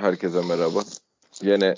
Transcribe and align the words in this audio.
Herkese 0.00 0.40
merhaba. 0.48 0.80
Yine 1.42 1.74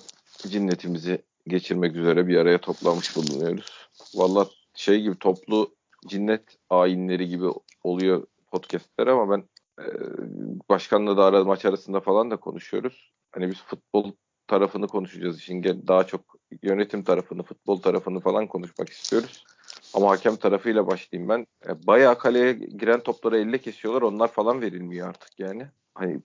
cinnetimizi 0.48 1.22
geçirmek 1.46 1.96
üzere 1.96 2.28
bir 2.28 2.36
araya 2.36 2.58
toplanmış 2.58 3.16
bulunuyoruz. 3.16 3.88
Valla 4.14 4.46
şey 4.74 5.02
gibi 5.02 5.18
toplu 5.18 5.74
cinnet 6.06 6.42
ayinleri 6.70 7.28
gibi 7.28 7.44
oluyor 7.84 8.26
podcastler 8.52 9.06
ama 9.06 9.30
ben 9.30 9.44
e, 9.82 9.86
başkanla 10.68 11.16
da 11.16 11.24
ara, 11.24 11.44
maç 11.44 11.64
arasında 11.64 12.00
falan 12.00 12.30
da 12.30 12.36
konuşuyoruz. 12.36 13.12
Hani 13.32 13.50
biz 13.50 13.62
futbol 13.62 14.12
tarafını 14.46 14.88
konuşacağız 14.88 15.38
işin 15.38 15.62
daha 15.62 16.04
çok 16.04 16.20
yönetim 16.62 17.04
tarafını, 17.04 17.42
futbol 17.42 17.80
tarafını 17.80 18.20
falan 18.20 18.46
konuşmak 18.46 18.88
istiyoruz. 18.88 19.44
Ama 19.94 20.10
hakem 20.10 20.36
tarafıyla 20.36 20.86
başlayayım 20.86 21.28
ben. 21.28 21.46
E, 21.68 21.86
bayağı 21.86 22.18
kaleye 22.18 22.52
giren 22.52 23.00
topları 23.00 23.38
elle 23.38 23.58
kesiyorlar. 23.58 24.02
Onlar 24.02 24.28
falan 24.28 24.60
verilmiyor 24.60 25.08
artık 25.08 25.40
yani. 25.40 25.66
Hani 25.98 26.20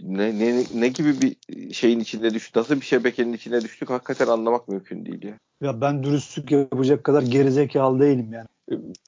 ne, 0.00 0.38
ne, 0.38 0.64
ne 0.74 0.88
gibi 0.88 1.14
bir 1.20 1.36
şeyin 1.74 2.00
içinde 2.00 2.34
düştük, 2.34 2.56
nasıl 2.56 2.74
bir 2.74 2.86
şebekenin 2.86 3.32
içine 3.32 3.60
düştük 3.60 3.90
hakikaten 3.90 4.26
anlamak 4.26 4.68
mümkün 4.68 5.06
değil 5.06 5.24
ya. 5.24 5.38
Ya 5.60 5.80
ben 5.80 6.02
dürüstlük 6.02 6.50
yapacak 6.50 7.04
kadar 7.04 7.22
gerizekalı 7.22 8.00
değilim 8.00 8.32
yani. 8.32 8.46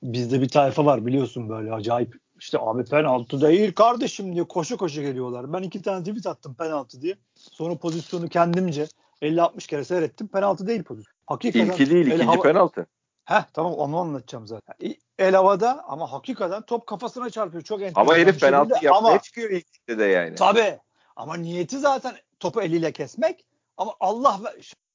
Bizde 0.02 0.40
bir 0.40 0.48
tayfa 0.48 0.84
var 0.84 1.06
biliyorsun 1.06 1.48
böyle 1.48 1.72
acayip. 1.72 2.16
İşte 2.40 2.58
abi 2.60 2.84
penaltı 2.84 3.40
değil 3.40 3.72
kardeşim 3.72 4.34
diye 4.34 4.44
koşu 4.44 4.76
koşu 4.76 5.00
geliyorlar. 5.00 5.52
Ben 5.52 5.62
iki 5.62 5.82
tane 5.82 6.04
tweet 6.04 6.26
attım 6.26 6.54
penaltı 6.54 7.02
diye. 7.02 7.14
Sonra 7.34 7.74
pozisyonu 7.78 8.28
kendimce 8.28 8.86
50-60 9.22 9.68
kere 9.68 9.84
seyrettim. 9.84 10.28
Penaltı 10.28 10.66
değil 10.66 10.82
pozisyon. 10.82 11.14
Hakikaten 11.26 11.66
İlki 11.66 11.90
değil, 11.90 12.06
ikinci 12.06 12.24
hava... 12.24 12.42
penaltı. 12.42 12.86
Heh 13.28 13.44
tamam 13.52 13.72
onu 13.72 13.98
anlatacağım 13.98 14.46
zaten. 14.46 14.74
El 15.18 15.34
havada 15.34 15.84
ama 15.84 16.12
hakikaten 16.12 16.62
top 16.62 16.86
kafasına 16.86 17.30
çarpıyor. 17.30 17.62
Çok 17.62 17.82
enteresan. 17.82 18.00
Ama 18.00 18.14
herif 18.14 18.40
penaltı 18.40 18.84
yapmaya 18.84 19.12
ama, 19.12 19.22
çıkıyor 19.22 19.50
ilk 19.50 19.98
de 19.98 20.04
yani. 20.04 20.34
Tabii. 20.34 20.78
Ama 21.16 21.36
niyeti 21.36 21.78
zaten 21.78 22.14
topu 22.40 22.62
eliyle 22.62 22.92
kesmek. 22.92 23.46
Ama 23.76 23.92
Allah 24.00 24.40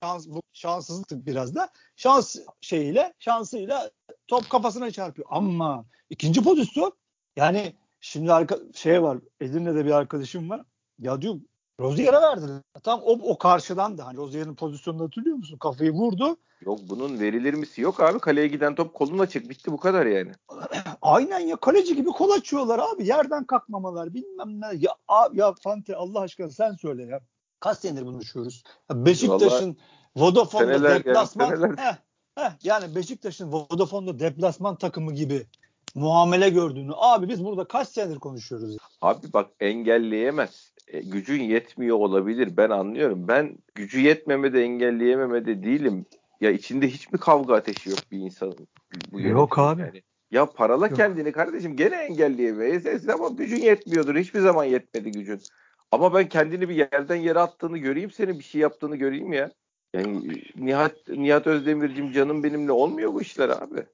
şans 0.04 0.28
bu 0.28 0.42
şanssızlık 0.54 1.26
biraz 1.26 1.56
da 1.56 1.70
şans 1.95 2.36
şeyiyle 2.61 3.14
şansıyla 3.20 3.92
top 4.28 4.50
kafasına 4.50 4.92
çarpıyor. 4.92 5.28
Ama 5.31 5.86
ikinci 6.09 6.44
pozisyon 6.44 6.94
yani 7.36 7.76
şimdi 8.02 8.34
arka, 8.34 8.58
şey 8.76 9.04
var 9.04 9.17
Edirne'de 9.42 9.86
bir 9.86 9.92
arkadaşım 9.92 10.50
var. 10.50 10.61
Ya 11.00 11.22
diyor 11.22 11.36
Rozier'e 11.80 12.22
verdiler. 12.22 12.61
Tam 12.84 13.02
o, 13.04 13.11
o 13.11 13.38
karşıdan 13.38 13.98
da 13.98 14.06
hani 14.06 14.17
Rozier'in 14.17 14.56
pozisyonunu 14.56 15.04
hatırlıyor 15.04 15.36
musun? 15.36 15.58
Kafayı 15.58 15.92
vurdu. 15.92 16.38
Yok 16.66 16.80
bunun 16.89 17.19
verilir 17.19 17.53
misi 17.53 17.81
yok 17.81 18.00
abi. 18.00 18.19
Kaleye 18.19 18.47
giden 18.47 18.75
top 18.75 18.94
koluna 18.94 19.28
çık. 19.28 19.50
Bitti 19.50 19.72
bu 19.72 19.78
kadar 19.78 20.06
yani. 20.06 20.31
Aynen 21.02 21.39
ya 21.39 21.55
kaleci 21.55 21.95
gibi 21.95 22.09
kol 22.09 22.31
açıyorlar 22.31 22.80
abi. 22.80 23.08
Yerden 23.08 23.44
kalkmamalar 23.44 24.14
bilmem 24.14 24.61
ne. 24.61 24.66
Ya, 24.78 24.92
abi, 25.08 25.39
ya 25.39 25.53
Fante 25.64 25.95
Allah 25.95 26.20
aşkına 26.20 26.50
sen 26.50 26.73
söyle 26.73 27.03
ya. 27.03 27.22
Kaç 27.59 27.78
senedir 27.78 28.05
bunu 28.05 28.22
düşüyoruz? 28.22 28.64
Beşiktaş'ın 28.92 29.78
Vodafone'da 30.16 30.89
deplasman. 30.89 31.50
Yani, 31.50 31.78
heh, 31.78 31.95
heh, 32.36 32.52
yani 32.64 32.95
Beşiktaş'ın 32.95 33.52
Vodafone'da 33.52 34.20
deplasman 34.20 34.75
takımı 34.75 35.14
gibi 35.14 35.45
muamele 35.95 36.50
gördüğünü. 36.50 36.92
Abi 36.95 37.30
biz 37.30 37.45
burada 37.45 37.66
kaç 37.66 37.88
senedir 37.88 38.20
konuşuyoruz. 38.20 38.77
Abi 39.02 39.33
bak 39.33 39.50
engelleyemez 39.59 40.73
e, 40.88 41.02
gücün 41.02 41.44
yetmiyor 41.44 41.98
olabilir. 41.98 42.58
Ben 42.58 42.70
anlıyorum. 42.70 43.27
Ben 43.27 43.58
gücü 43.75 44.02
yetmemede 44.02 44.64
engelleyememede 44.64 45.64
değilim. 45.64 46.05
Ya 46.44 46.52
içinde 46.52 46.88
hiç 46.88 47.11
mi 47.11 47.19
kavga 47.19 47.55
ateşi 47.55 47.89
yok 47.89 47.99
bir 48.11 48.19
insanın? 48.19 48.67
Bu 49.11 49.22
yok 49.22 49.59
abi. 49.59 49.81
Yani. 49.81 50.03
Ya 50.31 50.45
parala 50.45 50.88
yok. 50.88 50.95
kendini 50.97 51.31
kardeşim 51.31 51.75
gene 51.75 51.95
engelleyemeyiz. 51.95 53.09
Ama 53.09 53.30
gücün 53.30 53.61
yetmiyordur. 53.61 54.16
Hiçbir 54.16 54.39
zaman 54.39 54.64
yetmedi 54.64 55.11
gücün. 55.11 55.41
Ama 55.91 56.14
ben 56.14 56.30
kendini 56.30 56.69
bir 56.69 56.75
yerden 56.75 57.16
yere 57.16 57.39
attığını 57.39 57.77
göreyim 57.77 58.11
senin 58.11 58.39
bir 58.39 58.44
şey 58.44 58.61
yaptığını 58.61 58.95
göreyim 58.95 59.33
ya. 59.33 59.52
Yani 59.94 60.41
Nihat 60.55 60.95
Nihat 61.08 61.47
Özdemir'cim 61.47 62.11
canım 62.11 62.44
benimle 62.44 62.71
olmuyor 62.71 63.14
bu 63.14 63.21
işler 63.21 63.49
abi. 63.49 63.86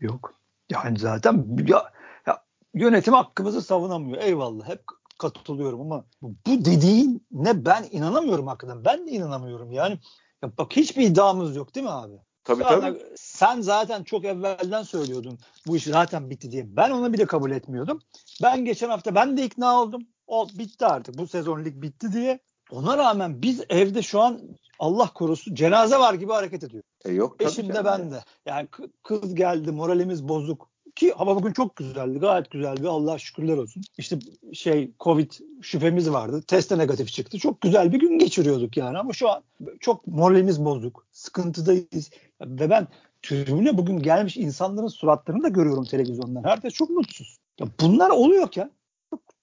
Yok. 0.00 0.34
Yani 0.70 0.98
zaten 0.98 1.46
ya, 1.68 1.92
ya 2.26 2.44
yönetim 2.74 3.14
hakkımızı 3.14 3.62
savunamıyor. 3.62 4.22
Eyvallah. 4.22 4.68
Hep 4.68 4.82
katılıyorum 5.18 5.80
ama 5.80 6.04
bu 6.22 6.34
dediğin 6.46 7.26
ne 7.30 7.64
ben 7.64 7.84
inanamıyorum 7.90 8.46
hakikaten. 8.46 8.84
Ben 8.84 9.06
de 9.06 9.10
inanamıyorum. 9.10 9.72
Yani 9.72 9.98
ya 10.42 10.50
bak 10.58 10.76
hiçbir 10.76 11.02
iddiamız 11.02 11.56
yok 11.56 11.74
değil 11.74 11.84
mi 11.84 11.92
abi? 11.92 12.16
Tabii 12.44 12.62
Sonra, 12.62 12.80
tabii. 12.80 13.02
Sen 13.16 13.60
zaten 13.60 14.02
çok 14.02 14.24
evvelden 14.24 14.82
söylüyordun 14.82 15.38
bu 15.66 15.76
iş 15.76 15.84
zaten 15.84 16.30
bitti 16.30 16.50
diye. 16.50 16.76
Ben 16.76 16.90
onu 16.90 17.12
bile 17.12 17.26
kabul 17.26 17.50
etmiyordum. 17.50 18.00
Ben 18.42 18.64
geçen 18.64 18.88
hafta 18.88 19.14
ben 19.14 19.36
de 19.36 19.44
ikna 19.44 19.82
oldum. 19.82 20.02
O 20.26 20.48
bitti 20.48 20.86
artık. 20.86 21.18
Bu 21.18 21.26
sezon 21.26 21.64
lig 21.64 21.82
bitti 21.82 22.12
diye. 22.12 22.38
Ona 22.70 22.98
rağmen 22.98 23.42
biz 23.42 23.64
evde 23.68 24.02
şu 24.02 24.20
an 24.20 24.40
Allah 24.78 25.12
korusun 25.14 25.54
cenaze 25.54 25.98
var 25.98 26.14
gibi 26.14 26.32
hareket 26.32 26.64
ediyor. 26.64 26.82
E 27.04 27.12
yok 27.12 27.42
Eşim 27.42 27.74
de 27.74 27.84
ben 27.84 28.10
de. 28.10 28.24
Yani 28.46 28.68
kız 29.02 29.34
geldi 29.34 29.72
moralimiz 29.72 30.28
bozuk. 30.28 30.71
Ki 30.94 31.12
hava 31.12 31.36
bugün 31.36 31.52
çok 31.52 31.76
güzeldi. 31.76 32.18
Gayet 32.18 32.50
güzeldi. 32.50 32.88
Allah 32.88 33.18
şükürler 33.18 33.56
olsun. 33.56 33.82
İşte 33.98 34.18
şey 34.52 34.90
Covid 35.00 35.32
şüphemiz 35.62 36.10
vardı. 36.10 36.42
Teste 36.46 36.78
negatif 36.78 37.08
çıktı. 37.08 37.38
Çok 37.38 37.60
güzel 37.60 37.92
bir 37.92 37.98
gün 37.98 38.18
geçiriyorduk 38.18 38.76
yani. 38.76 38.98
Ama 38.98 39.12
şu 39.12 39.30
an 39.30 39.42
çok 39.80 40.06
moralimiz 40.06 40.64
bozuk. 40.64 41.06
Sıkıntıdayız. 41.12 42.10
Ve 42.40 42.70
ben 42.70 42.88
tribüne 43.22 43.78
bugün 43.78 43.98
gelmiş 43.98 44.36
insanların 44.36 44.88
suratlarını 44.88 45.42
da 45.42 45.48
görüyorum 45.48 45.84
televizyondan. 45.84 46.44
Herkes 46.44 46.74
çok 46.74 46.90
mutsuz. 46.90 47.38
Ya 47.60 47.66
bunlar 47.80 48.10
oluyorken 48.10 48.70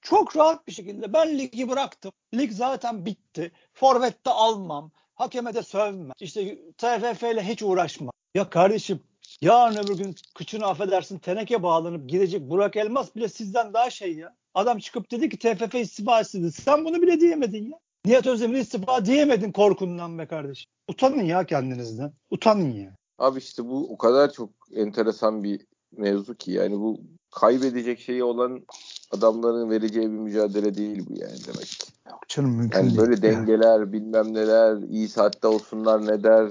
çok, 0.02 0.38
rahat 0.38 0.68
bir 0.68 0.72
şekilde 0.72 1.14
ben 1.14 1.38
ligi 1.38 1.70
bıraktım. 1.70 2.12
Lig 2.34 2.52
zaten 2.52 3.06
bitti. 3.06 3.52
Forvet'te 3.74 4.30
almam. 4.30 4.92
Hakeme 5.16 5.54
de 5.54 5.64
sövmem. 5.64 6.12
İşte 6.20 6.58
TFF 6.78 7.24
ile 7.24 7.44
hiç 7.44 7.64
uğraşmam. 7.64 8.12
Ya 8.36 8.50
kardeşim 8.50 9.00
Yarın 9.42 9.78
öbür 9.78 9.98
gün 9.98 10.16
kıçını 10.36 10.66
affedersin 10.66 11.20
teneke 11.20 11.64
bağlanıp 11.64 12.10
gidecek 12.10 12.50
Burak 12.50 12.76
Elmas 12.76 13.16
bile 13.16 13.30
sizden 13.30 13.74
daha 13.74 13.90
şey 13.90 14.14
ya. 14.14 14.36
Adam 14.54 14.78
çıkıp 14.78 15.12
dedi 15.12 15.30
ki 15.30 15.40
TFF 15.40 15.76
istifa 15.76 16.22
istedi. 16.22 16.52
Sen 16.52 16.86
bunu 16.86 17.02
bile 17.02 17.20
diyemedin 17.20 17.72
ya. 17.72 17.80
Nihat 18.06 18.28
Özdemir 18.28 18.58
istifa 18.58 19.06
diyemedin 19.06 19.52
korkundan 19.52 20.20
be 20.20 20.28
kardeşim. 20.28 20.72
Utanın 20.88 21.24
ya 21.24 21.46
kendinizden. 21.46 22.14
Utanın 22.32 22.72
ya. 22.72 22.96
Abi 23.20 23.40
işte 23.40 23.66
bu 23.66 23.94
o 23.94 23.98
kadar 23.98 24.32
çok 24.32 24.50
enteresan 24.76 25.44
bir 25.44 25.66
mevzu 25.92 26.36
ki 26.36 26.52
yani 26.52 26.80
bu 26.80 27.02
kaybedecek 27.32 28.00
şeyi 28.00 28.24
olan 28.24 28.66
adamların 29.12 29.70
vereceği 29.70 30.06
bir 30.06 30.18
mücadele 30.18 30.76
değil 30.76 31.06
bu 31.10 31.14
yani 31.14 31.38
demek 31.48 31.80
Yok 32.10 32.30
canım 32.30 32.56
mümkün 32.56 32.80
yani 32.80 32.90
değil. 32.90 33.00
Böyle 33.00 33.22
dengeler 33.22 33.80
ya. 33.80 33.92
bilmem 33.92 34.34
neler 34.34 34.78
iyi 34.78 35.10
saatte 35.10 35.48
olsunlar 35.48 36.08
ne 36.08 36.24
der 36.24 36.50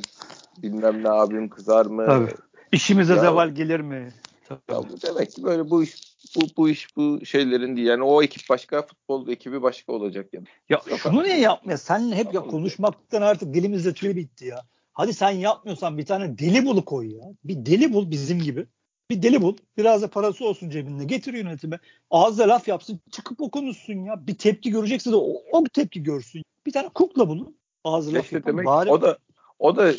bilmem 0.62 1.02
ne 1.02 1.10
abim 1.10 1.48
kızar 1.48 1.86
mı 1.86 2.06
Tabii. 2.06 2.47
İşimize 2.72 3.14
ya, 3.14 3.20
zeval 3.20 3.48
gelir 3.48 3.80
mi? 3.80 4.12
Ya 4.50 4.78
bu 4.78 5.02
demek 5.02 5.30
ki 5.32 5.42
böyle 5.42 5.70
bu 5.70 5.82
iş 5.82 5.94
bu, 6.36 6.40
bu 6.56 6.68
iş 6.68 6.96
bu 6.96 7.26
şeylerin 7.26 7.76
değil. 7.76 7.86
Yani 7.86 8.02
o 8.02 8.22
ekip 8.22 8.48
başka, 8.50 8.82
futbol 8.82 9.28
ekibi 9.28 9.62
başka 9.62 9.92
olacak 9.92 10.28
yani. 10.32 10.46
Ya 10.68 10.80
Yok 10.90 10.98
şunu 10.98 11.22
niye 11.22 11.40
yapmıyor? 11.40 11.78
Sen 11.78 12.12
hep 12.12 12.34
ya 12.34 12.40
konuşmaktan 12.40 13.22
artık 13.22 13.54
dilimizde 13.54 13.94
tüy 13.94 14.16
bitti 14.16 14.44
ya. 14.44 14.62
Hadi 14.92 15.14
sen 15.14 15.30
yapmıyorsan 15.30 15.98
bir 15.98 16.06
tane 16.06 16.38
deli 16.38 16.66
bulu 16.66 16.84
koy 16.84 17.14
ya. 17.14 17.24
Bir 17.44 17.66
deli 17.66 17.92
bul 17.92 18.10
bizim 18.10 18.38
gibi. 18.38 18.66
Bir 19.10 19.22
deli 19.22 19.42
bul. 19.42 19.56
Biraz 19.76 20.02
da 20.02 20.08
parası 20.08 20.44
olsun 20.44 20.70
cebinde. 20.70 21.04
Getir 21.04 21.34
yönetime. 21.34 21.78
Ağızda 22.10 22.48
laf 22.48 22.68
yapsın. 22.68 23.00
Çıkıp 23.10 23.40
o 23.40 23.50
konuşsun 23.50 24.04
ya. 24.04 24.26
Bir 24.26 24.34
tepki 24.34 24.70
görecekse 24.70 25.12
de 25.12 25.16
o, 25.16 25.34
o 25.52 25.64
tepki 25.64 26.02
görsün. 26.02 26.42
Bir 26.66 26.72
tane 26.72 26.88
kukla 26.88 27.28
bulun. 27.28 27.56
Ağzı 27.84 28.14
laf 28.14 28.32
yapın. 28.32 28.48
Demek, 28.52 28.66
bari... 28.66 28.90
O 28.90 29.02
da 29.02 29.18
o 29.58 29.76
da 29.76 29.92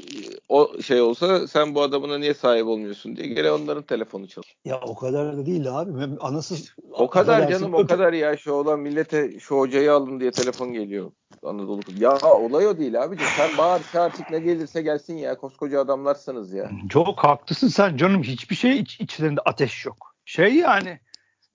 o 0.49 0.81
şey 0.81 1.01
olsa 1.01 1.47
sen 1.47 1.75
bu 1.75 1.81
adamına 1.81 2.17
niye 2.17 2.33
sahip 2.33 2.67
olmuyorsun 2.67 3.15
diye 3.15 3.27
gene 3.27 3.51
onların 3.51 3.83
telefonu 3.83 4.27
çalıyor. 4.27 4.53
Ya 4.65 4.79
o 4.81 4.95
kadar 4.95 5.37
da 5.37 5.45
değil 5.45 5.79
abi. 5.79 5.91
Anası 6.19 6.55
o 6.91 7.09
kadar 7.09 7.49
canım 7.49 7.73
o 7.73 7.87
kadar 7.87 8.13
ya 8.13 8.37
şu 8.37 8.51
olan 8.51 8.79
millete 8.79 9.39
şu 9.39 9.57
hocayı 9.57 9.93
alın 9.93 10.19
diye 10.19 10.31
telefon 10.31 10.73
geliyor. 10.73 11.11
Anadolu. 11.43 11.81
Ya 11.99 12.17
olay 12.21 12.67
o 12.67 12.77
değil 12.77 13.03
abi. 13.03 13.17
Sen 13.37 13.57
bağır 13.57 13.81
çağır 13.91 14.11
ne 14.31 14.39
gelirse 14.39 14.81
gelsin 14.81 15.17
ya. 15.17 15.37
Koskoca 15.37 15.81
adamlarsınız 15.81 16.53
ya. 16.53 16.71
Çok 16.89 17.19
haklısın 17.19 17.67
sen 17.67 17.97
canım. 17.97 18.23
Hiçbir 18.23 18.55
şey 18.55 18.79
iç, 18.79 19.01
içlerinde 19.01 19.41
ateş 19.45 19.85
yok. 19.85 20.15
Şey 20.25 20.55
yani 20.55 20.99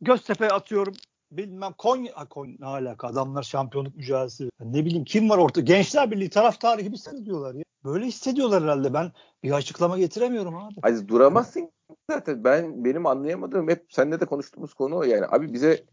Göztepe 0.00 0.48
atıyorum 0.48 0.94
bilmem 1.36 1.72
Konya, 1.78 2.12
Konya 2.30 2.56
ne 2.60 2.66
alaka 2.66 3.08
adamlar 3.08 3.42
şampiyonluk 3.42 3.96
mücadelesi. 3.96 4.50
Ne 4.60 4.84
bileyim 4.84 5.04
kim 5.04 5.30
var 5.30 5.38
orta 5.38 5.60
Gençler 5.60 6.10
Birliği 6.10 6.30
taraftarı 6.30 6.80
gibi 6.80 6.96
hissediyorlar 6.96 7.54
ya. 7.54 7.64
Böyle 7.84 8.06
hissediyorlar 8.06 8.62
herhalde. 8.62 8.94
Ben 8.94 9.12
bir 9.42 9.50
açıklama 9.52 9.98
getiremiyorum 9.98 10.56
abi. 10.56 10.74
Hayır 10.82 11.08
duramazsın 11.08 11.70
zaten. 12.10 12.44
Ben 12.44 12.84
benim 12.84 13.06
anlayamadığım 13.06 13.68
hep 13.68 13.86
seninle 13.88 14.20
de 14.20 14.26
konuştuğumuz 14.26 14.74
konu 14.74 14.96
o 14.96 15.02
yani. 15.02 15.26
Abi 15.26 15.52
bize 15.52 15.84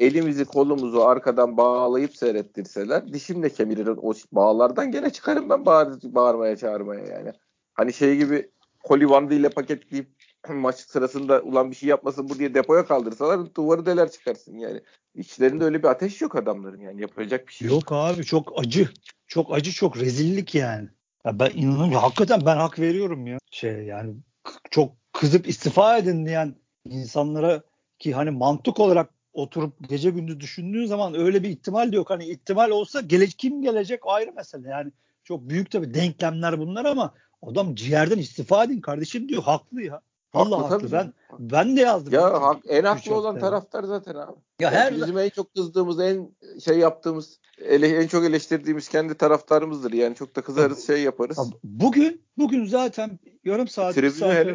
elimizi 0.00 0.44
kolumuzu 0.44 1.00
arkadan 1.00 1.56
bağlayıp 1.56 2.16
seyrettirseler 2.16 3.12
dişimle 3.12 3.48
kemirir 3.48 3.86
o 3.86 4.12
bağlardan 4.32 4.90
gene 4.90 5.10
çıkarım 5.10 5.50
ben 5.50 5.66
bağır, 5.66 5.98
bağırmaya 6.02 6.56
çağırmaya 6.56 7.06
yani. 7.06 7.32
Hani 7.74 7.92
şey 7.92 8.16
gibi 8.16 8.50
koli 8.84 9.34
ile 9.34 9.48
paketleyip 9.48 10.15
maç 10.54 10.76
sırasında 10.76 11.42
ulan 11.42 11.70
bir 11.70 11.76
şey 11.76 11.88
yapmasın 11.88 12.28
bu 12.28 12.38
diye 12.38 12.54
depoya 12.54 12.86
kaldırsalar 12.86 13.54
duvarı 13.54 13.86
deler 13.86 14.10
çıkarsın 14.10 14.58
yani. 14.58 14.80
İçlerinde 15.14 15.64
öyle 15.64 15.82
bir 15.82 15.88
ateş 15.88 16.20
yok 16.20 16.36
adamların 16.36 16.80
yani 16.80 17.00
yapacak 17.00 17.48
bir 17.48 17.52
şey 17.52 17.68
yok. 17.68 17.92
Abi 17.92 18.24
çok 18.24 18.52
acı. 18.60 18.88
Çok 19.26 19.54
acı 19.54 19.72
çok 19.72 19.96
rezillik 19.96 20.54
yani. 20.54 20.88
Ya 21.24 21.38
ben 21.38 21.50
inanamıyorum. 21.54 22.02
Hakikaten 22.02 22.42
ben 22.46 22.56
hak 22.56 22.78
veriyorum 22.78 23.26
ya. 23.26 23.38
Şey 23.50 23.72
yani 23.72 24.14
çok 24.70 24.92
kızıp 25.12 25.48
istifa 25.48 25.98
edin 25.98 26.26
diyen 26.26 26.54
insanlara 26.84 27.62
ki 27.98 28.14
hani 28.14 28.30
mantık 28.30 28.80
olarak 28.80 29.10
oturup 29.32 29.88
gece 29.88 30.10
gündüz 30.10 30.40
düşündüğün 30.40 30.86
zaman 30.86 31.14
öyle 31.14 31.42
bir 31.42 31.48
ihtimal 31.48 31.92
de 31.92 31.96
yok. 31.96 32.10
Hani 32.10 32.24
ihtimal 32.24 32.70
olsa 32.70 33.00
gele, 33.00 33.26
kim 33.26 33.62
gelecek 33.62 34.00
ayrı 34.04 34.32
mesele. 34.32 34.68
Yani 34.68 34.92
çok 35.24 35.48
büyük 35.48 35.70
tabii 35.70 35.94
denklemler 35.94 36.58
bunlar 36.58 36.84
ama 36.84 37.14
adam 37.42 37.74
ciğerden 37.74 38.18
istifa 38.18 38.64
edin 38.64 38.80
kardeşim 38.80 39.28
diyor. 39.28 39.42
Haklı 39.42 39.82
ya. 39.82 40.00
Allah 40.34 40.58
haklı. 40.58 40.74
haklı. 40.74 40.92
Ben 40.92 41.12
ben 41.38 41.76
de 41.76 41.80
yazdım. 41.80 42.14
Ya 42.14 42.42
hak, 42.42 42.58
en 42.68 42.84
haklı 42.84 43.14
olan 43.14 43.38
taraftar 43.38 43.84
zaten 43.84 44.14
abi. 44.14 44.32
Ya 44.60 44.70
yani 44.70 44.76
her 44.76 44.96
bizim 44.96 45.18
en 45.18 45.28
çok 45.28 45.54
kızdığımız, 45.54 46.00
en 46.00 46.36
şey 46.64 46.78
yaptığımız, 46.78 47.40
ele, 47.58 47.88
en 47.88 48.06
çok 48.06 48.24
eleştirdiğimiz 48.24 48.88
kendi 48.88 49.14
taraftarımızdır. 49.14 49.92
Yani 49.92 50.14
çok 50.14 50.36
da 50.36 50.42
kızarız, 50.42 50.86
şey 50.86 51.02
yaparız. 51.02 51.38
Bugün 51.64 52.22
bugün 52.38 52.66
zaten 52.66 53.18
yarım 53.44 53.68
saat, 53.68 53.94
Tribünü 53.94 54.10
saat 54.10 54.46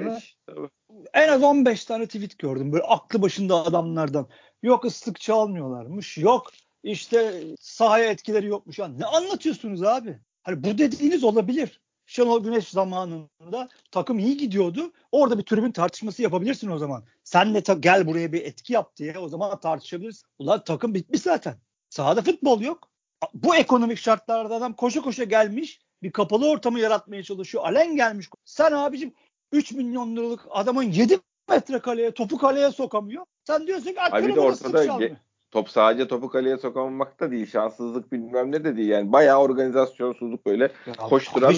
en 1.14 1.28
az 1.28 1.44
15 1.44 1.86
tane 1.86 2.06
tweet 2.06 2.40
gördüm. 2.40 2.72
Böyle 2.72 2.84
aklı 2.84 3.22
başında 3.22 3.56
adamlardan. 3.66 4.28
Yok 4.64 4.86
ıslık 4.86 5.20
çalmıyorlarmış. 5.20 6.18
Yok 6.18 6.52
işte 6.84 7.44
sahaya 7.60 8.12
etkileri 8.12 8.48
yokmuş. 8.48 8.80
Ya 8.80 8.88
ne 8.88 9.06
anlatıyorsunuz 9.06 9.84
abi? 9.84 10.20
Hani 10.44 10.64
bu 10.64 10.78
dediğiniz 10.78 11.24
olabilir. 11.24 11.82
Şenol 12.06 12.44
Güneş 12.44 12.68
zamanında 12.68 13.69
takım 13.92 14.19
iyi 14.19 14.38
gidiyordu. 14.38 14.92
Orada 15.12 15.38
bir 15.38 15.44
tribün 15.44 15.71
tartışması 15.71 16.21
yapabilirsin 16.21 16.71
o 16.71 16.77
zaman. 16.77 17.03
Sen 17.24 17.53
de 17.56 17.63
ta- 17.63 17.74
gel 17.74 18.07
buraya 18.07 18.33
bir 18.33 18.42
etki 18.42 18.74
yap 18.74 18.95
diye 18.98 19.19
o 19.19 19.30
zaman 19.30 19.59
tartışabilirsin. 19.59 20.27
Ulan 20.39 20.63
takım 20.63 20.94
bitmiş 20.94 21.21
zaten. 21.21 21.56
Sahada 21.89 22.21
futbol 22.21 22.62
yok. 22.62 22.89
Bu 23.33 23.56
ekonomik 23.56 23.98
şartlarda 23.98 24.56
adam 24.56 24.74
koşa 24.75 25.01
koşa 25.01 25.24
gelmiş 25.24 25.80
bir 26.03 26.12
kapalı 26.12 26.50
ortamı 26.50 26.80
yaratmaya 26.80 27.24
çalışıyor. 27.24 27.63
Alen 27.63 27.95
gelmiş. 27.95 28.30
Sen 28.45 28.71
abicim 28.71 29.13
3 29.51 29.71
milyon 29.71 30.15
liralık 30.15 30.45
adamın 30.50 30.83
7 30.83 31.19
metre 31.50 31.80
kaleye 31.80 32.12
topu 32.12 32.38
kaleye 32.38 32.71
sokamıyor. 32.71 33.25
Sen 33.48 33.68
diyorsun 33.68 33.86
ki 33.94 34.01
Abi 34.01 34.27
bir 34.27 34.36
de 34.36 34.39
ortada 34.39 34.86
ge- 34.86 35.15
top 35.51 35.69
sadece 35.69 36.07
topu 36.07 36.30
kaleye 36.30 36.57
sokamamak 36.57 37.19
da 37.19 37.31
değil. 37.31 37.51
Şanssızlık 37.51 38.12
bilmem 38.12 38.51
ne 38.51 38.63
de 38.63 38.77
değil. 38.77 38.89
Yani 38.89 39.12
bayağı 39.12 39.39
organizasyonsuzluk 39.39 40.45
böyle 40.45 40.63
ya, 40.63 40.94
koşturan 40.94 41.51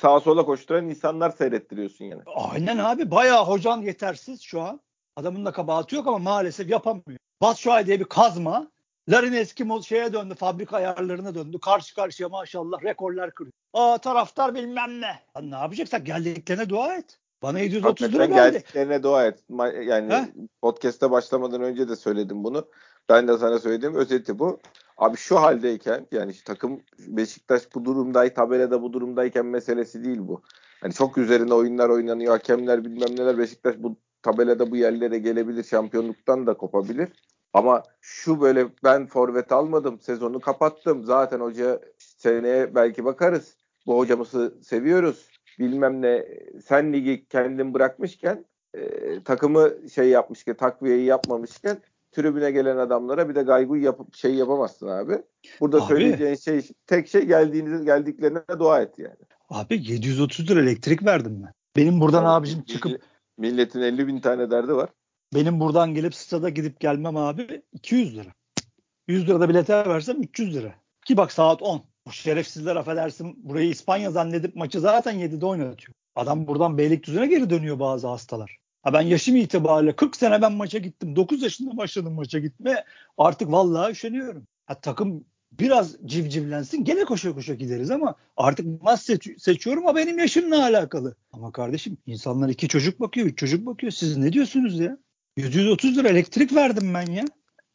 sağa 0.00 0.20
sola 0.20 0.44
koşturan 0.44 0.88
insanlar 0.88 1.30
seyrettiriyorsun 1.30 2.04
yani. 2.04 2.22
Aynen 2.26 2.78
abi 2.78 3.10
bayağı 3.10 3.44
hocan 3.44 3.82
yetersiz 3.82 4.42
şu 4.42 4.60
an. 4.60 4.80
Adamın 5.16 5.44
da 5.44 5.52
kabahati 5.52 5.96
yok 5.96 6.06
ama 6.06 6.18
maalesef 6.18 6.70
yapamıyor. 6.70 7.18
Batshuayi 7.42 7.86
diye 7.86 8.00
bir 8.00 8.04
kazma. 8.04 8.72
Larin 9.08 9.32
eski 9.32 9.66
şeye 9.84 10.12
döndü, 10.12 10.34
fabrika 10.34 10.76
ayarlarına 10.76 11.34
döndü. 11.34 11.58
Karşı 11.60 11.94
karşıya 11.94 12.28
maşallah 12.28 12.82
rekorlar 12.84 13.30
kırıyor. 13.30 13.52
Aa 13.72 13.98
taraftar 13.98 14.54
bilmem 14.54 15.00
ne. 15.00 15.18
Lan 15.36 15.50
ne 15.50 15.54
yapacaksak 15.54 16.06
geldiklerine 16.06 16.68
dua 16.68 16.96
et. 16.96 17.18
Bana 17.42 17.58
730 17.58 18.14
lira 18.14 18.24
geldi. 18.24 18.36
geldiklerine 18.36 19.02
dua 19.02 19.26
et. 19.26 19.42
Yani 19.82 20.12
He? 20.12 20.28
podcast'e 20.62 21.10
başlamadan 21.10 21.62
önce 21.62 21.88
de 21.88 21.96
söyledim 21.96 22.44
bunu. 22.44 22.68
Ben 23.08 23.28
de 23.28 23.38
sana 23.38 23.58
söylediğim 23.58 23.94
özeti 23.94 24.38
bu. 24.38 24.60
Abi 24.96 25.16
şu 25.16 25.36
haldeyken 25.36 26.06
yani 26.12 26.32
takım 26.44 26.80
Beşiktaş 26.98 27.74
bu 27.74 27.84
durumday, 27.84 28.34
tabelada 28.34 28.82
bu 28.82 28.92
durumdayken 28.92 29.46
meselesi 29.46 30.04
değil 30.04 30.18
bu. 30.20 30.42
Hani 30.80 30.92
çok 30.92 31.18
üzerine 31.18 31.54
oyunlar 31.54 31.88
oynanıyor, 31.88 32.32
hakemler 32.32 32.84
bilmem 32.84 33.16
neler 33.16 33.38
Beşiktaş 33.38 33.74
bu 33.78 33.96
tabelada 34.22 34.70
bu 34.70 34.76
yerlere 34.76 35.18
gelebilir, 35.18 35.64
şampiyonluktan 35.64 36.46
da 36.46 36.54
kopabilir. 36.54 37.08
Ama 37.52 37.82
şu 38.00 38.40
böyle 38.40 38.66
ben 38.84 39.06
forvet 39.06 39.52
almadım, 39.52 40.00
sezonu 40.00 40.40
kapattım. 40.40 41.04
Zaten 41.04 41.40
hoca 41.40 41.80
seneye 41.98 42.74
belki 42.74 43.04
bakarız. 43.04 43.56
Bu 43.86 43.98
hocamızı 43.98 44.54
seviyoruz. 44.62 45.28
Bilmem 45.58 46.02
ne 46.02 46.26
sen 46.64 46.92
ligi 46.92 47.26
kendin 47.28 47.74
bırakmışken 47.74 48.44
e, 48.74 49.22
takımı 49.22 49.70
şey 49.94 50.08
yapmışken 50.08 50.56
takviyeyi 50.56 51.04
yapmamışken 51.04 51.78
tribüne 52.12 52.50
gelen 52.50 52.76
adamlara 52.76 53.28
bir 53.28 53.34
de 53.34 53.42
gaygu 53.42 53.76
yapıp 53.76 54.14
şey 54.14 54.34
yapamazsın 54.34 54.88
abi. 54.88 55.22
Burada 55.60 55.76
abi, 55.76 55.86
söyleyeceğin 55.86 56.34
şey 56.34 56.68
tek 56.86 57.08
şey 57.08 57.22
geldiğiniz 57.22 57.84
geldiklerine 57.84 58.40
dua 58.58 58.82
et 58.82 58.98
yani. 58.98 59.16
Abi 59.50 59.74
730 59.74 60.50
lira 60.50 60.60
elektrik 60.60 61.04
verdim 61.04 61.42
ben. 61.44 61.52
Benim 61.76 62.00
buradan 62.00 62.24
abi, 62.24 62.28
abicim 62.28 62.64
çıkıp 62.64 63.02
milletin 63.38 63.80
50 63.80 64.06
bin 64.06 64.20
tane 64.20 64.50
derdi 64.50 64.74
var. 64.74 64.90
Benim 65.34 65.60
buradan 65.60 65.94
gelip 65.94 66.14
stada 66.14 66.48
gidip 66.48 66.80
gelmem 66.80 67.16
abi 67.16 67.62
200 67.72 68.16
lira. 68.16 68.28
100 69.08 69.28
lira 69.28 69.40
da 69.40 69.48
bilete 69.48 69.74
versem 69.74 70.22
300 70.22 70.54
lira. 70.54 70.74
Ki 71.04 71.16
bak 71.16 71.32
saat 71.32 71.62
10. 71.62 71.82
Bu 72.06 72.12
şerefsizler 72.12 72.76
affedersin 72.76 73.48
burayı 73.48 73.68
İspanya 73.68 74.10
zannedip 74.10 74.56
maçı 74.56 74.80
zaten 74.80 75.14
7'de 75.14 75.46
oynatıyor. 75.46 75.94
Adam 76.16 76.46
buradan 76.46 76.78
Beylikdüzü'ne 76.78 77.26
geri 77.26 77.50
dönüyor 77.50 77.78
bazı 77.78 78.08
hastalar. 78.08 78.58
Ha 78.82 78.92
ben 78.92 79.00
yaşım 79.00 79.36
itibariyle 79.36 79.96
40 79.96 80.16
sene 80.16 80.42
ben 80.42 80.52
maça 80.52 80.78
gittim. 80.78 81.16
9 81.16 81.42
yaşında 81.42 81.76
başladım 81.76 82.14
maça 82.14 82.38
gitme. 82.38 82.84
Artık 83.18 83.52
vallahi 83.52 83.92
üşeniyorum. 83.92 84.46
Ha, 84.66 84.80
takım 84.80 85.24
biraz 85.52 85.96
civcivlensin 86.06 86.84
gene 86.84 87.04
koşa 87.04 87.34
koşa 87.34 87.54
gideriz 87.54 87.90
ama 87.90 88.14
artık 88.36 88.82
maç 88.82 89.00
seç- 89.00 89.42
seçiyorum 89.42 89.86
ama 89.86 89.96
benim 89.96 90.18
yaşımla 90.18 90.62
alakalı. 90.64 91.16
Ama 91.32 91.52
kardeşim 91.52 91.96
insanlar 92.06 92.48
iki 92.48 92.68
çocuk 92.68 93.00
bakıyor, 93.00 93.26
üç 93.26 93.38
çocuk 93.38 93.66
bakıyor. 93.66 93.92
Siz 93.92 94.16
ne 94.16 94.32
diyorsunuz 94.32 94.80
ya? 94.80 94.98
130 95.36 95.96
lira 95.98 96.08
elektrik 96.08 96.54
verdim 96.54 96.94
ben 96.94 97.06
ya. 97.12 97.24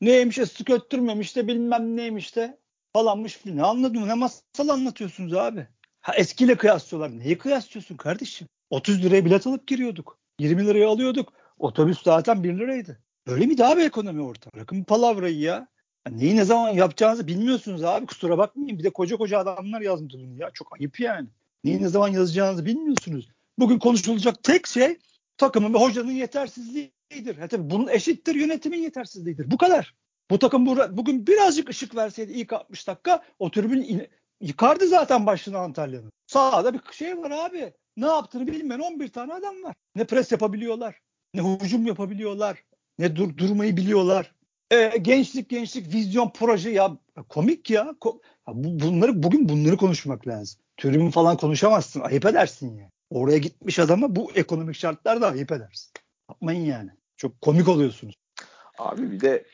Neymiş 0.01 0.37
ıslık 0.37 0.69
öttürmemiş 0.69 1.35
de 1.35 1.47
bilmem 1.47 1.95
neymiş 1.95 2.35
de 2.35 2.57
falanmış. 2.93 3.45
Ne 3.45 3.63
anladım 3.63 4.07
ne 4.07 4.13
masal 4.13 4.69
anlatıyorsunuz 4.69 5.33
abi. 5.33 5.67
Ha 6.01 6.15
eskiyle 6.15 6.55
kıyaslıyorlar. 6.55 7.19
Neyi 7.19 7.37
kıyaslıyorsun 7.37 7.97
kardeşim? 7.97 8.47
30 8.69 9.03
liraya 9.03 9.25
bilet 9.25 9.47
alıp 9.47 9.67
giriyorduk. 9.67 10.17
20 10.39 10.65
liraya 10.65 10.89
alıyorduk. 10.89 11.33
Otobüs 11.59 12.03
zaten 12.03 12.43
1 12.43 12.59
liraydı. 12.59 12.99
Öyle 13.27 13.45
mi 13.45 13.57
daha 13.57 13.77
bir 13.77 13.85
ekonomi 13.85 14.21
orta? 14.21 14.51
Bırakın 14.53 14.83
palavrayı 14.83 15.39
ya. 15.39 15.67
ya. 16.07 16.13
Neyi 16.13 16.35
ne 16.35 16.45
zaman 16.45 16.69
yapacağınızı 16.69 17.27
bilmiyorsunuz 17.27 17.83
abi. 17.83 18.05
Kusura 18.05 18.37
bakmayın. 18.37 18.79
Bir 18.79 18.83
de 18.83 18.89
koca 18.89 19.17
koca 19.17 19.39
adamlar 19.39 19.81
yazdı 19.81 20.07
bunu 20.13 20.35
ya. 20.35 20.51
Çok 20.53 20.75
ayıp 20.79 20.99
yani. 20.99 21.27
Neyi 21.63 21.81
ne 21.81 21.87
zaman 21.87 22.07
yazacağınızı 22.07 22.65
bilmiyorsunuz. 22.65 23.29
Bugün 23.59 23.79
konuşulacak 23.79 24.43
tek 24.43 24.67
şey 24.67 24.97
takımın 25.37 25.73
ve 25.73 25.77
hocanın 25.77 26.11
yetersizliğidir. 26.11 27.37
Ha, 27.39 27.47
tabii 27.47 27.69
bunun 27.69 27.87
eşittir 27.87 28.35
yönetimin 28.35 28.81
yetersizliğidir. 28.81 29.51
Bu 29.51 29.57
kadar. 29.57 29.95
Bu 30.31 30.39
takım 30.39 30.65
bu, 30.65 30.77
bugün 30.97 31.27
birazcık 31.27 31.69
ışık 31.69 31.95
verseydi 31.95 32.33
ilk 32.33 32.53
60 32.53 32.87
dakika 32.87 33.23
o 33.39 33.51
tribün 33.51 34.07
yıkardı 34.41 34.87
zaten 34.87 35.25
başını 35.25 35.57
Antalya'nın. 35.57 36.11
Sağda 36.27 36.73
bir 36.73 36.79
şey 36.91 37.17
var 37.17 37.31
abi. 37.31 37.73
Ne 37.97 38.05
yaptığını 38.05 38.47
bilmeyen 38.47 38.79
11 38.79 39.07
tane 39.07 39.33
adam 39.33 39.63
var. 39.63 39.75
Ne 39.95 40.03
pres 40.05 40.31
yapabiliyorlar, 40.31 40.99
ne 41.33 41.41
hücum 41.41 41.87
yapabiliyorlar, 41.87 42.63
ne 42.99 43.15
dur 43.15 43.37
durmayı 43.37 43.77
biliyorlar. 43.77 44.35
E, 44.71 44.97
gençlik 44.97 45.49
gençlik 45.49 45.93
vizyon 45.93 46.29
proje 46.29 46.69
ya 46.69 46.97
komik 47.29 47.69
ya. 47.69 47.83
Ko- 48.01 48.21
ya 48.47 48.53
bu, 48.55 48.79
bunları 48.79 49.23
bugün 49.23 49.49
bunları 49.49 49.77
konuşmak 49.77 50.27
lazım. 50.27 50.61
Tribün 50.77 51.09
falan 51.09 51.37
konuşamazsın. 51.37 52.01
Ayıp 52.01 52.25
edersin 52.25 52.77
ya. 52.77 52.89
Oraya 53.09 53.37
gitmiş 53.37 53.79
adama 53.79 54.15
bu 54.15 54.31
ekonomik 54.35 54.75
şartlarda 54.75 55.27
ayıp 55.27 55.51
edersin. 55.51 55.91
Yapmayın 56.29 56.65
yani. 56.65 56.89
Çok 57.17 57.41
komik 57.41 57.67
oluyorsunuz. 57.67 58.15
Abi 58.77 59.11
bir 59.11 59.19
de 59.19 59.45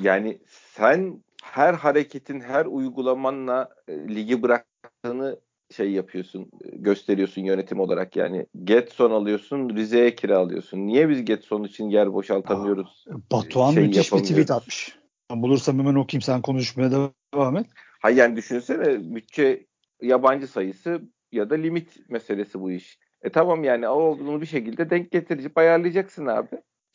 yani 0.00 0.38
sen 0.74 1.24
her 1.42 1.74
hareketin, 1.74 2.40
her 2.40 2.66
uygulamanla 2.66 3.68
e, 3.88 3.92
ligi 3.92 4.42
bıraktığını 4.42 5.40
şey 5.74 5.90
yapıyorsun, 5.90 6.50
gösteriyorsun 6.72 7.42
yönetim 7.42 7.80
olarak 7.80 8.16
yani. 8.16 8.46
Getson 8.64 9.10
alıyorsun, 9.10 9.76
Rize'ye 9.76 10.14
kiralıyorsun. 10.14 10.86
Niye 10.86 11.08
biz 11.08 11.24
Getson 11.24 11.64
için 11.64 11.88
yer 11.88 12.12
boşaltamıyoruz? 12.12 13.04
Aa, 13.10 13.14
Batuhan 13.32 13.72
şey 13.72 13.82
müthiş 13.82 14.12
bir 14.12 14.18
tweet 14.18 14.50
atmış. 14.50 14.98
Bulursam 15.30 15.78
hemen 15.78 15.94
okuyayım 15.94 16.22
sen 16.22 16.42
konuşmaya 16.42 16.90
devam 17.34 17.56
et. 17.56 17.66
Hayır 18.02 18.16
yani 18.16 18.36
düşünsene 18.36 19.14
bütçe 19.14 19.66
yabancı 20.02 20.46
sayısı 20.46 21.00
ya 21.32 21.50
da 21.50 21.54
limit 21.54 22.10
meselesi 22.10 22.60
bu 22.60 22.70
iş. 22.70 22.98
E 23.22 23.30
tamam 23.30 23.64
yani 23.64 23.88
o 23.88 24.18
bunu 24.18 24.40
bir 24.40 24.46
şekilde 24.46 24.90
denk 24.90 25.10
getirip 25.10 25.58
ayarlayacaksın 25.58 26.26
abi. 26.26 26.48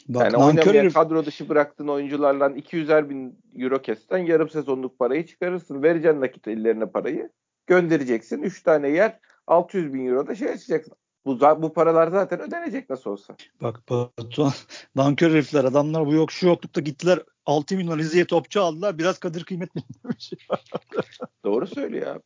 Bak, 0.08 0.24
yani 0.24 0.44
oynamayan 0.44 0.90
kadro 0.90 1.26
dışı 1.26 1.50
bıraktığın 1.50 1.88
oyuncularla 1.88 2.48
200'er 2.48 3.10
bin 3.10 3.40
euro 3.56 3.82
kesten 3.82 4.18
yarım 4.18 4.50
sezonluk 4.50 5.00
parayı 5.00 5.26
çıkarırsın. 5.26 5.84
Vereceksin 5.84 6.22
nakit 6.22 6.48
ellerine 6.48 6.86
parayı. 6.86 7.30
Göndereceksin. 7.70 8.42
3 8.42 8.64
tane 8.64 8.90
yer 8.90 9.20
600 9.48 9.94
bin 9.94 10.06
euro 10.06 10.28
da 10.28 10.36
şey 10.36 10.50
açacaksın. 10.50 10.94
Bu, 11.26 11.40
bu 11.40 11.74
paralar 11.74 12.08
zaten 12.08 12.40
ödenecek 12.40 12.90
nasıl 12.90 13.10
olsa. 13.10 13.36
Bak 13.62 13.90
Batuhan 13.90 14.54
nankör 14.96 15.32
herifler 15.32 15.64
adamlar 15.64 16.06
bu 16.06 16.14
yok 16.14 16.32
şu 16.32 16.48
yoklukta 16.48 16.82
gittiler 16.82 17.20
6 17.46 17.76
milyon 17.76 17.98
Rize'ye 17.98 18.26
topçu 18.26 18.62
aldılar. 18.62 18.98
Biraz 18.98 19.20
kadir 19.20 19.44
kıymet 19.44 19.70
bilmemiş. 19.76 20.32
Doğru 21.46 21.68
söylüyor 21.68 22.16
abi. 22.16 22.22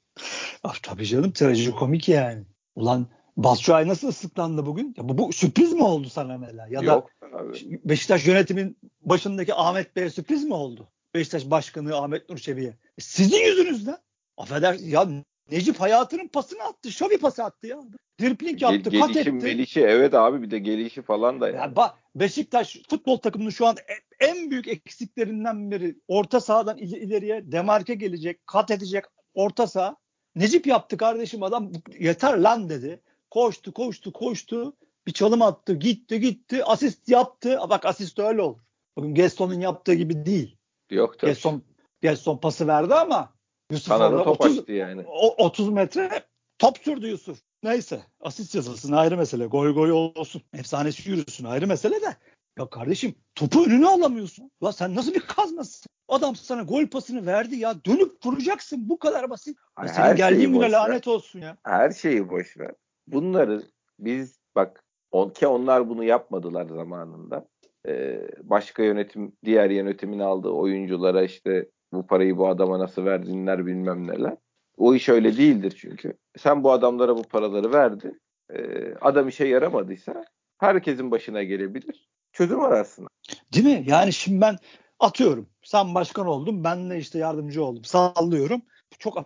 Ah, 0.64 0.76
tabii 0.84 1.06
canım 1.06 1.32
trajikomik 1.32 2.10
yani. 2.10 2.44
Ulan 2.76 3.08
Batshuayi 3.38 3.88
nasıl 3.88 4.08
ıslıklandı 4.08 4.66
bugün? 4.66 4.94
Ya 4.98 5.10
bu, 5.10 5.18
bu 5.18 5.34
sürpriz 5.34 5.74
mi 5.74 5.84
oldu 5.84 6.10
sana 6.10 6.38
mesela? 6.38 6.68
Ya 6.70 6.82
Yok 6.82 7.10
da 7.22 7.38
abi. 7.38 7.80
Beşiktaş 7.86 8.28
yönetimin 8.28 8.78
başındaki 9.02 9.54
Ahmet 9.54 9.96
Bey'e 9.96 10.10
sürpriz 10.10 10.44
mi 10.44 10.54
oldu? 10.54 10.88
Beşiktaş 11.14 11.50
Başkanı 11.50 11.98
Ahmet 11.98 12.30
Nur 12.30 12.38
Çebi'ye. 12.38 12.70
E 12.70 13.02
sizin 13.02 13.38
yüzünüzden. 13.38 13.98
Affeder 14.38 14.74
ya 14.74 15.08
Necip 15.52 15.80
hayatının 15.82 16.28
pasını 16.28 16.64
attı. 16.64 16.92
Şovi 16.92 17.18
pası 17.18 17.44
attı 17.44 17.68
ya. 17.68 17.80
Dripling 18.22 18.62
yaptı, 18.62 18.90
Gel, 18.90 19.02
kat 19.02 19.16
etti. 19.16 19.40
gelişi 19.40 19.82
evet 19.82 20.14
abi 20.14 20.42
bir 20.42 20.52
de 20.52 20.60
gelişi 20.60 21.02
falan 21.02 21.42
da 21.42 21.48
yani. 21.50 21.58
Ya 21.58 21.76
bak 21.76 21.96
Beşiktaş 22.16 22.78
futbol 22.90 23.18
takımının 23.18 23.50
şu 23.50 23.68
an 23.68 23.76
e- 23.78 24.26
en 24.28 24.52
büyük 24.52 24.68
eksiklerinden 24.68 25.72
biri 25.72 25.96
orta 26.08 26.40
sahadan 26.40 26.78
il- 26.78 27.02
ileriye 27.02 27.52
demarke 27.52 27.94
gelecek, 27.94 28.48
kat 28.48 28.72
edecek 28.72 29.04
orta 29.34 29.68
saha. 29.68 29.96
Necip 30.36 30.68
yaptı 30.68 30.98
kardeşim 30.98 31.44
adam 31.44 31.72
yeter 32.00 32.38
lan 32.38 32.70
dedi. 32.70 33.02
Koştu 33.32 33.74
koştu 33.74 34.14
koştu 34.14 34.76
bir 35.08 35.12
çalım 35.12 35.42
attı 35.42 35.74
gitti 35.74 36.20
gitti 36.20 36.66
asist 36.66 37.10
yaptı. 37.10 37.60
Bak 37.70 37.86
asist 37.86 38.20
öyle 38.20 38.42
olur. 38.42 38.60
Bugün 38.98 39.16
Gaston'un 39.16 39.60
yaptığı 39.60 39.94
gibi 39.94 40.26
değil. 40.26 40.58
Yok 40.90 41.20
tabii. 41.20 41.32
Gaston, 41.32 41.64
Gaston 42.02 42.38
pası 42.38 42.68
verdi 42.68 42.94
ama 42.94 43.33
Yusuf 43.74 43.88
Kanada 43.88 44.24
top 44.24 44.42
30, 44.42 44.60
açtı 44.60 44.72
yani. 44.72 45.04
o- 45.08 45.46
30 45.46 45.70
metre 45.70 46.24
top 46.60 46.78
sürdü 46.78 47.08
Yusuf. 47.08 47.40
Neyse 47.64 48.02
asist 48.22 48.56
yazılsın 48.56 48.92
ayrı 48.94 49.18
mesele. 49.18 49.46
Gol 49.46 49.70
gol 49.70 49.90
olsun. 49.90 50.42
Efsanesi 50.54 51.10
yürüsün 51.10 51.46
ayrı 51.46 51.68
mesele 51.68 52.02
de. 52.02 52.18
Ya 52.60 52.70
kardeşim 52.70 53.16
topu 53.36 53.66
önüne 53.66 53.88
alamıyorsun. 53.88 54.52
Ya 54.62 54.72
sen 54.72 54.96
nasıl 54.96 55.14
bir 55.14 55.20
kazmasın? 55.20 55.90
Adam 56.08 56.36
sana 56.36 56.64
gol 56.64 56.88
pasını 56.88 57.26
verdi 57.26 57.56
ya. 57.56 57.86
Dönüp 57.86 58.26
vuracaksın. 58.26 58.90
Bu 58.90 59.00
kadar 59.00 59.30
basit. 59.30 59.58
Ya 59.82 59.88
senin 59.88 60.06
her 60.06 60.16
geldiğin 60.16 60.54
güne 60.54 60.72
lanet 60.72 61.08
olsun 61.08 61.40
ya. 61.40 61.58
Her 61.64 61.92
şeyi 61.92 62.30
boş 62.30 62.58
ver. 62.58 62.72
Bunları 63.08 63.64
biz 64.00 64.40
bak 64.56 64.84
on, 65.12 65.30
ki 65.30 65.48
onlar 65.48 65.90
bunu 65.90 66.04
yapmadılar 66.04 66.66
zamanında. 66.66 67.48
Ee, 67.88 68.28
başka 68.44 68.84
yönetim 68.84 69.34
diğer 69.46 69.70
yönetimin 69.70 70.20
aldığı 70.20 70.50
oyunculara 70.50 71.24
işte 71.24 71.70
bu 71.94 72.08
parayı 72.08 72.38
bu 72.38 72.48
adama 72.48 72.80
nasıl 72.80 73.06
verdinler 73.06 73.66
bilmem 73.66 74.08
neler. 74.08 74.36
O 74.78 74.96
iş 74.96 75.10
öyle 75.10 75.38
değildir 75.38 75.78
çünkü. 75.78 76.18
Sen 76.38 76.64
bu 76.64 76.72
adamlara 76.72 77.18
bu 77.18 77.24
paraları 77.24 77.74
verdin. 77.74 78.22
Ee, 78.54 78.94
adam 79.02 79.28
işe 79.28 79.46
yaramadıysa 79.46 80.26
herkesin 80.58 81.12
başına 81.12 81.44
gelebilir. 81.44 82.10
Çözüm 82.32 82.60
ararsın. 82.60 83.08
Değil 83.54 83.66
mi? 83.66 83.84
Yani 83.88 84.14
şimdi 84.14 84.42
ben 84.42 84.58
atıyorum. 85.00 85.50
Sen 85.64 85.96
başkan 85.96 86.28
oldun. 86.28 86.64
Ben 86.64 86.90
de 86.90 86.98
işte 86.98 87.20
yardımcı 87.20 87.64
oldum. 87.64 87.84
Sallıyorum. 87.84 88.62
Çok 89.00 89.26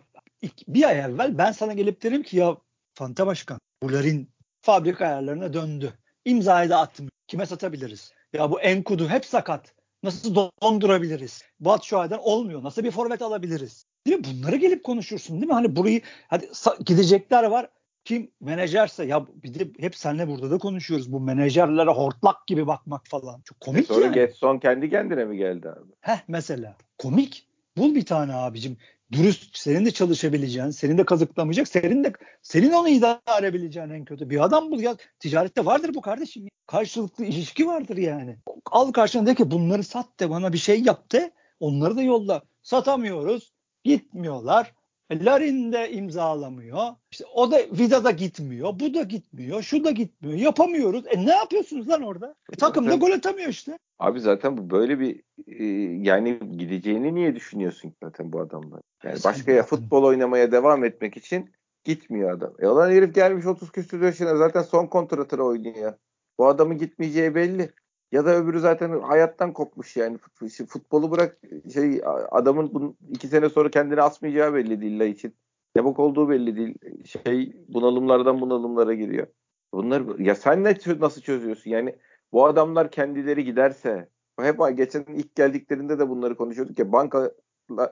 bir 0.68 0.84
ay 0.84 1.00
evvel 1.00 1.38
ben 1.38 1.52
sana 1.52 1.74
gelip 1.74 2.04
derim 2.04 2.24
ki 2.24 2.38
ya 2.38 2.58
Fanta 2.94 3.28
Başkan 3.28 3.60
Bular'in 3.84 4.30
fabrika 4.62 5.06
ayarlarına 5.06 5.54
döndü. 5.54 5.94
İmzayı 6.26 6.70
da 6.70 6.80
attım. 6.80 7.10
Kime 7.28 7.46
satabiliriz? 7.46 8.14
Ya 8.34 8.52
bu 8.52 8.62
Enkudu 8.62 9.10
hep 9.10 9.26
sakat. 9.26 9.74
Nasıl 10.04 10.36
dondurabiliriz? 10.64 11.44
Batshuayi'den 11.60 12.20
olmuyor. 12.22 12.64
Nasıl 12.64 12.84
bir 12.84 12.92
forvet 12.92 13.22
alabiliriz? 13.22 13.86
Değil 14.08 14.18
mi? 14.18 14.24
Bunları 14.24 14.56
gelip 14.56 14.84
konuşursun 14.84 15.36
değil 15.36 15.48
mi? 15.48 15.54
Hani 15.54 15.76
burayı 15.76 16.02
hadi 16.28 16.50
gidecekler 16.86 17.44
var. 17.44 17.70
Kim 18.06 18.32
menajerse 18.42 19.06
ya 19.06 19.28
bir 19.44 19.54
de 19.60 19.72
hep 19.80 19.96
seninle 19.96 20.28
burada 20.28 20.52
da 20.52 20.58
konuşuyoruz. 20.58 21.12
Bu 21.12 21.20
menajerlere 21.20 21.90
hortlak 21.90 22.48
gibi 22.48 22.68
bakmak 22.68 23.08
falan. 23.08 23.42
Çok 23.42 23.58
E 23.58 23.60
komik 23.66 23.88
sonra 23.88 24.06
yani. 24.06 24.14
Getson 24.14 24.60
kendi 24.60 24.90
kendine 24.90 25.26
mi 25.26 25.38
geldi 25.38 25.70
abi? 25.70 25.92
Heh 26.02 26.18
mesela. 26.28 26.78
Komik. 26.98 27.48
Bul 27.78 27.96
bir 27.96 28.06
tane 28.06 28.34
abicim. 28.34 28.78
Dürüst, 29.12 29.58
senin 29.58 29.86
de 29.86 29.92
çalışabileceğin, 29.92 30.70
senin 30.70 30.98
de 30.98 31.06
kazıklamayacak, 31.06 31.68
senin 31.68 32.04
de 32.04 32.14
senin 32.42 32.72
onu 32.72 32.90
idare 32.90 33.20
edebileceğin 33.40 33.90
en 33.90 34.06
kötü 34.06 34.30
bir 34.30 34.44
adam 34.44 34.72
bul 34.72 34.80
ya. 34.80 34.96
Ticarette 35.20 35.66
vardır 35.66 35.94
bu 35.94 36.02
kardeşim. 36.02 36.48
Karşılıklı 36.68 37.26
ilişki 37.26 37.68
vardır 37.68 37.98
yani. 37.98 38.38
Al 38.72 38.92
karşına 38.92 39.26
de 39.26 39.36
ki 39.36 39.52
bunları 39.52 39.84
sat 39.84 40.20
de 40.20 40.30
bana 40.30 40.54
bir 40.54 40.58
şey 40.58 40.82
yap 40.82 41.12
de. 41.12 41.32
Onları 41.60 41.98
da 41.98 42.02
yolla. 42.02 42.42
Satamıyoruz. 42.64 43.54
Gitmiyorlar. 43.84 44.74
Larin 45.12 45.72
de 45.72 45.92
imzalamıyor. 45.92 46.84
İşte 47.12 47.26
o 47.34 47.52
da 47.52 47.58
Vida 47.58 48.04
da 48.04 48.12
gitmiyor. 48.12 48.80
Bu 48.80 48.94
da 48.94 49.04
gitmiyor. 49.04 49.62
Şu 49.62 49.84
da 49.84 49.92
gitmiyor. 49.92 50.38
Yapamıyoruz. 50.38 51.06
E 51.08 51.26
ne 51.26 51.32
yapıyorsunuz 51.32 51.90
lan 51.90 52.02
orada? 52.02 52.36
E, 52.54 52.56
takım 52.56 52.90
da 52.90 52.96
gol 52.96 53.12
atamıyor 53.12 53.50
işte. 53.50 53.80
Abi 54.00 54.20
zaten 54.20 54.58
bu 54.58 54.70
böyle 54.70 55.00
bir 55.00 55.24
e, 55.48 55.66
yani 56.10 56.40
gideceğini 56.58 57.16
niye 57.16 57.36
düşünüyorsun 57.36 57.90
ki 57.90 57.96
zaten 58.04 58.34
bu 58.34 58.40
adamlar? 58.40 58.82
Yani 59.04 59.18
başka 59.24 59.52
ya 59.52 59.64
futbol 59.64 60.04
oynamaya 60.04 60.52
devam 60.52 60.84
etmek 60.84 61.18
için 61.18 61.52
gitmiyor 61.84 62.32
adam. 62.32 62.54
E 62.60 62.68
olan 62.68 62.92
herif 62.92 63.16
gelmiş 63.16 63.46
30 63.46 63.72
küsur 63.72 64.02
yaşına 64.02 64.36
zaten 64.38 64.62
son 64.62 64.88
kontratını 64.88 65.44
oynuyor. 65.44 65.94
Bu 66.38 66.48
adamın 66.48 66.78
gitmeyeceği 66.78 67.36
belli. 67.36 67.72
Ya 68.12 68.26
da 68.26 68.36
öbürü 68.36 68.60
zaten 68.60 69.00
hayattan 69.02 69.54
kopmuş 69.54 69.98
yani. 69.98 70.18
Fut- 70.18 70.66
Futbolu 70.66 71.12
bırak 71.12 71.38
şey 71.74 72.02
adamın 72.32 72.74
bunun 72.74 72.98
iki 73.10 73.28
sene 73.28 73.50
sonra 73.50 73.70
kendini 73.70 74.02
asmayacağı 74.02 74.54
belli 74.54 74.82
değil 74.82 75.00
la 75.00 75.06
için. 75.06 75.36
Ne 75.76 75.84
bok 75.84 76.00
olduğu 76.00 76.30
belli 76.30 76.56
değil. 76.56 76.76
Şey 77.06 77.66
bunalımlardan 77.68 78.42
bunalımlara 78.42 78.94
giriyor. 78.94 79.28
Bunlar 79.74 80.20
ya 80.20 80.36
sen 80.36 80.64
ne 80.64 80.78
nasıl 81.00 81.22
çözüyorsun? 81.22 81.72
Yani 81.72 81.96
bu 82.32 82.46
adamlar 82.46 82.92
kendileri 82.92 83.44
giderse 83.44 84.10
hep 84.40 84.78
geçen 84.78 85.04
ilk 85.04 85.36
geldiklerinde 85.36 86.00
de 86.00 86.10
bunları 86.10 86.38
konuşuyorduk 86.38 86.80
ya 86.80 86.92
banka 86.92 87.32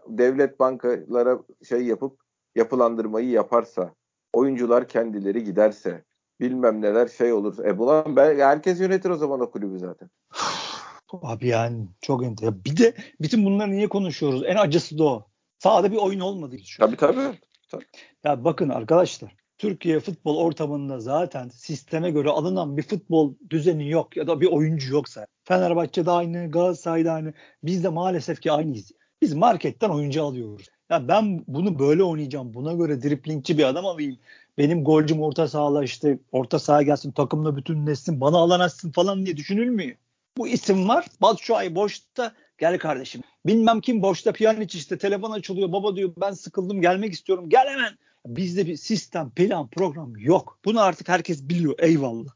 devlet 0.07 0.59
bankalara 0.59 1.39
şey 1.63 1.85
yapıp 1.85 2.19
yapılandırmayı 2.55 3.29
yaparsa 3.29 3.93
oyuncular 4.33 4.87
kendileri 4.87 5.43
giderse 5.43 6.03
bilmem 6.39 6.81
neler 6.81 7.07
şey 7.07 7.33
olur. 7.33 7.65
E 7.65 7.77
bulan 7.77 8.15
ben 8.15 8.39
herkes 8.39 8.79
yönetir 8.79 9.09
o 9.09 9.17
zaman 9.17 9.39
o 9.39 9.51
kulübü 9.51 9.79
zaten. 9.79 10.09
Abi 11.21 11.47
yani 11.47 11.87
çok 12.01 12.23
enter. 12.23 12.47
Ya 12.47 12.65
Bir 12.65 12.77
de 12.77 12.93
bütün 13.21 13.45
bunları 13.45 13.71
niye 13.71 13.89
konuşuyoruz? 13.89 14.43
En 14.45 14.55
acısı 14.55 14.97
da 14.97 15.03
o. 15.03 15.27
Sahada 15.59 15.91
bir 15.91 15.97
oyun 15.97 16.19
olmadı. 16.19 16.59
Şu. 16.65 16.79
Tabii 16.79 16.95
tabii. 16.95 17.37
Ya 18.23 18.43
bakın 18.43 18.69
arkadaşlar. 18.69 19.35
Türkiye 19.57 19.99
futbol 19.99 20.37
ortamında 20.37 20.99
zaten 20.99 21.49
sisteme 21.49 22.11
göre 22.11 22.29
alınan 22.29 22.77
bir 22.77 22.83
futbol 22.83 23.33
düzeni 23.49 23.89
yok 23.89 24.17
ya 24.17 24.27
da 24.27 24.41
bir 24.41 24.47
oyuncu 24.47 24.93
yoksa. 24.93 25.27
Fenerbahçe'de 25.43 26.11
aynı, 26.11 26.51
Galatasaray'da 26.51 27.11
aynı. 27.11 27.33
Biz 27.63 27.83
de 27.83 27.89
maalesef 27.89 28.41
ki 28.41 28.51
aynıyız. 28.51 28.91
Biz 29.25 29.33
marketten 29.33 29.89
oyuncu 29.89 30.23
alıyoruz. 30.23 30.69
Ya 30.89 31.07
ben 31.07 31.43
bunu 31.47 31.79
böyle 31.79 32.03
oynayacağım. 32.03 32.53
Buna 32.53 32.73
göre 32.73 33.03
driplingçi 33.03 33.57
bir 33.57 33.63
adam 33.63 33.85
alayım. 33.85 34.17
Benim 34.57 34.83
golcüm 34.83 35.21
orta 35.21 35.47
sahada 35.47 35.83
işte 35.83 36.19
orta 36.31 36.59
saha 36.59 36.81
gelsin 36.81 37.11
takımla 37.11 37.57
bütünleşsin 37.57 38.21
bana 38.21 38.37
alan 38.37 38.59
açsın 38.59 38.91
falan 38.91 39.25
diye 39.25 39.37
düşünülmüyor. 39.37 39.95
Bu 40.37 40.47
isim 40.47 40.89
var. 40.89 41.05
Batshuayi 41.21 41.75
boşta 41.75 42.33
gel 42.57 42.77
kardeşim. 42.77 43.21
Bilmem 43.45 43.81
kim 43.81 44.01
boşta 44.01 44.33
Pjanic 44.33 44.77
işte 44.77 44.97
telefon 44.97 45.31
açılıyor. 45.31 45.71
Baba 45.71 45.95
diyor 45.95 46.13
ben 46.21 46.31
sıkıldım 46.31 46.81
gelmek 46.81 47.13
istiyorum. 47.13 47.49
Gel 47.49 47.67
hemen. 47.67 47.97
Bizde 48.25 48.67
bir 48.67 48.75
sistem, 48.75 49.29
plan, 49.29 49.67
program 49.67 50.17
yok. 50.17 50.59
Bunu 50.65 50.81
artık 50.81 51.09
herkes 51.09 51.43
biliyor. 51.43 51.75
Eyvallah. 51.79 52.31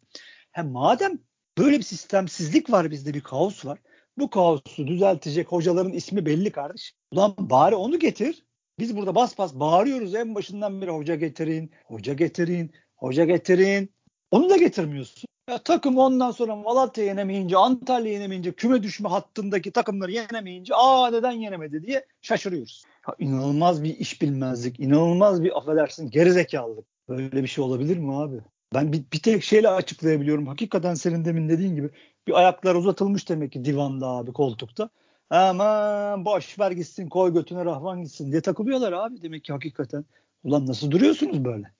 Hem 0.52 0.72
madem 0.72 1.20
böyle 1.58 1.78
bir 1.78 1.84
sistemsizlik 1.84 2.72
var 2.72 2.92
bizde 2.92 3.14
bir 3.14 3.22
kaos 3.22 3.66
var. 3.66 3.80
Bu 4.20 4.30
kaosu 4.30 4.88
düzeltecek 4.88 5.48
hocaların 5.48 5.94
ismi 5.94 6.26
belli 6.26 6.52
kardeş. 6.52 6.94
Ulan 7.12 7.36
bari 7.40 7.76
onu 7.76 8.00
getir. 8.00 8.46
Biz 8.80 8.98
burada 8.98 9.16
bas 9.16 9.38
bas 9.38 9.54
bağırıyoruz 9.54 10.16
en 10.16 10.36
başından 10.36 10.82
beri 10.82 10.92
hoca 10.92 11.16
getirin, 11.16 11.72
hoca 11.86 12.14
getirin, 12.14 12.72
hoca 12.96 13.26
getirin. 13.26 13.92
Onu 14.32 14.50
da 14.50 14.58
getirmiyorsun. 14.58 15.30
Ya 15.50 15.58
takım 15.58 15.98
ondan 15.98 16.32
sonra 16.32 16.56
Malatya 16.56 17.04
yenemeyince, 17.06 17.58
Antalya 17.58 18.12
yenemeyince, 18.12 18.52
küme 18.52 18.84
düşme 18.84 19.10
hattındaki 19.10 19.72
takımları 19.72 20.12
yenemeyince 20.12 20.76
aa 20.76 21.10
neden 21.10 21.32
yenemedi 21.32 21.84
diye 21.84 22.06
şaşırıyoruz. 22.22 22.84
Ya 23.08 23.16
inanılmaz 23.20 23.84
bir 23.84 23.98
iş 23.98 24.22
bilmezlik, 24.22 24.80
inanılmaz 24.80 25.44
bir 25.44 25.58
affedersin 25.58 26.10
gerizekalılık. 26.10 26.86
Böyle 27.10 27.44
bir 27.44 27.48
şey 27.48 27.64
olabilir 27.64 27.98
mi 27.98 28.16
abi? 28.16 28.42
Ben 28.74 28.94
bir, 28.94 29.04
bir 29.14 29.20
tek 29.20 29.44
şeyle 29.44 29.70
açıklayabiliyorum. 29.70 30.48
Hakikaten 30.48 30.94
senin 30.94 31.26
demin 31.26 31.50
dediğin 31.50 31.76
gibi 31.76 31.90
bir 32.28 32.34
ayaklar 32.34 32.76
uzatılmış 32.76 33.30
demek 33.30 33.52
ki 33.52 33.66
divanda 33.66 34.08
abi 34.08 34.34
koltukta. 34.34 34.90
Aman 35.30 36.26
boş 36.26 36.60
ver 36.60 36.72
gitsin 36.72 37.10
koy 37.10 37.34
götüne 37.34 37.66
rahvan 37.66 38.04
gitsin 38.04 38.32
diye 38.32 38.42
takılıyorlar 38.42 38.94
abi 38.94 39.22
demek 39.22 39.44
ki 39.44 39.54
hakikaten. 39.54 40.06
Ulan 40.44 40.68
nasıl 40.68 40.92
duruyorsunuz 40.92 41.46
böyle? 41.46 41.72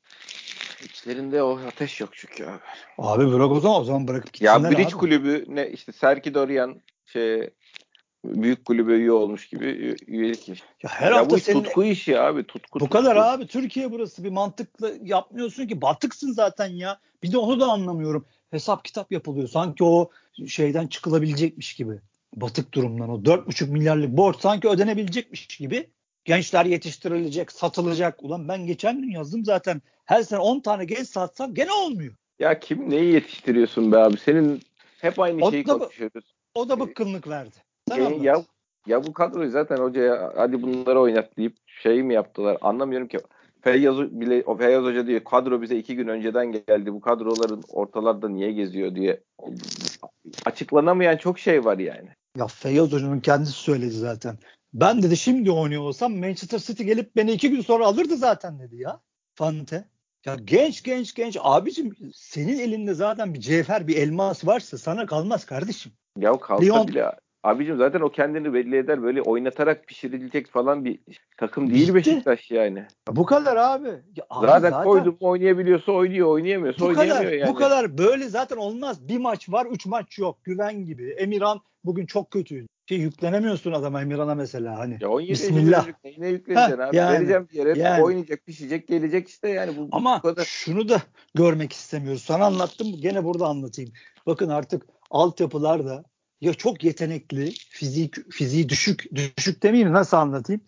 İçlerinde 0.84 1.44
o 1.44 1.60
ateş 1.68 2.02
yok 2.02 2.10
çünkü 2.14 2.46
abi. 2.46 2.60
Abi 2.98 3.32
bırak 3.32 3.52
o 3.52 3.60
zaman 3.60 3.82
o 3.82 3.84
zaman 3.84 4.08
bırakıp 4.08 4.34
gitsinler 4.34 4.72
Ya 4.72 4.78
Bridge 4.78 4.84
abi. 4.84 4.94
kulübü 4.94 5.46
ne 5.48 5.70
işte 5.70 5.92
Serki 5.92 6.34
Dorian 6.34 6.82
şey 7.06 7.50
büyük 8.26 8.66
kulübe 8.66 8.94
üye 8.94 9.12
olmuş 9.12 9.48
gibi 9.48 9.66
üye- 9.66 9.96
üyelik. 10.08 10.50
Ya 10.84 10.90
her 10.90 11.12
ya 11.12 11.18
hafta 11.18 11.30
bu 11.30 11.38
iş 11.38 11.44
senin 11.44 11.64
tutku 11.64 11.84
işi 11.84 12.20
abi 12.20 12.44
tutku. 12.44 12.80
bu 12.80 12.90
kadar 12.90 13.16
tutku. 13.16 13.30
abi 13.30 13.48
Türkiye 13.48 13.92
burası 13.92 14.24
bir 14.24 14.30
mantıklı 14.30 14.98
yapmıyorsun 15.04 15.68
ki 15.68 15.82
batıksın 15.82 16.32
zaten 16.32 16.68
ya. 16.68 17.00
Bir 17.24 17.32
de 17.32 17.38
onu 17.38 17.60
da 17.60 17.66
anlamıyorum. 17.68 18.26
Hesap 18.52 18.86
kitap 18.86 19.12
yapılıyor. 19.12 19.48
Sanki 19.48 19.84
o 19.84 20.10
şeyden 20.48 20.88
çıkılabilecekmiş 20.88 21.74
gibi. 21.74 21.94
Batık 22.36 22.74
durumdan 22.74 23.10
o 23.10 23.16
4,5 23.26 23.70
milyarlık 23.72 24.10
borç 24.18 24.40
sanki 24.40 24.68
ödenebilecekmiş 24.70 25.48
gibi. 25.48 25.90
Gençler 26.26 26.66
yetiştirilecek, 26.66 27.52
satılacak. 27.52 28.24
Ulan 28.24 28.48
ben 28.48 28.66
geçen 28.68 29.02
gün 29.02 29.10
yazdım 29.12 29.46
zaten. 29.46 29.82
Her 30.06 30.22
sene 30.24 30.40
10 30.40 30.60
tane 30.60 30.86
genç 30.86 31.08
satsam 31.08 31.54
gene 31.54 31.72
olmuyor. 31.72 32.14
Ya 32.40 32.60
kim 32.60 32.90
neyi 32.90 33.14
yetiştiriyorsun 33.14 33.92
be 33.92 33.98
abi? 33.98 34.18
Senin 34.18 34.62
hep 35.02 35.20
aynı 35.20 35.46
O 35.46 35.52
şeyi 35.52 35.68
da- 35.68 35.78
konuşuyoruz. 35.78 36.26
O 36.56 36.70
da 36.70 36.80
bıkkınlık 36.80 37.28
verdi. 37.28 37.56
Anlat. 37.92 38.24
ya, 38.24 38.44
ya 38.88 39.04
bu 39.04 39.14
kadroyu 39.14 39.50
zaten 39.52 39.78
hocaya 39.78 40.34
hadi 40.36 40.62
bunları 40.62 41.00
oynat 41.00 41.38
deyip 41.38 41.56
şey 41.66 42.04
mi 42.04 42.14
yaptılar 42.14 42.58
anlamıyorum 42.62 43.08
ki. 43.08 43.20
Feyyaz 43.62 43.98
bile 43.98 44.44
o 44.46 44.58
Feyyaz 44.58 44.84
Hoca 44.84 45.08
diyor 45.08 45.24
kadro 45.24 45.62
bize 45.62 45.78
iki 45.78 45.96
gün 45.96 46.08
önceden 46.08 46.52
geldi. 46.52 46.94
Bu 46.94 47.02
kadroların 47.02 47.64
ortalarda 47.70 48.30
niye 48.30 48.52
geziyor 48.52 48.96
diye 48.96 49.24
açıklanamayan 50.46 51.18
çok 51.18 51.40
şey 51.40 51.66
var 51.66 51.78
yani. 51.78 52.10
Ya 52.38 52.48
Feyyaz 52.48 52.92
Hoca'nın 52.92 53.20
kendisi 53.20 53.52
söyledi 53.52 53.92
zaten. 53.92 54.38
Ben 54.74 55.04
dedi 55.04 55.18
şimdi 55.18 55.52
oynuyor 55.52 55.82
olsam 55.82 56.16
Manchester 56.16 56.60
City 56.60 56.84
gelip 56.84 57.16
beni 57.16 57.32
iki 57.32 57.50
gün 57.50 57.62
sonra 57.62 57.86
alırdı 57.86 58.18
zaten 58.18 58.60
dedi 58.60 58.78
ya. 58.78 59.00
Fante. 59.36 59.86
Ya 60.26 60.36
genç 60.36 60.84
genç 60.84 61.14
genç 61.14 61.38
abicim 61.42 61.96
senin 62.16 62.60
elinde 62.60 62.94
zaten 62.94 63.34
bir 63.34 63.40
cevher 63.40 63.88
bir 63.88 63.98
elmas 63.98 64.46
varsa 64.46 64.78
sana 64.78 65.06
kalmaz 65.06 65.46
kardeşim. 65.46 65.92
Ya 66.18 66.38
kalsa 66.38 66.66
Lyon- 66.66 66.88
bile 66.88 67.12
abicim 67.44 67.78
zaten 67.78 68.02
o 68.02 68.10
kendini 68.10 68.54
belli 68.54 68.78
eder 68.78 69.04
böyle 69.04 69.22
oynatarak 69.22 69.88
pişirilecek 69.88 70.48
falan 70.48 70.86
bir 70.86 71.00
takım 71.38 71.70
değil 71.70 71.82
Bitti. 71.82 71.96
Beşiktaş 71.96 72.52
yani. 72.52 72.86
Bu 73.12 73.26
kadar 73.26 73.56
abi. 73.56 73.88
Ya 73.88 74.26
abi 74.30 74.48
zaten, 74.48 74.84
koydum 74.84 75.18
mu 75.22 75.30
oynayabiliyorsa 75.30 75.92
oynuyor 75.92 76.28
oynayamıyorsa 76.28 76.86
bu 76.86 76.94
kadar, 76.94 77.02
oynayamıyor 77.02 77.32
yani. 77.32 77.50
bu 77.50 77.56
kadar 77.56 77.98
böyle 77.98 78.28
zaten 78.30 78.58
olmaz. 78.58 79.08
Bir 79.08 79.18
maç 79.18 79.50
var, 79.50 79.66
üç 79.66 79.86
maç 79.86 80.20
yok. 80.20 80.44
Güven 80.44 80.86
gibi. 80.86 81.10
Emirhan 81.10 81.62
bugün 81.84 82.06
çok 82.06 82.32
kötüydü. 82.32 82.68
Şey 82.90 82.98
yüklenemiyorsun 82.98 83.72
adama 83.72 84.02
Emirhan'a 84.02 84.36
mesela 84.36 84.80
hani. 84.80 84.98
Ya 85.02 85.10
17 85.10 85.32
Bismillah. 85.32 85.88
neyine 86.04 86.28
yükleneceksin 86.28 86.82
abi? 86.82 86.96
yani, 86.96 87.14
Vereceğim 87.20 87.48
yere 87.52 87.80
yani. 87.80 88.04
oynayacak, 88.04 88.46
pişecek, 88.46 88.88
gelecek 88.88 89.28
işte 89.28 89.50
yani 89.50 89.78
bu, 89.78 89.82
bu 89.82 89.88
Ama 89.92 90.22
kadar. 90.22 90.46
şunu 90.46 90.90
da 90.90 91.02
görmek 91.36 91.74
istemiyoruz. 91.74 92.22
Sana 92.24 92.46
anlattım 92.46 92.88
gene 93.02 93.24
burada 93.24 93.46
anlatayım. 93.48 93.92
Bakın 94.26 94.50
artık 94.50 94.86
altyapılar 95.12 95.86
da 95.86 96.04
ya 96.42 96.54
çok 96.54 96.84
yetenekli, 96.84 97.52
fizik 97.70 98.32
fiziği 98.32 98.70
düşük, 98.70 99.08
düşük 99.16 99.64
demeyeyim 99.64 99.94
nasıl 99.94 100.18
anlatayım? 100.18 100.62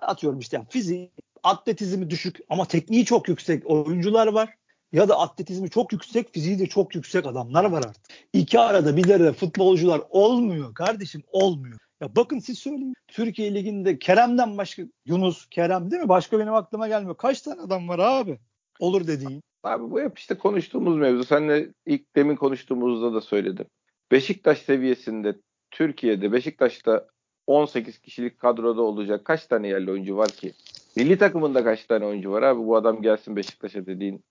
Atıyorum 0.00 0.38
işte 0.38 0.62
fiziği, 0.70 1.10
atletizmi 1.42 2.10
düşük 2.10 2.38
ama 2.48 2.64
tekniği 2.64 3.04
çok 3.04 3.28
yüksek 3.28 3.70
oyuncular 3.70 4.26
var. 4.26 4.54
Ya 4.92 5.08
da 5.08 5.18
atletizmi 5.18 5.70
çok 5.70 5.92
yüksek, 5.92 6.34
fiziği 6.34 6.58
de 6.58 6.66
çok 6.66 6.94
yüksek 6.94 7.26
adamlar 7.26 7.64
var 7.64 7.78
artık. 7.78 8.02
İki 8.32 8.60
arada 8.60 8.96
bir 8.96 9.10
arada 9.10 9.32
futbolcular 9.32 10.02
olmuyor 10.10 10.74
kardeşim 10.74 11.22
olmuyor. 11.32 11.78
Ya 12.00 12.16
bakın 12.16 12.38
siz 12.38 12.58
söyleyin. 12.58 12.94
Türkiye 13.08 13.54
Ligi'nde 13.54 13.98
Kerem'den 13.98 14.58
başka 14.58 14.82
Yunus, 15.06 15.46
Kerem 15.46 15.90
değil 15.90 16.02
mi? 16.02 16.08
Başka 16.08 16.38
benim 16.38 16.54
aklıma 16.54 16.88
gelmiyor. 16.88 17.16
Kaç 17.16 17.42
tane 17.42 17.60
adam 17.60 17.88
var 17.88 17.98
abi? 17.98 18.38
Olur 18.80 19.06
dediğin. 19.06 19.42
Abi 19.62 19.90
bu 19.90 20.00
hep 20.00 20.18
işte 20.18 20.34
konuştuğumuz 20.34 20.96
mevzu. 20.96 21.24
Seninle 21.24 21.68
ilk 21.86 22.16
demin 22.16 22.36
konuştuğumuzda 22.36 23.14
da 23.14 23.20
söyledim. 23.20 23.66
Beşiktaş 24.12 24.58
seviyesinde 24.62 25.36
Türkiye'de 25.70 26.32
Beşiktaş'ta 26.32 27.06
18 27.46 27.98
kişilik 27.98 28.38
kadroda 28.38 28.82
olacak 28.82 29.24
kaç 29.24 29.46
tane 29.46 29.68
yerli 29.68 29.90
oyuncu 29.90 30.16
var 30.16 30.28
ki? 30.28 30.52
Milli 30.96 31.18
takımında 31.18 31.64
kaç 31.64 31.84
tane 31.84 32.04
oyuncu 32.04 32.30
var 32.30 32.42
abi? 32.42 32.60
Bu 32.60 32.76
adam 32.76 33.02
gelsin 33.02 33.36
Beşiktaş'a 33.36 33.86
dediğin 33.86 34.24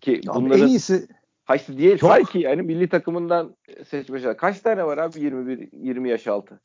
ki 0.00 0.20
Abi 0.28 0.36
bunların 0.40 0.62
en 0.62 0.68
iyisi 0.68 1.08
Ha 1.44 1.56
işte 1.56 1.78
değil 1.78 1.90
Yok. 1.90 2.00
say 2.00 2.24
ki 2.24 2.38
yani 2.38 2.62
milli 2.62 2.88
takımından 2.88 3.56
seçmişler. 3.88 4.36
Kaç 4.36 4.60
tane 4.60 4.84
var 4.84 4.98
abi 4.98 5.20
21 5.20 5.68
20 5.72 6.10
yaş 6.10 6.26
altı? 6.26 6.60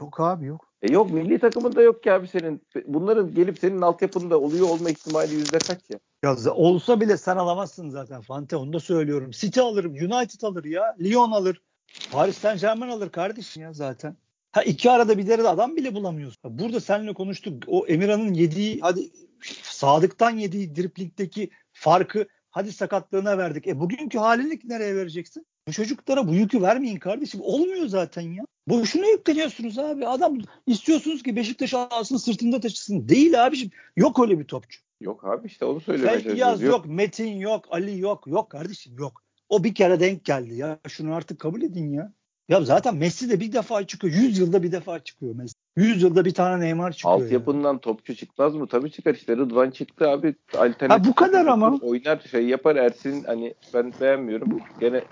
yok 0.00 0.20
abi 0.20 0.46
yok. 0.46 0.71
E 0.82 0.92
yok 0.92 1.10
milli 1.10 1.38
takımında 1.38 1.82
yok 1.82 2.02
ki 2.02 2.12
abi 2.12 2.28
senin. 2.28 2.62
Bunların 2.86 3.34
gelip 3.34 3.58
senin 3.58 3.80
altyapında 3.80 4.40
oluyor 4.40 4.68
olma 4.68 4.90
ihtimali 4.90 5.34
yüzde 5.34 5.58
kaç 5.58 5.80
ya? 5.90 5.98
Ya 6.24 6.52
olsa 6.54 7.00
bile 7.00 7.16
sen 7.16 7.36
alamazsın 7.36 7.90
zaten 7.90 8.20
Fante 8.20 8.56
onu 8.56 8.72
da 8.72 8.80
söylüyorum. 8.80 9.30
City 9.30 9.60
alır, 9.60 9.84
United 9.84 10.42
alır 10.42 10.64
ya, 10.64 10.96
Lyon 11.00 11.30
alır. 11.30 11.62
Paris 12.12 12.38
Saint 12.38 12.60
Germain 12.60 12.90
alır 12.90 13.10
kardeşim 13.10 13.62
ya 13.62 13.72
zaten. 13.72 14.16
Ha 14.52 14.62
iki 14.62 14.90
arada 14.90 15.18
bir 15.18 15.26
derede 15.26 15.48
adam 15.48 15.76
bile 15.76 15.94
bulamıyorsun. 15.94 16.58
Burada 16.58 16.80
seninle 16.80 17.14
konuştuk. 17.14 17.62
O 17.66 17.86
Emirhan'ın 17.86 18.34
yediği 18.34 18.80
hadi 18.80 19.10
Sadık'tan 19.62 20.30
yediği 20.30 20.76
driplingdeki 20.76 21.50
farkı 21.72 22.26
hadi 22.50 22.72
sakatlığına 22.72 23.38
verdik. 23.38 23.66
E 23.66 23.80
bugünkü 23.80 24.18
halini 24.18 24.60
nereye 24.64 24.96
vereceksin? 24.96 25.46
Bu 25.68 25.72
çocuklara 25.72 26.28
bu 26.28 26.34
yükü 26.34 26.62
vermeyin 26.62 26.98
kardeşim. 26.98 27.40
Olmuyor 27.42 27.86
zaten 27.86 28.22
ya. 28.22 28.44
Boşuna 28.68 29.06
yükleniyorsunuz 29.06 29.78
abi. 29.78 30.06
Adam 30.06 30.38
istiyorsunuz 30.66 31.22
ki 31.22 31.36
Beşiktaş 31.36 31.74
alsın 31.74 32.16
sırtında 32.16 32.60
taşısın. 32.60 33.08
Değil 33.08 33.46
abiciğim. 33.46 33.72
Yok 33.96 34.20
öyle 34.20 34.38
bir 34.38 34.44
topçu. 34.44 34.80
Yok 35.00 35.24
abi 35.24 35.46
işte 35.46 35.64
onu 35.64 35.80
söylemeye 35.80 36.18
Feyyaz 36.18 36.38
çalışıyoruz. 36.38 36.62
yok, 36.62 36.86
Metin 36.86 37.32
yok, 37.36 37.64
Ali 37.70 37.98
yok. 38.00 38.26
Yok 38.26 38.50
kardeşim 38.50 38.98
yok. 38.98 39.22
O 39.48 39.64
bir 39.64 39.74
kere 39.74 40.00
denk 40.00 40.24
geldi 40.24 40.54
ya. 40.54 40.78
Şunu 40.88 41.14
artık 41.14 41.38
kabul 41.40 41.62
edin 41.62 41.92
ya. 41.92 42.12
Ya 42.48 42.60
zaten 42.64 42.96
Messi 42.96 43.30
de 43.30 43.40
bir 43.40 43.52
defa 43.52 43.86
çıkıyor. 43.86 44.14
100 44.14 44.38
yılda 44.38 44.62
bir 44.62 44.72
defa 44.72 44.98
çıkıyor 45.04 45.34
Messi. 45.34 45.54
100 45.76 46.02
yılda 46.02 46.24
bir 46.24 46.34
tane 46.34 46.64
Neymar 46.64 46.92
çıkıyor. 46.92 47.18
ya. 47.18 47.24
Altyapından 47.24 47.78
topçu 47.78 48.16
çıkmaz 48.16 48.54
mı? 48.54 48.66
Tabii 48.68 48.90
çıkar 48.92 49.14
işte. 49.14 49.36
Rıdvan 49.36 49.70
çıktı 49.70 50.08
abi. 50.08 50.34
Alternatif 50.58 50.90
Ha, 51.06 51.10
bu 51.10 51.14
kadar 51.14 51.46
ama. 51.46 51.78
Oynar 51.82 52.20
şey 52.30 52.46
yapar 52.46 52.76
Ersin 52.76 53.24
hani 53.24 53.54
ben 53.74 53.92
beğenmiyorum. 54.00 54.60
Gene 54.80 55.04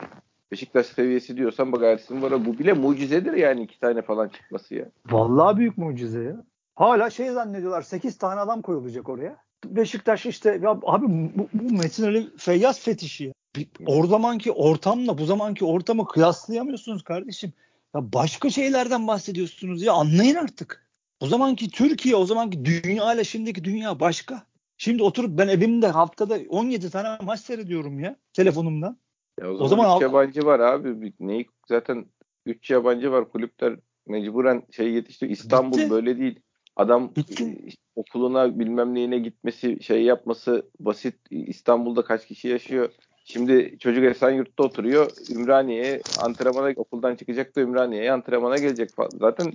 Beşiktaş 0.52 0.86
seviyesi 0.86 1.36
diyorsan 1.36 1.72
bak 1.72 1.82
Ersin 1.82 2.22
var. 2.22 2.46
Bu 2.46 2.58
bile 2.58 2.72
mucizedir 2.72 3.32
yani 3.32 3.62
iki 3.62 3.80
tane 3.80 4.02
falan 4.02 4.28
çıkması 4.28 4.74
ya. 4.74 4.84
Vallahi 5.10 5.56
büyük 5.56 5.78
mucize 5.78 6.22
ya. 6.22 6.44
Hala 6.74 7.10
şey 7.10 7.30
zannediyorlar 7.30 7.82
8 7.82 8.18
tane 8.18 8.40
adam 8.40 8.62
koyulacak 8.62 9.08
oraya. 9.08 9.36
Beşiktaş 9.64 10.26
işte 10.26 10.60
ya 10.62 10.70
abi 10.82 11.06
bu, 11.08 11.48
bu 11.52 11.72
Metin 11.72 12.04
Ali 12.04 12.26
Feyyaz 12.36 12.80
fetişi 12.80 13.24
ya. 13.24 13.32
Bir- 13.56 13.68
O 13.86 14.06
zamanki 14.06 14.52
ortamla 14.52 15.18
bu 15.18 15.24
zamanki 15.24 15.64
ortamı 15.64 16.06
kıyaslayamıyorsunuz 16.08 17.02
kardeşim. 17.04 17.52
Ya 17.94 18.12
başka 18.12 18.50
şeylerden 18.50 19.06
bahsediyorsunuz 19.06 19.82
ya 19.82 19.92
anlayın 19.92 20.34
artık. 20.34 20.86
O 21.20 21.26
zamanki 21.26 21.70
Türkiye, 21.70 22.16
o 22.16 22.26
zamanki 22.26 22.64
dünya 22.64 23.14
ile 23.14 23.24
şimdiki 23.24 23.64
dünya 23.64 24.00
başka. 24.00 24.42
Şimdi 24.76 25.02
oturup 25.02 25.38
ben 25.38 25.48
evimde 25.48 25.86
haftada 25.86 26.38
17 26.48 26.90
tane 26.90 27.08
maç 27.22 27.40
seyrediyorum 27.40 28.00
ya 28.00 28.16
telefonumdan. 28.32 28.96
Ya 29.40 29.50
o 29.50 29.53
O 29.53 29.68
zaman, 29.68 29.68
zaman 29.68 29.85
üç 29.85 29.90
al- 29.90 30.00
yabancı 30.03 30.44
var 30.46 30.61
abi. 30.61 31.12
Neyi 31.20 31.46
zaten 31.68 32.05
3 32.46 32.70
yabancı 32.70 33.12
var. 33.12 33.29
Kulüpler 33.29 33.76
mecburen 34.07 34.62
şey 34.70 34.92
yetişti. 34.92 35.26
İstanbul 35.26 35.79
Bitti. 35.79 35.90
böyle 35.90 36.18
değil. 36.18 36.40
Adam 36.76 37.14
Bitti. 37.16 37.44
e, 37.44 37.68
okuluna 37.96 38.59
bilmem 38.59 38.94
neyine 38.94 39.18
gitmesi 39.18 39.83
şey 39.83 40.03
yapması 40.03 40.66
basit. 40.81 41.14
İstanbul'da 41.31 42.03
kaç 42.03 42.26
kişi 42.26 42.48
yaşıyor? 42.48 42.88
Şimdi 43.24 43.76
çocuk 43.79 44.05
Esenyurt'ta 44.05 44.62
oturuyor. 44.62 45.11
Ümraniye'ye 45.31 46.00
antrenmana 46.22 46.72
okuldan 46.76 47.14
çıkacak 47.16 47.57
da 47.57 47.61
Ümraniye'ye 47.61 48.12
antrenmana 48.12 48.59
gelecek 48.59 48.90
falan. 48.96 49.11
Zaten 49.20 49.53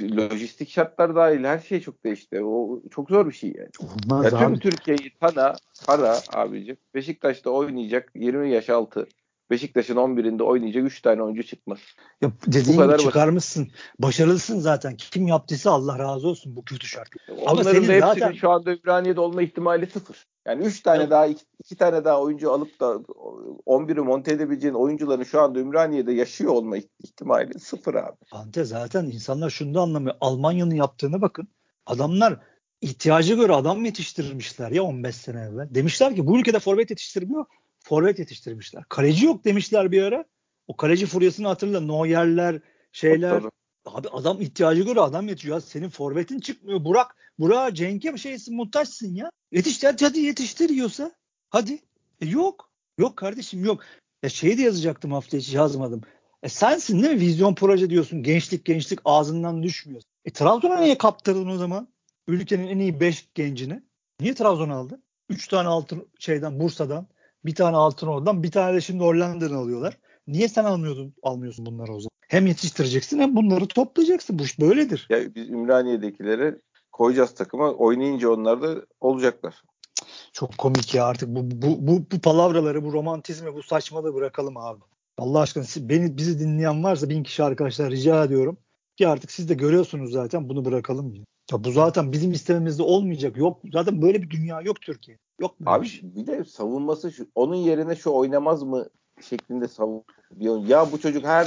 lojistik 0.00 0.68
şartlar 0.68 1.16
dahil 1.16 1.44
her 1.44 1.58
şey 1.58 1.80
çok 1.80 2.04
değişti. 2.04 2.44
O 2.44 2.80
çok 2.90 3.10
zor 3.10 3.26
bir 3.26 3.32
şey 3.32 3.52
yani. 3.56 3.68
Olmaz 3.80 4.24
Ya 4.24 4.30
tüm 4.30 4.52
abi. 4.52 4.58
Türkiye'yi 4.58 5.12
tana, 5.20 5.54
para 5.86 6.16
abicim. 6.32 6.76
Beşiktaş'ta 6.94 7.50
oynayacak 7.50 8.10
20 8.14 8.50
yaş 8.50 8.70
altı. 8.70 9.08
Beşiktaş'ın 9.52 9.96
11'inde 9.96 10.42
oynayacak 10.42 10.84
3 10.84 11.02
tane 11.02 11.22
oyuncu 11.22 11.42
çıkmaz. 11.42 11.78
Ya 12.22 12.32
dediğin 12.46 12.78
kadar 12.78 12.94
basit. 12.94 13.06
çıkarmışsın. 13.06 13.68
Başarılısın 13.98 14.60
zaten. 14.60 14.96
Kim 14.96 15.26
yaptıysa 15.26 15.70
Allah 15.70 15.98
razı 15.98 16.28
olsun 16.28 16.56
bu 16.56 16.64
kötü. 16.64 16.86
Ama 17.28 17.52
Onların 17.52 17.72
senin 17.72 17.88
da 17.88 17.92
hepsinin 17.92 18.00
zaten- 18.00 18.32
şu 18.32 18.50
anda 18.50 18.72
Ümraniye'de 18.72 19.20
olma 19.20 19.42
ihtimali 19.42 19.86
sıfır. 19.86 20.26
Yani 20.46 20.64
3 20.64 20.82
tane 20.82 21.02
Yok. 21.02 21.10
daha 21.10 21.26
2 21.26 21.76
tane 21.76 22.04
daha 22.04 22.20
oyuncu 22.20 22.52
alıp 22.52 22.80
da 22.80 22.86
11'i 23.66 24.00
monte 24.00 24.32
edebileceğin 24.32 24.74
oyuncuların 24.74 25.24
şu 25.24 25.40
anda 25.40 25.58
Ümraniye'de 25.58 26.12
yaşıyor 26.12 26.52
olma 26.52 26.76
ihtimali 26.76 27.58
sıfır 27.60 27.94
abi. 27.94 28.16
Fante 28.26 28.64
zaten 28.64 29.04
insanlar 29.04 29.50
şunu 29.50 29.74
da 29.74 29.80
anlamıyor. 29.80 30.14
Almanya'nın 30.20 30.74
yaptığına 30.74 31.22
bakın. 31.22 31.48
Adamlar 31.86 32.40
ihtiyaca 32.80 33.34
göre 33.34 33.52
adam 33.52 33.84
yetiştirmişler 33.84 34.70
ya 34.70 34.82
15 34.82 35.16
sene 35.16 35.40
evvel. 35.40 35.68
Demişler 35.74 36.14
ki 36.16 36.26
bu 36.26 36.38
ülkede 36.38 36.58
forvet 36.58 36.90
yetiştirmiyor. 36.90 37.44
Forvet 37.92 38.18
yetiştirmişler. 38.18 38.84
Kaleci 38.88 39.26
yok 39.26 39.44
demişler 39.44 39.92
bir 39.92 40.02
ara. 40.02 40.24
O 40.66 40.76
kaleci 40.76 41.06
furyasını 41.06 41.48
hatırla. 41.48 41.80
Neuer'ler, 41.80 42.60
şeyler. 42.92 43.30
Tabii. 43.30 43.50
Abi 43.84 44.08
adam 44.08 44.40
ihtiyacı 44.40 44.82
göre 44.82 45.00
adam 45.00 45.28
yetişiyor. 45.28 45.56
Ya 45.56 45.60
senin 45.60 45.88
forvetin 45.88 46.40
çıkmıyor. 46.40 46.84
Burak, 46.84 47.16
Burak 47.38 47.76
Cenk'e 47.76 48.14
bir 48.14 48.18
şeysin 48.18 48.56
muhtaçsın 48.56 49.14
ya. 49.14 49.30
Yetiştir 49.50 49.86
hadi, 49.86 50.04
hadi 50.04 50.20
yetiştir 50.20 50.68
yiyorsa. 50.68 51.12
Hadi. 51.50 51.78
E 52.20 52.26
yok. 52.26 52.70
Yok 52.98 53.16
kardeşim 53.16 53.64
yok. 53.64 53.80
Ya 54.22 54.28
şeyi 54.28 54.58
de 54.58 54.62
yazacaktım 54.62 55.12
hafta 55.12 55.36
içi 55.36 55.56
yazmadım. 55.56 56.00
E 56.42 56.48
sensin 56.48 57.02
değil 57.02 57.14
mi? 57.14 57.20
Vizyon 57.20 57.54
proje 57.54 57.90
diyorsun. 57.90 58.22
Gençlik 58.22 58.64
gençlik 58.64 58.98
ağzından 59.04 59.62
düşmüyor. 59.62 60.02
E 60.24 60.30
Trabzon'a 60.30 60.80
niye 60.80 60.98
kaptırdın 60.98 61.48
o 61.48 61.56
zaman? 61.56 61.88
Ülkenin 62.28 62.68
en 62.68 62.78
iyi 62.78 63.00
5 63.00 63.28
gencini. 63.34 63.82
Niye 64.20 64.34
Trabzon 64.34 64.70
aldı? 64.70 65.00
3 65.28 65.48
tane 65.48 65.68
altın 65.68 66.08
şeyden 66.18 66.60
Bursa'dan, 66.60 67.06
bir 67.44 67.54
tane 67.54 67.76
altın 67.76 68.06
oradan, 68.06 68.42
bir 68.42 68.50
tane 68.50 68.76
de 68.76 68.80
şimdi 68.80 69.04
Hollanda'dan 69.04 69.54
alıyorlar. 69.54 69.98
Niye 70.26 70.48
sen 70.48 70.64
almıyordun, 70.64 71.14
almıyorsun 71.22 71.66
bunları 71.66 71.92
o 71.92 72.00
zaman? 72.00 72.10
Hem 72.28 72.46
yetiştireceksin 72.46 73.18
hem 73.18 73.36
bunları 73.36 73.66
toplayacaksın. 73.66 74.38
Bu 74.38 74.42
iş 74.42 74.60
böyledir. 74.60 75.06
Ya 75.10 75.34
biz 75.34 75.50
Ümraniye'dekilere 75.50 76.58
koyacağız 76.92 77.34
takıma. 77.34 77.70
Oynayınca 77.72 78.30
onlar 78.30 78.62
da 78.62 78.86
olacaklar. 79.00 79.62
Çok 80.32 80.58
komik 80.58 80.94
ya 80.94 81.06
artık 81.06 81.28
bu 81.28 81.50
bu 81.50 81.86
bu, 81.86 82.04
bu 82.12 82.20
palavraları, 82.20 82.84
bu 82.84 82.92
romantizmi, 82.92 83.54
bu 83.54 83.62
saçmalığı 83.62 84.14
bırakalım 84.14 84.56
abi. 84.56 84.80
Allah 85.18 85.40
aşkına 85.40 85.64
siz, 85.64 85.88
beni 85.88 86.16
bizi 86.16 86.40
dinleyen 86.40 86.84
varsa 86.84 87.08
bin 87.08 87.22
kişi 87.22 87.42
arkadaşlar 87.42 87.90
rica 87.90 88.24
ediyorum 88.24 88.58
ki 88.96 89.08
artık 89.08 89.30
siz 89.30 89.48
de 89.48 89.54
görüyorsunuz 89.54 90.12
zaten 90.12 90.48
bunu 90.48 90.64
bırakalım. 90.64 91.14
Ya. 91.14 91.22
ya 91.52 91.64
bu 91.64 91.72
zaten 91.72 92.12
bizim 92.12 92.32
istememizde 92.32 92.82
olmayacak. 92.82 93.36
Yok 93.36 93.60
zaten 93.72 94.02
böyle 94.02 94.22
bir 94.22 94.30
dünya 94.30 94.60
yok 94.60 94.80
Türkiye. 94.80 95.18
Yok 95.42 95.60
böyle 95.60 95.70
Abi 95.70 95.82
bir 95.84 95.88
şey. 95.88 96.14
bir 96.14 96.26
de 96.26 96.44
savunması 96.44 97.12
şu, 97.12 97.26
onun 97.34 97.54
yerine 97.54 97.96
şu 97.96 98.10
oynamaz 98.10 98.62
mı 98.62 98.86
şeklinde 99.20 99.68
savun. 99.68 100.04
Ya 100.40 100.92
bu 100.92 101.00
çocuk 101.00 101.24
her 101.24 101.46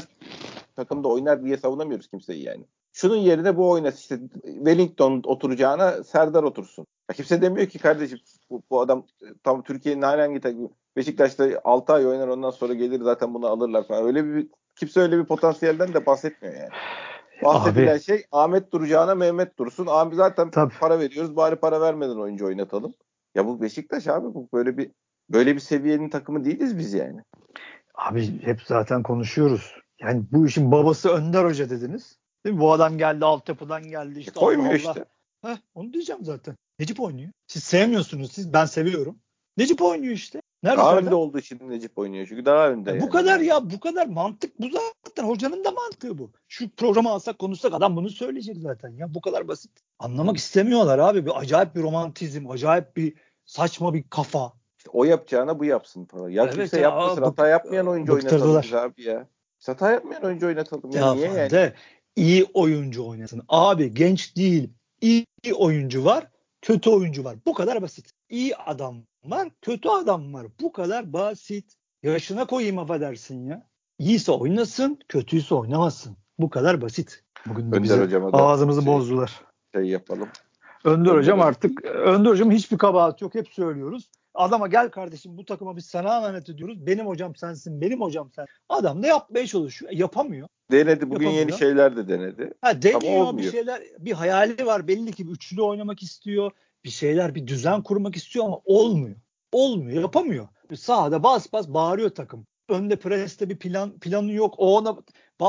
takımda 0.75 1.07
oynar 1.07 1.43
diye 1.43 1.57
savunamıyoruz 1.57 2.07
kimseyi 2.07 2.43
yani. 2.43 2.65
Şunun 2.93 3.15
yerine 3.15 3.57
bu 3.57 3.69
oynasın 3.69 3.97
işte 3.97 4.19
Wellington 4.43 5.21
oturacağına 5.25 6.03
Serdar 6.03 6.43
otursun. 6.43 6.87
Ya 7.09 7.15
kimse 7.15 7.41
demiyor 7.41 7.67
ki 7.67 7.79
kardeşim 7.79 8.19
bu, 8.49 8.61
bu 8.69 8.81
adam 8.81 9.05
tam 9.43 9.63
Türkiye'nin 9.63 10.01
herhangi 10.01 10.39
takımı 10.39 10.69
Beşiktaş'ta 10.95 11.61
6 11.63 11.93
ay 11.93 12.07
oynar 12.07 12.27
ondan 12.27 12.51
sonra 12.51 12.73
gelir 12.73 13.01
zaten 13.01 13.33
bunu 13.33 13.47
alırlar 13.47 13.87
falan. 13.87 14.05
Öyle 14.05 14.25
bir 14.25 14.47
kimse 14.75 14.99
öyle 14.99 15.17
bir 15.17 15.25
potansiyelden 15.25 15.93
de 15.93 16.05
bahsetmiyor 16.05 16.55
yani. 16.55 16.69
Bahsedilen 17.43 17.93
Abi. 17.95 18.01
şey 18.01 18.23
Ahmet 18.31 18.71
duracağına 18.71 19.15
Mehmet 19.15 19.59
dursun. 19.59 19.87
Abi 19.89 20.15
zaten 20.15 20.51
Tabii. 20.51 20.73
para 20.79 20.99
veriyoruz 20.99 21.35
bari 21.35 21.55
para 21.55 21.81
vermeden 21.81 22.15
oyuncu 22.15 22.45
oynatalım. 22.45 22.93
Ya 23.35 23.45
bu 23.45 23.61
Beşiktaş 23.61 24.07
abi 24.07 24.33
bu 24.33 24.49
böyle 24.53 24.77
bir 24.77 24.91
böyle 25.29 25.55
bir 25.55 25.59
seviyenin 25.59 26.09
takımı 26.09 26.45
değiliz 26.45 26.77
biz 26.77 26.93
yani. 26.93 27.21
Abi 27.95 28.41
hep 28.41 28.61
zaten 28.61 29.03
konuşuyoruz. 29.03 29.75
Yani 29.99 30.23
bu 30.31 30.47
işin 30.47 30.71
babası 30.71 31.09
Önder 31.09 31.45
Hoca 31.45 31.69
dediniz. 31.69 32.19
Değil 32.45 32.55
mi? 32.55 32.61
Bu 32.61 32.73
adam 32.73 32.97
geldi 32.97 33.25
altyapıdan 33.25 33.83
geldi 33.83 34.19
işte. 34.19 34.31
E, 34.31 34.39
koymuyor 34.39 34.69
Allah 34.69 34.77
işte. 34.77 35.05
Heh, 35.41 35.57
onu 35.75 35.93
diyeceğim 35.93 36.25
zaten. 36.25 36.55
Necip 36.79 36.99
oynuyor. 36.99 37.31
Siz 37.47 37.63
sevmiyorsunuz 37.63 38.31
siz. 38.31 38.53
Ben 38.53 38.65
seviyorum. 38.65 39.19
Necip 39.57 39.81
oynuyor 39.81 40.13
işte. 40.13 40.41
Nerede 40.63 40.77
Daha 40.77 40.97
önde 40.97 41.15
olduğu 41.15 41.39
için 41.39 41.69
Necip 41.69 41.97
oynuyor 41.97 42.25
çünkü 42.29 42.45
daha 42.45 42.69
önde. 42.69 42.89
Ya 42.89 42.95
yani. 42.95 43.05
Bu 43.05 43.09
kadar 43.09 43.39
ya 43.39 43.69
bu 43.69 43.79
kadar 43.79 44.07
mantık 44.07 44.59
bu 44.59 44.67
zaten 45.03 45.23
hocanın 45.23 45.63
da 45.63 45.71
mantığı 45.71 46.17
bu. 46.17 46.31
Şu 46.47 46.69
programı 46.69 47.09
alsak 47.09 47.39
konuşsak 47.39 47.73
adam 47.73 47.95
bunu 47.95 48.09
söyleyecek 48.09 48.57
zaten 48.57 48.89
ya 48.89 49.13
bu 49.13 49.21
kadar 49.21 49.47
basit. 49.47 49.71
Anlamak 49.99 50.37
istemiyorlar 50.37 50.99
abi 50.99 51.25
bir 51.25 51.39
acayip 51.39 51.75
bir 51.75 51.81
romantizm, 51.81 52.49
acayip 52.49 52.97
bir 52.97 53.13
saçma 53.45 53.93
bir 53.93 54.03
kafa. 54.09 54.53
İşte 54.77 54.89
o 54.93 55.03
yapacağına 55.03 55.59
bu 55.59 55.65
yapsın 55.65 56.05
falan. 56.05 56.29
Ya 56.29 56.43
Evet 56.43 56.55
kimse 56.55 56.77
ya, 56.77 56.83
yapmasın. 56.83 57.21
bık- 57.21 57.25
hata 57.25 57.47
yapmayan 57.47 57.87
oyuncu 57.87 58.13
oynatalım 58.13 58.61
biz 58.63 58.73
abi 58.73 59.03
ya. 59.03 59.27
Biz 59.59 59.67
Hata 59.67 59.91
yapmayan 59.91 60.23
oyuncu 60.23 60.47
oynatalım. 60.47 60.91
Ya, 60.91 61.01
Ya 61.01 61.13
niye 61.13 61.27
yani? 61.31 61.49
de 61.49 61.73
iyi 62.15 62.45
oyuncu 62.53 63.07
oynasın. 63.07 63.41
Abi 63.49 63.93
genç 63.93 64.35
değil. 64.37 64.69
iyi 65.01 65.25
oyuncu 65.55 66.05
var, 66.05 66.27
kötü 66.61 66.89
oyuncu 66.89 67.23
var. 67.23 67.35
Bu 67.45 67.53
kadar 67.53 67.81
basit. 67.81 68.09
İyi 68.29 68.55
adam 68.55 68.97
var, 69.25 69.49
kötü 69.61 69.89
adam 69.89 70.33
var. 70.33 70.47
Bu 70.61 70.71
kadar 70.71 71.13
basit. 71.13 71.73
Yaşına 72.03 72.45
koyayım 72.47 72.79
affedersin 72.79 73.45
ya. 73.47 73.67
İyiyse 73.99 74.31
oynasın, 74.31 74.99
kötüyse 75.09 75.55
oynamasın. 75.55 76.17
Bu 76.39 76.49
kadar 76.49 76.81
basit. 76.81 77.23
Bugün 77.45 77.63
de 77.63 77.67
Önder 77.67 77.83
bize 77.83 78.01
hocama 78.03 78.29
ağzımızı 78.31 78.81
şey- 78.81 78.93
bozdular. 78.93 79.41
Şey 79.75 79.83
yapalım. 79.85 80.29
Önder 80.85 81.11
hocam 81.11 81.41
artık 81.41 81.85
Önder 81.85 82.29
hocam 82.29 82.51
hiçbir 82.51 82.77
kabahat 82.77 83.21
yok. 83.21 83.35
Hep 83.35 83.47
söylüyoruz. 83.47 84.09
Adama 84.33 84.67
gel 84.67 84.89
kardeşim 84.89 85.37
bu 85.37 85.45
takıma 85.45 85.77
biz 85.77 85.85
sana 85.85 86.17
emanet 86.17 86.49
ediyoruz. 86.49 86.87
Benim 86.87 87.07
hocam 87.07 87.35
sensin, 87.35 87.81
benim 87.81 88.01
hocam 88.01 88.31
sen. 88.35 88.45
Adam 88.69 89.03
da 89.03 89.07
yapmaya 89.07 89.47
çalışıyor. 89.47 89.91
E, 89.91 89.95
yapamıyor. 89.95 90.47
Denedi. 90.71 91.09
Bugün 91.09 91.25
Yapamıyor. 91.25 91.47
yeni 91.47 91.59
şeyler 91.59 91.95
de 91.97 92.07
denedi. 92.07 92.53
Ha 92.61 92.81
deniyor 92.81 93.01
bir 93.01 93.19
olmuyor. 93.19 93.51
şeyler, 93.51 93.81
bir 93.99 94.11
hayali 94.11 94.65
var 94.65 94.87
belli 94.87 95.11
ki 95.11 95.27
bir 95.27 95.31
üçlü 95.31 95.61
oynamak 95.61 96.03
istiyor. 96.03 96.51
Bir 96.83 96.89
şeyler, 96.89 97.35
bir 97.35 97.47
düzen 97.47 97.83
kurmak 97.83 98.15
istiyor 98.15 98.45
ama 98.45 98.59
olmuyor. 98.65 99.15
Olmuyor, 99.51 100.01
yapamıyor. 100.01 100.47
Sahada 100.75 101.23
bas 101.23 101.53
bas 101.53 101.67
bağırıyor 101.67 102.09
takım. 102.09 102.47
Önde 102.69 102.95
preste 102.95 103.49
bir 103.49 103.59
plan 103.59 103.99
planı 103.99 104.31
yok. 104.31 104.55
O 104.57 104.77
ona 104.77 104.97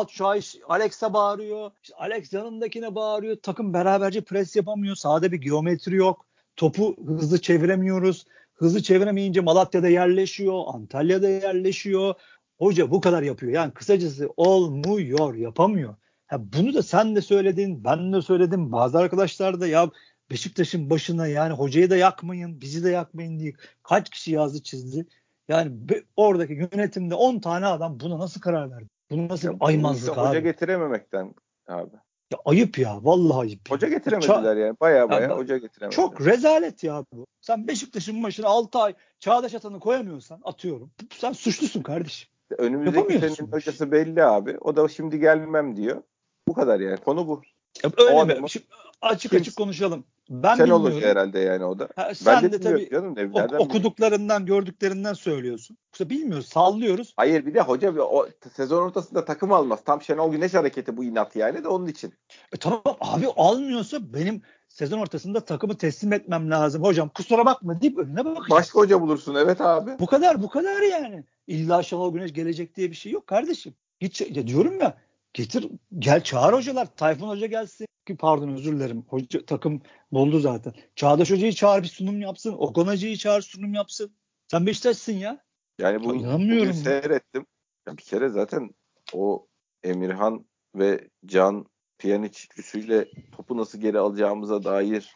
Şahiş 0.08 0.56
Alex'e 0.68 1.12
bağırıyor. 1.12 1.70
İşte 1.82 1.94
Alex 1.96 2.32
yanındakine 2.32 2.94
bağırıyor. 2.94 3.36
Takım 3.42 3.74
beraberce 3.74 4.20
pres 4.20 4.56
yapamıyor. 4.56 4.96
Sahada 4.96 5.32
bir 5.32 5.40
geometri 5.40 5.96
yok. 5.96 6.26
Topu 6.56 6.96
hızlı 7.06 7.40
çeviremiyoruz. 7.40 8.26
Hızlı 8.54 8.82
çeviremeyince 8.82 9.40
Malatya'da 9.40 9.88
yerleşiyor. 9.88 10.62
Antalya'da 10.66 11.28
yerleşiyor. 11.28 12.14
Hoca 12.58 12.90
bu 12.90 13.00
kadar 13.00 13.22
yapıyor. 13.22 13.52
Yani 13.52 13.72
kısacası 13.72 14.28
olmuyor, 14.36 15.34
yapamıyor. 15.34 15.96
Ha, 16.26 16.40
bunu 16.52 16.74
da 16.74 16.82
sen 16.82 17.16
de 17.16 17.22
söyledin, 17.22 17.84
ben 17.84 18.12
de 18.12 18.22
söyledim. 18.22 18.72
Bazı 18.72 18.98
arkadaşlar 18.98 19.60
da 19.60 19.66
ya 19.66 19.90
Beşiktaş'ın 20.30 20.90
başına 20.90 21.26
yani 21.26 21.52
hocayı 21.52 21.90
da 21.90 21.96
yakmayın, 21.96 22.60
bizi 22.60 22.84
de 22.84 22.90
yakmayın 22.90 23.38
diye 23.38 23.52
kaç 23.82 24.10
kişi 24.10 24.32
yazdı 24.32 24.62
çizdi. 24.62 25.06
Yani 25.48 25.88
be- 25.88 26.04
oradaki 26.16 26.52
yönetimde 26.72 27.14
10 27.14 27.38
tane 27.38 27.66
adam 27.66 28.00
buna 28.00 28.18
nasıl 28.18 28.40
karar 28.40 28.70
verdi? 28.70 28.88
Bunu 29.10 29.28
nasıl 29.28 29.48
Ya 29.48 29.54
aymazlık 29.60 30.08
işte 30.08 30.20
abi? 30.20 30.28
Hoca 30.28 30.40
getirememekten 30.40 31.34
abi. 31.68 31.90
Ya 32.32 32.38
ayıp 32.44 32.78
ya, 32.78 33.04
vallahi 33.04 33.38
ayıp. 33.38 33.70
Hoca 33.70 33.88
Ya. 33.88 33.94
getiremediler 33.94 34.56
yani. 34.56 34.76
Baya 34.80 35.10
baya 35.10 35.30
bak- 35.30 35.38
hoca 35.38 35.56
getiremediler. 35.56 35.90
Çok 35.96 36.26
rezalet 36.26 36.84
ya 36.84 37.04
bu. 37.12 37.26
Sen 37.40 37.68
Beşiktaş'ın 37.68 38.22
başına 38.22 38.48
6 38.48 38.78
ay 38.78 38.94
Çağdaş 39.20 39.54
Atan'ı 39.54 39.80
koyamıyorsan 39.80 40.40
atıyorum. 40.44 40.90
Sen 41.18 41.32
suçlusun 41.32 41.82
kardeşim. 41.82 42.28
Önümüzdeki 42.58 43.26
işi. 43.26 43.42
hocası 43.42 43.92
belli 43.92 44.24
abi. 44.24 44.58
O 44.60 44.76
da 44.76 44.88
şimdi 44.88 45.18
gelmem 45.20 45.76
diyor. 45.76 46.02
Bu 46.48 46.54
kadar 46.54 46.80
yani. 46.80 46.96
Konu 46.96 47.28
bu. 47.28 47.42
Ya 47.84 47.90
öyle 47.98 48.12
O 48.12 48.26
mi? 48.42 48.50
Şimdi 48.50 48.66
açık 49.02 49.30
Kim- 49.32 49.40
açık 49.40 49.56
konuşalım. 49.56 50.04
Ben 50.30 50.56
Şenol 50.56 50.66
bilmiyorum. 50.78 50.96
Hoca 50.96 51.08
herhalde 51.08 51.38
yani 51.38 51.64
o 51.64 51.78
da. 51.78 51.88
Ha, 51.96 52.14
sen 52.14 52.36
ben 52.36 52.44
de 52.44 52.52
de 52.52 52.60
tabii 52.60 52.90
canım. 52.90 53.14
Ok- 53.32 53.60
okuduklarından, 53.60 54.46
gördüklerinden 54.46 55.12
söylüyorsun. 55.12 55.76
Yoksa 55.86 56.10
bilmiyoruz, 56.10 56.46
sallıyoruz. 56.46 57.12
Hayır 57.16 57.46
bir 57.46 57.54
de 57.54 57.60
hoca 57.60 57.94
bir- 57.94 58.00
o 58.00 58.28
sezon 58.54 58.82
ortasında 58.82 59.24
takım 59.24 59.52
almaz. 59.52 59.80
Tam 59.84 60.02
Şenol 60.02 60.32
Güneş 60.32 60.54
hareketi 60.54 60.96
bu 60.96 61.04
inat 61.04 61.36
yani 61.36 61.64
de 61.64 61.68
onun 61.68 61.86
için. 61.86 62.14
E 62.52 62.56
tamam 62.56 62.82
abi 63.00 63.26
almıyorsa 63.36 64.12
benim 64.14 64.42
sezon 64.68 64.98
ortasında 64.98 65.40
takımı 65.40 65.76
teslim 65.76 66.12
etmem 66.12 66.50
lazım. 66.50 66.82
Hocam 66.82 67.08
kusura 67.08 67.46
bakma 67.46 67.80
deyip 67.80 67.98
önüne 67.98 68.24
bakacağız. 68.24 68.50
Başka 68.50 68.78
hoca 68.78 69.00
bulursun 69.00 69.34
evet 69.34 69.60
abi. 69.60 69.90
Bu 70.00 70.06
kadar 70.06 70.42
bu 70.42 70.48
kadar 70.48 70.82
yani. 70.82 71.24
İlla 71.46 71.82
Şenol 71.82 72.12
Güneş 72.12 72.32
gelecek 72.32 72.76
diye 72.76 72.90
bir 72.90 72.96
şey 72.96 73.12
yok 73.12 73.26
kardeşim. 73.26 73.74
Git 74.00 74.20
ç- 74.20 74.38
ya 74.38 74.46
diyorum 74.46 74.80
ya 74.80 74.94
getir 75.36 75.68
gel 75.98 76.22
çağır 76.22 76.52
hocalar. 76.52 76.96
Tayfun 76.96 77.28
Hoca 77.28 77.46
gelsin. 77.46 77.86
Ki 78.06 78.16
pardon 78.16 78.48
özür 78.48 78.72
dilerim. 78.72 79.04
Hoca, 79.08 79.46
takım 79.46 79.82
doldu 80.14 80.40
zaten. 80.40 80.74
Çağdaş 80.94 81.30
Hoca'yı 81.30 81.52
çağır 81.52 81.82
bir 81.82 81.88
sunum 81.88 82.20
yapsın. 82.20 82.52
Okan 82.52 82.86
Hoca'yı 82.86 83.16
çağır 83.16 83.42
sunum 83.42 83.74
yapsın. 83.74 84.16
Sen 84.50 84.66
Beşiktaş'sın 84.66 85.12
ya. 85.12 85.44
Yani 85.78 86.04
bu 86.04 86.14
inanmıyorum 86.14 86.72
seyrettim. 86.72 87.46
Ya 87.88 87.96
bir 87.96 88.02
kere 88.02 88.28
zaten 88.28 88.70
o 89.12 89.46
Emirhan 89.82 90.46
ve 90.74 91.08
Can 91.26 91.66
Pjanic 91.98 92.44
üçlüsüyle 92.44 93.08
topu 93.36 93.56
nasıl 93.56 93.80
geri 93.80 93.98
alacağımıza 93.98 94.64
dair 94.64 95.14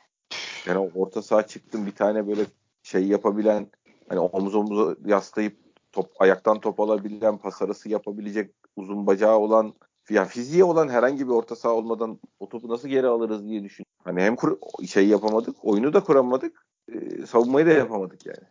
yani 0.67 0.91
orta 0.95 1.23
saha 1.23 1.47
çıktım 1.47 1.87
bir 1.87 1.95
tane 1.95 2.27
böyle 2.27 2.43
şey 2.83 3.03
yapabilen 3.03 3.71
hani 4.09 4.21
omuz 4.21 4.55
omuza 4.55 4.97
yaslayıp 5.07 5.59
top 5.93 6.23
ayaktan 6.23 6.61
top 6.61 6.81
alabilen 6.81 7.39
pas 7.39 7.63
arası 7.63 7.89
yapabilecek 7.89 8.55
uzun 8.77 9.07
bacağı 9.07 9.39
olan 9.39 9.75
ya 10.11 10.25
fiziği 10.25 10.64
olan 10.64 10.88
herhangi 10.88 11.27
bir 11.27 11.33
orta 11.33 11.57
saha 11.57 11.73
olmadan 11.73 12.18
o 12.40 12.49
topu 12.49 12.68
nasıl 12.68 12.88
geri 12.88 13.07
alırız 13.07 13.49
diye 13.49 13.64
düşün. 13.64 13.87
Hani 14.05 14.20
hem 14.20 14.37
kur, 14.37 14.59
şey 14.88 15.09
yapamadık, 15.09 15.57
oyunu 15.62 15.92
da 15.92 16.01
kuramadık, 16.01 16.66
e, 16.92 17.27
savunmayı 17.27 17.66
da 17.66 17.70
yapamadık 17.70 18.27
yani. 18.27 18.44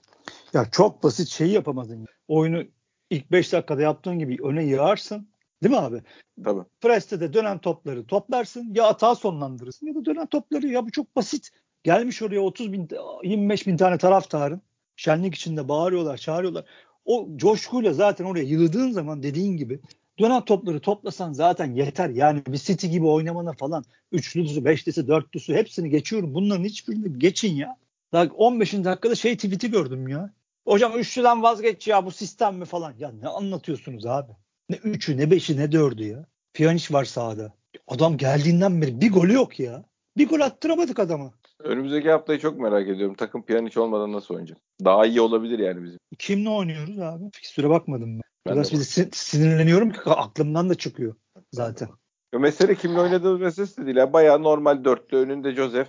Ya 0.54 0.66
çok 0.72 1.04
basit 1.04 1.28
şeyi 1.28 1.52
yapamadın. 1.52 2.06
Oyunu 2.28 2.64
ilk 3.10 3.32
5 3.32 3.54
dakikada 3.54 3.82
yaptığın 3.82 4.20
gibi 4.20 4.38
öne 4.44 4.64
yığarsın. 4.66 5.30
Değil 5.64 5.76
mi 5.76 5.80
abi? 5.80 6.04
Tabii. 6.44 6.62
Preste 6.82 7.20
de 7.20 7.34
dönen 7.34 7.60
topları 7.60 8.06
toplarsın. 8.06 8.74
Ya 8.74 8.88
atağı 8.88 9.16
sonlandırırsın 9.16 9.88
ya 9.88 9.96
da 9.96 10.06
dönen 10.06 10.28
topları. 10.28 10.68
Ya 10.68 10.86
bu 10.86 10.92
çok 10.92 11.16
basit. 11.16 11.50
Gelmiş 11.84 12.22
oraya 12.22 12.40
30 12.40 12.74
bin, 12.74 12.88
25 13.24 13.68
bin 13.68 13.78
tane 13.78 13.98
taraftarın 13.98 14.62
şenlik 14.96 15.36
içinde 15.36 15.70
bağırıyorlar, 15.70 16.18
çağırıyorlar. 16.18 16.66
O 17.06 17.28
coşkuyla 17.36 17.94
zaten 17.94 18.26
oraya 18.26 18.44
yığdığın 18.44 18.92
zaman 18.92 19.24
dediğin 19.24 19.58
gibi 19.58 19.80
dönen 20.20 20.46
topları 20.46 20.80
toplasan 20.80 21.34
zaten 21.34 21.74
yeter. 21.74 22.10
Yani 22.10 22.42
bir 22.48 22.58
City 22.58 22.88
gibi 22.88 23.06
oynamana 23.06 23.54
falan 23.54 23.84
üçlüsü, 24.12 24.66
beşlisi, 24.66 25.08
dörtlüsü 25.08 25.54
hepsini 25.54 25.90
geçiyorum. 25.90 26.34
Bunların 26.34 26.64
hiçbirini 26.64 27.20
geçin 27.20 27.56
ya. 27.56 27.78
Daha 28.14 28.24
15. 28.24 28.74
dakikada 28.74 29.16
şey 29.16 29.36
tweet'i 29.36 29.72
gördüm 29.72 30.08
ya. 30.08 30.34
Hocam 30.66 31.00
üçlüden 31.00 31.44
vazgeç 31.44 31.88
ya 31.88 32.06
bu 32.06 32.12
sistem 32.12 32.56
mi 32.58 32.66
falan. 32.66 32.94
Ya 33.00 33.12
ne 33.12 33.28
anlatıyorsunuz 33.28 34.06
abi? 34.06 34.32
Ne 34.70 34.76
üçü 34.76 35.18
ne 35.18 35.32
beşi 35.32 35.58
ne 35.58 35.72
dördü 35.72 36.04
ya. 36.04 36.26
Piyaniş 36.54 36.92
var 36.92 37.06
sahada. 37.06 37.54
Adam 37.88 38.18
geldiğinden 38.18 38.82
beri 38.82 39.02
bir 39.02 39.12
golü 39.12 39.34
yok 39.34 39.60
ya. 39.60 39.86
Bir 40.18 40.28
gol 40.28 40.40
attıramadık 40.40 41.00
adama. 41.00 41.32
Önümüzdeki 41.60 42.12
haftayı 42.12 42.40
çok 42.40 42.60
merak 42.60 42.90
ediyorum. 42.90 43.16
Takım 43.16 43.44
Pjanic 43.44 43.80
olmadan 43.80 44.14
nasıl 44.14 44.34
oynayacak? 44.34 44.58
Daha 44.86 45.06
iyi 45.06 45.22
olabilir 45.22 45.60
yani 45.60 45.84
bizim. 45.84 46.00
Kimle 46.20 46.50
oynuyoruz 46.50 47.00
abi? 47.00 47.24
Fikstüre 47.34 47.70
bakmadım 47.70 48.16
ben. 48.16 48.29
Ben 48.50 48.56
Biraz 48.56 48.72
sin- 48.72 49.16
sinirleniyorum 49.16 49.92
ki 49.92 50.00
aklımdan 50.06 50.70
da 50.70 50.76
çıkıyor 50.76 51.16
zaten. 51.52 51.90
Ya 52.34 52.40
mesele 52.40 52.76
kimle 52.76 53.00
oynadığımız 53.00 53.42
meselesi 53.42 53.82
de 53.82 53.86
değil. 53.86 53.98
Yani 53.98 54.14
bayağı 54.14 54.44
normal 54.44 54.84
dörtlü. 54.84 55.18
Önünde 55.18 55.52
Joseph, 55.52 55.88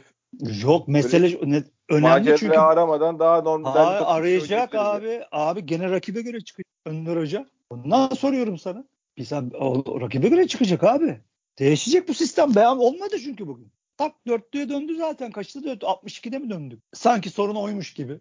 Yok 0.63 0.89
mesele 0.89 1.39
ne, 1.43 1.65
önemli 1.89 2.03
Macera 2.03 2.37
çünkü 2.37 2.57
aramadan 2.57 3.19
daha 3.19 3.43
normal. 3.43 3.77
Aa, 3.77 4.07
arayacak 4.07 4.75
abi. 4.75 5.21
Abi 5.33 5.67
gene 5.67 5.91
rakibe 5.91 6.23
göre 6.23 6.41
çıkacak 6.41 6.67
Önder 6.87 7.17
Hoca. 7.17 7.47
Ondan 7.71 8.09
soruyorum 8.09 8.59
sana. 8.59 8.85
Bir 9.17 9.25
sen, 9.25 9.51
o, 9.59 10.01
rakibe 10.01 10.29
göre 10.29 10.47
çıkacak 10.47 10.85
abi. 10.85 11.21
Değişecek 11.59 12.09
bu 12.09 12.15
sistem. 12.15 12.55
Beyan 12.55 12.79
olmadı 12.79 13.17
çünkü 13.25 13.47
bugün. 13.47 13.73
Tak 13.97 14.13
dörtlüye 14.27 14.69
döndü 14.69 14.97
zaten. 14.97 15.31
Kaçta 15.33 15.63
döndü? 15.63 15.85
62'de 15.85 16.39
mi 16.39 16.51
döndük? 16.51 16.83
Sanki 16.93 17.31
sorun 17.31 17.55
oymuş 17.55 17.95
gibi. 17.95 18.21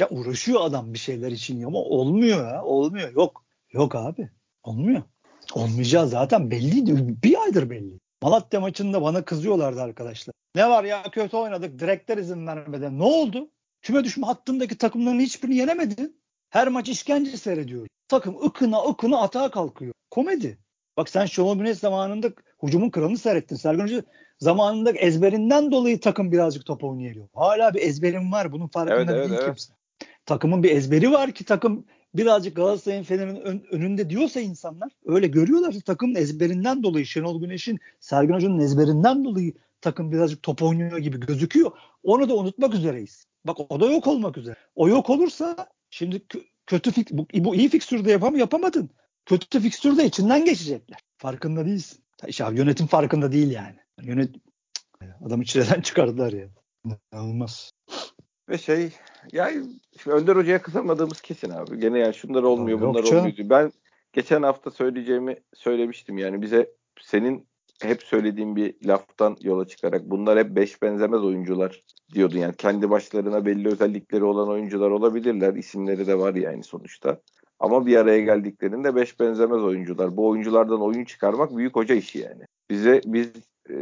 Ya 0.00 0.08
uğraşıyor 0.10 0.60
adam 0.60 0.94
bir 0.94 0.98
şeyler 0.98 1.32
için 1.32 1.62
ama 1.62 1.78
olmuyor 1.78 2.48
ya. 2.48 2.64
Olmuyor. 2.64 3.12
Yok. 3.12 3.44
Yok 3.72 3.94
abi. 3.94 4.30
Olmuyor. 4.62 5.02
Olmayacağı 5.54 6.08
zaten 6.08 6.50
belliydi. 6.50 7.16
Bir 7.22 7.42
aydır 7.42 7.70
belli. 7.70 7.98
Malatya 8.22 8.60
maçında 8.60 9.02
bana 9.02 9.24
kızıyorlardı 9.24 9.82
arkadaşlar. 9.82 10.32
Ne 10.54 10.68
var 10.68 10.84
ya 10.84 11.02
kötü 11.02 11.36
oynadık. 11.36 11.78
Direkler 11.78 12.18
izin 12.18 12.46
vermeden. 12.46 12.98
Ne 12.98 13.02
oldu? 13.02 13.50
Küme 13.82 14.04
düşme 14.04 14.26
hattındaki 14.26 14.78
takımların 14.78 15.20
hiçbirini 15.20 15.56
yenemedin. 15.56 16.20
Her 16.50 16.68
maç 16.68 16.88
işkence 16.88 17.36
seyrediyor. 17.36 17.86
Takım 18.08 18.46
ıkına 18.46 18.82
ıkına 18.82 19.18
atağa 19.18 19.50
kalkıyor. 19.50 19.92
Komedi. 20.10 20.58
Bak 20.96 21.08
sen 21.08 21.26
Şenol 21.26 21.58
Güneş 21.58 21.78
zamanında 21.78 22.30
hücumun 22.62 22.90
kralını 22.90 23.18
seyrettin. 23.18 23.56
Sergen 23.56 23.82
Hoca 23.82 24.02
zamanında 24.38 24.90
ezberinden 24.90 25.72
dolayı 25.72 26.00
takım 26.00 26.32
birazcık 26.32 26.66
top 26.66 26.84
oynayabiliyor. 26.84 27.28
Hala 27.34 27.74
bir 27.74 27.82
ezberim 27.82 28.32
var. 28.32 28.52
Bunun 28.52 28.68
farkında 28.68 29.12
evet, 29.12 29.28
değil 29.28 29.40
evet. 29.40 29.44
kimse. 29.44 29.79
Takımın 30.30 30.62
bir 30.62 30.70
ezberi 30.70 31.12
var 31.12 31.32
ki 31.32 31.44
takım 31.44 31.84
birazcık 32.14 32.56
Galatasaray'ın 32.56 33.02
Fener'in 33.02 33.36
ön- 33.36 33.64
önünde 33.70 34.10
diyorsa 34.10 34.40
insanlar 34.40 34.92
öyle 35.04 35.26
görüyorlarsa 35.26 35.80
takımın 35.80 36.14
ezberinden 36.14 36.82
dolayı 36.82 37.06
Şenol 37.06 37.40
Güneş'in 37.40 37.78
Sergen 38.00 38.34
Hoca'nın 38.34 38.58
ezberinden 38.58 39.24
dolayı 39.24 39.52
takım 39.80 40.12
birazcık 40.12 40.42
top 40.42 40.62
oynuyor 40.62 40.98
gibi 40.98 41.20
gözüküyor. 41.20 41.70
Onu 42.02 42.28
da 42.28 42.34
unutmak 42.36 42.74
üzereyiz. 42.74 43.26
Bak 43.46 43.56
o 43.72 43.80
da 43.80 43.92
yok 43.92 44.06
olmak 44.06 44.36
üzere. 44.36 44.56
O 44.74 44.88
yok 44.88 45.10
olursa 45.10 45.66
şimdi 45.90 46.16
kö- 46.16 46.44
kötü 46.66 46.90
fik 46.92 47.10
bu, 47.10 47.26
bu 47.34 47.54
iyi 47.54 47.68
fikstürde 47.68 48.10
yapam 48.10 48.36
yapamadın. 48.36 48.90
Kötü 49.26 49.60
fikstürde 49.60 50.04
içinden 50.04 50.44
geçecekler. 50.44 50.98
Farkında 51.18 51.66
değilsin. 51.66 51.98
İşte 52.26 52.44
abi 52.44 52.58
yönetim 52.58 52.86
farkında 52.86 53.32
değil 53.32 53.50
yani. 53.50 53.76
Yönet 54.02 54.34
adamı 55.24 55.44
çileden 55.44 55.80
çıkardılar 55.82 56.32
ya. 56.32 56.48
İnanılmaz. 57.12 57.70
Ve 58.48 58.58
şey 58.58 58.92
yani 59.32 59.66
şimdi 60.02 60.16
Önder 60.16 60.36
Hoca'ya 60.36 60.62
kızamadığımız 60.62 61.20
kesin 61.20 61.50
abi. 61.50 61.78
Gene 61.78 61.98
yani 61.98 62.14
şunlar 62.14 62.42
olmuyor 62.42 62.80
Yok 62.80 62.88
bunlar 62.88 63.02
canım. 63.02 63.18
olmuyor. 63.18 63.50
Ben 63.50 63.72
geçen 64.12 64.42
hafta 64.42 64.70
söyleyeceğimi 64.70 65.36
söylemiştim. 65.54 66.18
Yani 66.18 66.42
bize 66.42 66.70
senin 67.00 67.46
hep 67.82 68.02
söylediğin 68.02 68.56
bir 68.56 68.74
laftan 68.84 69.36
yola 69.40 69.66
çıkarak 69.66 70.02
bunlar 70.04 70.38
hep 70.38 70.56
beş 70.56 70.82
benzemez 70.82 71.24
oyuncular 71.24 71.80
diyordun 72.14 72.38
yani 72.38 72.54
kendi 72.56 72.90
başlarına 72.90 73.46
belli 73.46 73.68
özellikleri 73.68 74.24
olan 74.24 74.48
oyuncular 74.48 74.90
olabilirler. 74.90 75.54
İsimleri 75.54 76.06
de 76.06 76.18
var 76.18 76.34
yani 76.34 76.62
sonuçta. 76.62 77.20
Ama 77.60 77.86
bir 77.86 77.96
araya 77.96 78.20
geldiklerinde 78.20 78.94
beş 78.94 79.20
benzemez 79.20 79.62
oyuncular. 79.62 80.16
Bu 80.16 80.28
oyunculardan 80.28 80.80
oyun 80.82 81.04
çıkarmak 81.04 81.56
büyük 81.56 81.76
hoca 81.76 81.94
işi 81.94 82.18
yani. 82.18 82.42
Bize 82.70 83.00
biz 83.06 83.30
e, 83.70 83.74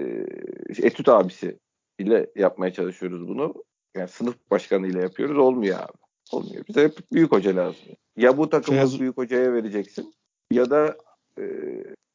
etüt 0.82 1.08
abisi 1.08 1.58
ile 1.98 2.30
yapmaya 2.36 2.72
çalışıyoruz 2.72 3.28
bunu 3.28 3.54
yani 3.96 4.08
sınıf 4.08 4.34
başkanıyla 4.50 5.00
yapıyoruz 5.02 5.38
olmuyor 5.38 5.78
abi. 5.78 5.98
Olmuyor. 6.32 6.64
Bize 6.68 6.82
hep 6.84 6.98
büyük 7.12 7.32
hoca 7.32 7.56
lazım. 7.56 7.86
Ya 8.16 8.36
bu 8.38 8.50
takımı 8.50 8.78
Feyyaz- 8.78 9.00
büyük 9.00 9.16
hocaya 9.16 9.52
vereceksin 9.52 10.14
ya 10.52 10.70
da 10.70 10.96
e, 11.38 11.42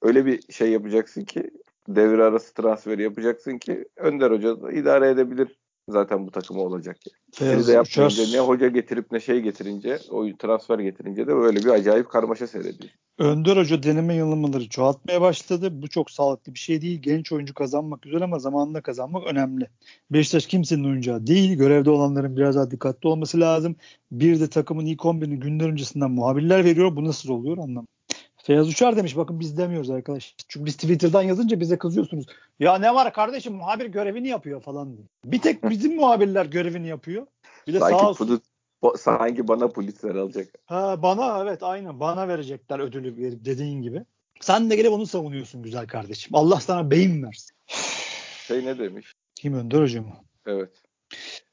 öyle 0.02 0.26
bir 0.26 0.54
şey 0.54 0.72
yapacaksın 0.72 1.26
ki 1.26 1.52
devre 1.88 2.24
arası 2.24 2.54
transferi 2.54 3.04
yapacaksın 3.04 3.58
ki 3.58 3.86
Önder 3.98 4.32
Hoca 4.32 4.62
da 4.62 4.72
idare 4.72 5.10
edebilir 5.10 5.60
zaten 5.89 6.28
bu 6.28 6.32
takımı 6.32 6.62
olacak. 6.62 6.98
Biri 7.41 7.67
de 7.67 7.72
yapmayınca 7.72 8.24
ne 8.32 8.39
hoca 8.39 8.67
getirip 8.67 9.12
ne 9.12 9.19
şey 9.19 9.39
getirince 9.39 10.00
o 10.12 10.38
transfer 10.39 10.80
getirince 10.80 11.28
de 11.28 11.36
böyle 11.36 11.60
bir 11.60 11.69
acayip 11.69 12.10
karmaşa 12.10 12.48
seyrediyor. 12.48 12.91
Önder 13.17 13.58
Hoca 13.58 13.84
deneme 13.84 14.15
yanılmaları 14.15 14.69
çoğaltmaya 14.69 15.22
başladı. 15.22 15.82
Bu 15.82 15.88
çok 15.88 16.12
sağlıklı 16.12 16.54
bir 16.54 16.60
şey 16.60 16.82
değil. 16.82 17.02
Genç 17.02 17.32
oyuncu 17.32 17.54
kazanmak 17.54 18.02
güzel 18.02 18.22
ama 18.22 18.39
zamanında 18.39 18.82
kazanmak 18.82 19.28
önemli. 19.28 19.67
Beşiktaş 20.12 20.48
kimsenin 20.48 20.84
oyuncağı 20.84 21.28
değil. 21.28 21.58
Görevde 21.58 21.89
olanların 21.89 22.38
biraz 22.38 22.56
daha 22.56 22.72
dikkatli 22.72 23.08
olması 23.08 23.39
lazım. 23.39 23.76
Bir 24.12 24.39
de 24.39 24.50
takımın 24.50 24.86
ilk 24.86 25.00
11'ini 25.00 25.39
günler 25.39 25.69
öncesinden 25.69 26.12
muhabirler 26.12 26.65
veriyor. 26.65 26.96
Bu 26.96 27.04
nasıl 27.06 27.30
oluyor 27.30 27.58
anlamadım. 27.58 27.93
Feyyaz 28.44 28.68
Uçar 28.68 28.98
demiş 28.98 29.18
bakın 29.18 29.40
biz 29.40 29.58
demiyoruz 29.58 29.90
arkadaş. 29.90 30.36
Çünkü 30.48 30.66
biz 30.66 30.76
Twitter'dan 30.76 31.22
yazınca 31.22 31.60
bize 31.60 31.78
kızıyorsunuz. 31.78 32.26
Ya 32.60 32.78
ne 32.78 32.94
var 32.96 33.14
kardeşim 33.14 33.54
muhabir 33.54 33.86
görevini 33.86 34.28
yapıyor 34.28 34.62
falan 34.62 34.98
diye. 34.98 35.08
Bir 35.26 35.42
tek 35.42 35.70
bizim 35.70 35.96
muhabirler 35.96 36.46
görevini 36.46 36.88
yapıyor. 36.88 37.28
Bir 37.68 37.74
de 37.74 37.80
sağ 37.80 37.90
Sanki, 37.90 38.06
olsun. 38.06 38.28
Pulitzer- 38.28 38.42
bo- 38.84 38.98
sanki 38.98 39.48
bana 39.48 39.68
Pulitzer 39.68 40.16
alacak. 40.16 40.48
Ha, 40.66 41.02
bana 41.02 41.44
evet 41.44 41.64
aynen 41.64 42.00
bana 42.00 42.28
verecekler 42.28 42.80
ödülü 42.80 43.18
verip 43.18 43.46
dediğin 43.46 43.82
gibi. 43.82 44.04
Sen 44.42 44.70
de 44.70 44.76
gelip 44.76 44.92
onu 44.92 45.06
savunuyorsun 45.08 45.64
güzel 45.64 45.88
kardeşim. 45.88 46.36
Allah 46.36 46.60
sana 46.60 46.92
beyin 46.92 47.24
versin. 47.24 47.56
Şey 48.48 48.66
ne 48.66 48.80
demiş? 48.80 49.14
Kim 49.36 49.54
Önder 49.54 49.82
hocam? 49.82 50.06
Evet. 50.46 50.70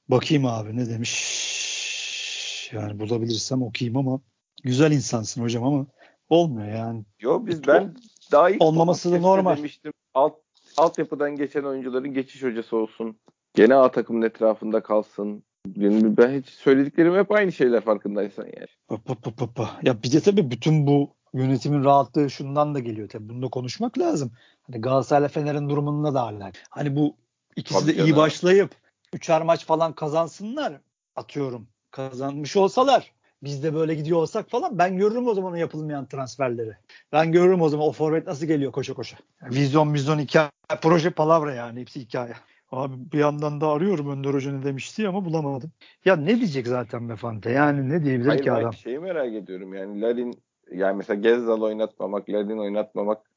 Bakayım 0.08 0.46
abi 0.46 0.76
ne 0.76 0.88
demiş. 0.88 2.70
Yani 2.72 3.00
bulabilirsem 3.00 3.62
okuyayım 3.62 3.96
ama 3.96 4.20
güzel 4.62 4.92
insansın 4.92 5.42
hocam 5.42 5.64
ama 5.64 5.86
olmuyor 6.30 6.68
yani. 6.68 7.04
Yo 7.20 7.46
biz 7.46 7.66
ben 7.66 7.94
daha 8.32 8.50
ilk 8.50 8.62
Olmaması 8.62 9.12
da 9.12 9.18
normal. 9.18 9.56
demiştim. 9.56 9.92
Alt, 10.14 10.34
altyapıdan 10.76 11.36
geçen 11.36 11.62
oyuncuların 11.62 12.14
geçiş 12.14 12.42
hocası 12.42 12.76
olsun. 12.76 13.16
Gene 13.54 13.74
A 13.74 13.90
takımın 13.90 14.22
etrafında 14.22 14.82
kalsın. 14.82 15.42
Ben 15.66 16.40
hiç 16.40 16.46
söylediklerim 16.48 17.14
hep 17.14 17.30
aynı 17.32 17.52
şeyler 17.52 17.80
farkındaysan 17.80 18.44
yani. 18.44 18.66
Pa, 18.88 18.96
pa, 18.96 19.30
pa, 19.30 19.46
pa. 19.54 19.70
Ya 19.82 20.02
bir 20.02 20.12
de 20.12 20.20
tabii 20.20 20.50
bütün 20.50 20.86
bu 20.86 21.10
yönetimin 21.34 21.84
rahatlığı 21.84 22.30
şundan 22.30 22.74
da 22.74 22.78
geliyor. 22.78 23.08
Tabii 23.08 23.28
bunu 23.28 23.42
da 23.42 23.48
konuşmak 23.48 23.98
lazım. 23.98 24.32
Hani 24.62 24.80
Galatasaray'la 24.80 25.28
Fener'in 25.28 25.68
durumunda 25.68 26.14
da 26.14 26.22
alakalı. 26.22 26.52
Hani 26.70 26.96
bu 26.96 27.16
ikisi 27.56 27.80
Tabii 27.80 27.88
de 27.88 27.94
iyi 27.94 27.98
canım. 28.08 28.16
başlayıp 28.16 28.70
üçer 29.12 29.42
maç 29.42 29.64
falan 29.66 29.92
kazansınlar 29.92 30.80
atıyorum. 31.16 31.68
Kazanmış 31.90 32.56
olsalar 32.56 33.12
biz 33.42 33.62
de 33.62 33.74
böyle 33.74 33.94
gidiyor 33.94 34.18
olsak 34.18 34.50
falan 34.50 34.78
ben 34.78 34.96
görürüm 34.96 35.26
o 35.26 35.34
zaman 35.34 35.52
o 35.52 35.56
yapılmayan 35.56 36.06
transferleri. 36.06 36.76
Ben 37.12 37.32
görürüm 37.32 37.62
o 37.62 37.68
zaman 37.68 37.86
o 37.86 37.92
forvet 37.92 38.26
nasıl 38.26 38.46
geliyor 38.46 38.72
koşa 38.72 38.94
koşa. 38.94 39.16
Vizyon 39.42 39.94
vizyon 39.94 40.18
hikaye 40.18 40.50
proje 40.82 41.10
palavra 41.10 41.54
yani 41.54 41.80
hepsi 41.80 42.00
hikaye. 42.00 42.32
Abi 42.72 42.94
bir 43.12 43.18
yandan 43.18 43.60
da 43.60 43.68
arıyorum 43.68 44.10
Önder 44.10 44.34
Hoca 44.34 44.52
ne 44.52 44.64
demişti 44.64 45.08
ama 45.08 45.24
bulamadım. 45.24 45.72
Ya 46.04 46.16
ne 46.16 46.36
diyecek 46.36 46.66
zaten 46.66 47.08
Befante? 47.08 47.50
Yani 47.50 47.88
ne 47.88 48.04
diyebilir 48.04 48.28
Hayır 48.28 48.42
ki 48.42 48.50
ben 48.50 48.56
adam? 48.56 48.74
şeyi 48.74 48.98
merak 48.98 49.34
ediyorum 49.34 49.74
yani 49.74 50.00
Larin 50.00 50.42
yani 50.72 50.96
mesela 50.96 51.20
Gezzal 51.20 51.62
oynatmamak, 51.62 52.30
Larin 52.30 52.58
oynatmamak 52.58 53.29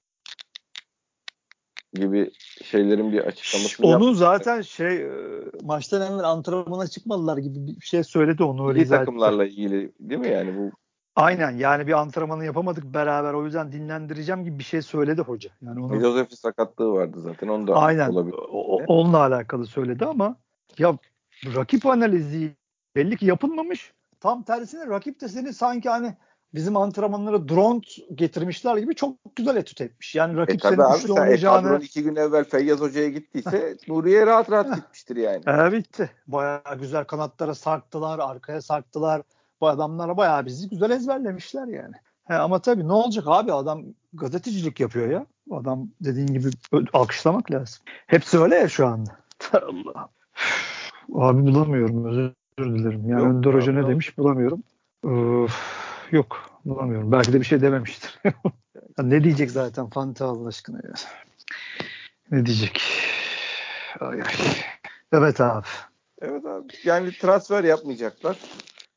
gibi 1.93 2.32
şeylerin 2.63 3.12
bir 3.12 3.19
açıklamasını 3.19 3.86
Onu 3.86 3.91
yaptı. 4.06 4.15
zaten 4.15 4.62
şey 4.62 5.01
e, 5.01 5.10
maçtan 5.63 6.06
hemen 6.06 6.23
antrenmana 6.23 6.88
çıkmadılar 6.88 7.38
gibi 7.38 7.67
bir 7.67 7.86
şey 7.86 8.03
söyledi 8.03 8.43
onu 8.43 8.67
öyle 8.69 8.79
İyi 8.79 8.82
etti. 8.82 8.89
takımlarla 8.89 9.45
ilgili 9.45 9.91
değil 9.99 10.21
mi 10.21 10.29
yani 10.32 10.58
bu 10.58 10.71
Aynen 11.15 11.51
yani 11.51 11.88
bir 11.88 11.91
antrenmanı 11.93 12.45
yapamadık 12.45 12.84
beraber 12.84 13.34
o 13.34 13.45
yüzden 13.45 13.71
dinlendireceğim 13.71 14.43
gibi 14.43 14.60
bir 14.60 14.63
şey 14.63 14.82
söyledi 14.82 15.21
hoca. 15.21 15.49
Yani 15.62 15.84
onu 15.86 15.99
Josef'in 15.99 16.36
sakatlığı 16.36 16.91
vardı 16.91 17.21
zaten 17.21 17.47
onu 17.47 17.67
da 17.67 17.75
aynen 17.75 18.10
olabilir. 18.10 18.36
o- 18.51 18.79
onunla 18.88 19.17
alakalı 19.17 19.65
söyledi 19.65 20.06
ama 20.06 20.36
ya 20.77 20.97
rakip 21.56 21.86
analizi 21.86 22.51
belli 22.95 23.17
ki 23.17 23.25
yapılmamış. 23.25 23.93
Tam 24.19 24.43
tersine 24.43 24.88
rakip 24.88 25.21
de 25.21 25.27
seni 25.27 25.53
sanki 25.53 25.89
hani 25.89 26.13
bizim 26.56 26.78
antrenmanlara 26.78 27.50
drone 27.50 27.82
getirmişler 28.16 28.78
gibi 28.78 28.96
çok 28.96 29.16
güzel 29.36 29.56
etüt 29.56 29.82
etmiş. 29.82 30.16
Yani 30.16 30.34
E 30.34 30.38
rakip 30.38 30.62
tabii 30.62 30.76
senin 30.76 30.88
abi 30.88 30.98
üçlü 30.98 31.08
sen 31.08 31.16
e, 31.16 31.20
oynayacağını 31.20 31.68
kadron 31.68 31.80
iki 31.80 32.04
gün 32.04 32.16
evvel 32.16 32.44
Feyyaz 32.44 32.80
Hoca'ya 32.82 33.10
gittiyse 33.10 33.78
Nuriye 33.88 34.26
rahat 34.26 34.52
rahat 34.52 34.76
gitmiştir 34.76 35.16
yani. 35.16 35.42
Evet 35.48 35.74
bitti. 35.74 36.12
Bayağı 36.28 36.80
güzel 36.80 37.04
kanatlara 37.04 37.56
sarktılar, 37.56 38.20
arkaya 38.20 38.62
sarktılar. 38.62 39.22
Bu 39.62 39.68
adamlara 39.68 40.18
bayağı 40.18 40.46
bizi 40.46 40.70
güzel 40.70 40.89
ezberlemişler 40.89 41.68
yani. 41.68 41.96
He, 42.24 42.34
ama 42.34 42.60
tabii 42.60 42.88
ne 42.88 42.94
olacak 42.94 43.24
abi 43.28 43.54
adam 43.54 43.84
gazetecilik 44.13 44.80
yapıyor 44.80 45.10
ya. 45.10 45.26
Adam 45.52 45.89
dediğin 46.02 46.28
gibi 46.28 46.50
alkışlamak 46.94 47.52
lazım. 47.52 47.84
Hepsi 48.08 48.39
öyle 48.39 48.56
ya 48.56 48.70
şu 48.70 48.88
anda. 48.88 49.12
Allah. 49.54 50.10
Abi 51.13 51.46
bulamıyorum 51.46 52.06
özür 52.06 52.34
dilerim. 52.60 53.10
Yani 53.10 53.22
Yok, 53.22 53.32
Önder 53.32 53.54
Hoca 53.54 53.74
ne 53.74 53.88
demiş 53.88 54.18
bulamıyorum. 54.18 54.63
Öf, 55.04 55.83
yok 56.13 56.60
bulamıyorum. 56.65 57.12
Belki 57.12 57.34
de 57.34 57.39
bir 57.39 57.45
şey 57.45 57.62
dememiştir. 57.62 58.19
Ya 58.97 59.04
ne 59.04 59.23
diyecek 59.23 59.52
zaten 59.52 59.89
Fanta 59.89 60.26
Allah 60.26 60.47
aşkına 60.47 60.78
ya. 60.84 60.93
Ne 62.32 62.45
diyecek? 62.45 62.82
Ay 63.99 64.21
ay. 64.21 64.34
Evet 65.13 65.41
abi. 65.41 65.65
Evet 66.21 66.45
abi. 66.45 66.67
Yani 66.84 67.12
transfer 67.12 67.63
yapmayacaklar. 67.63 68.38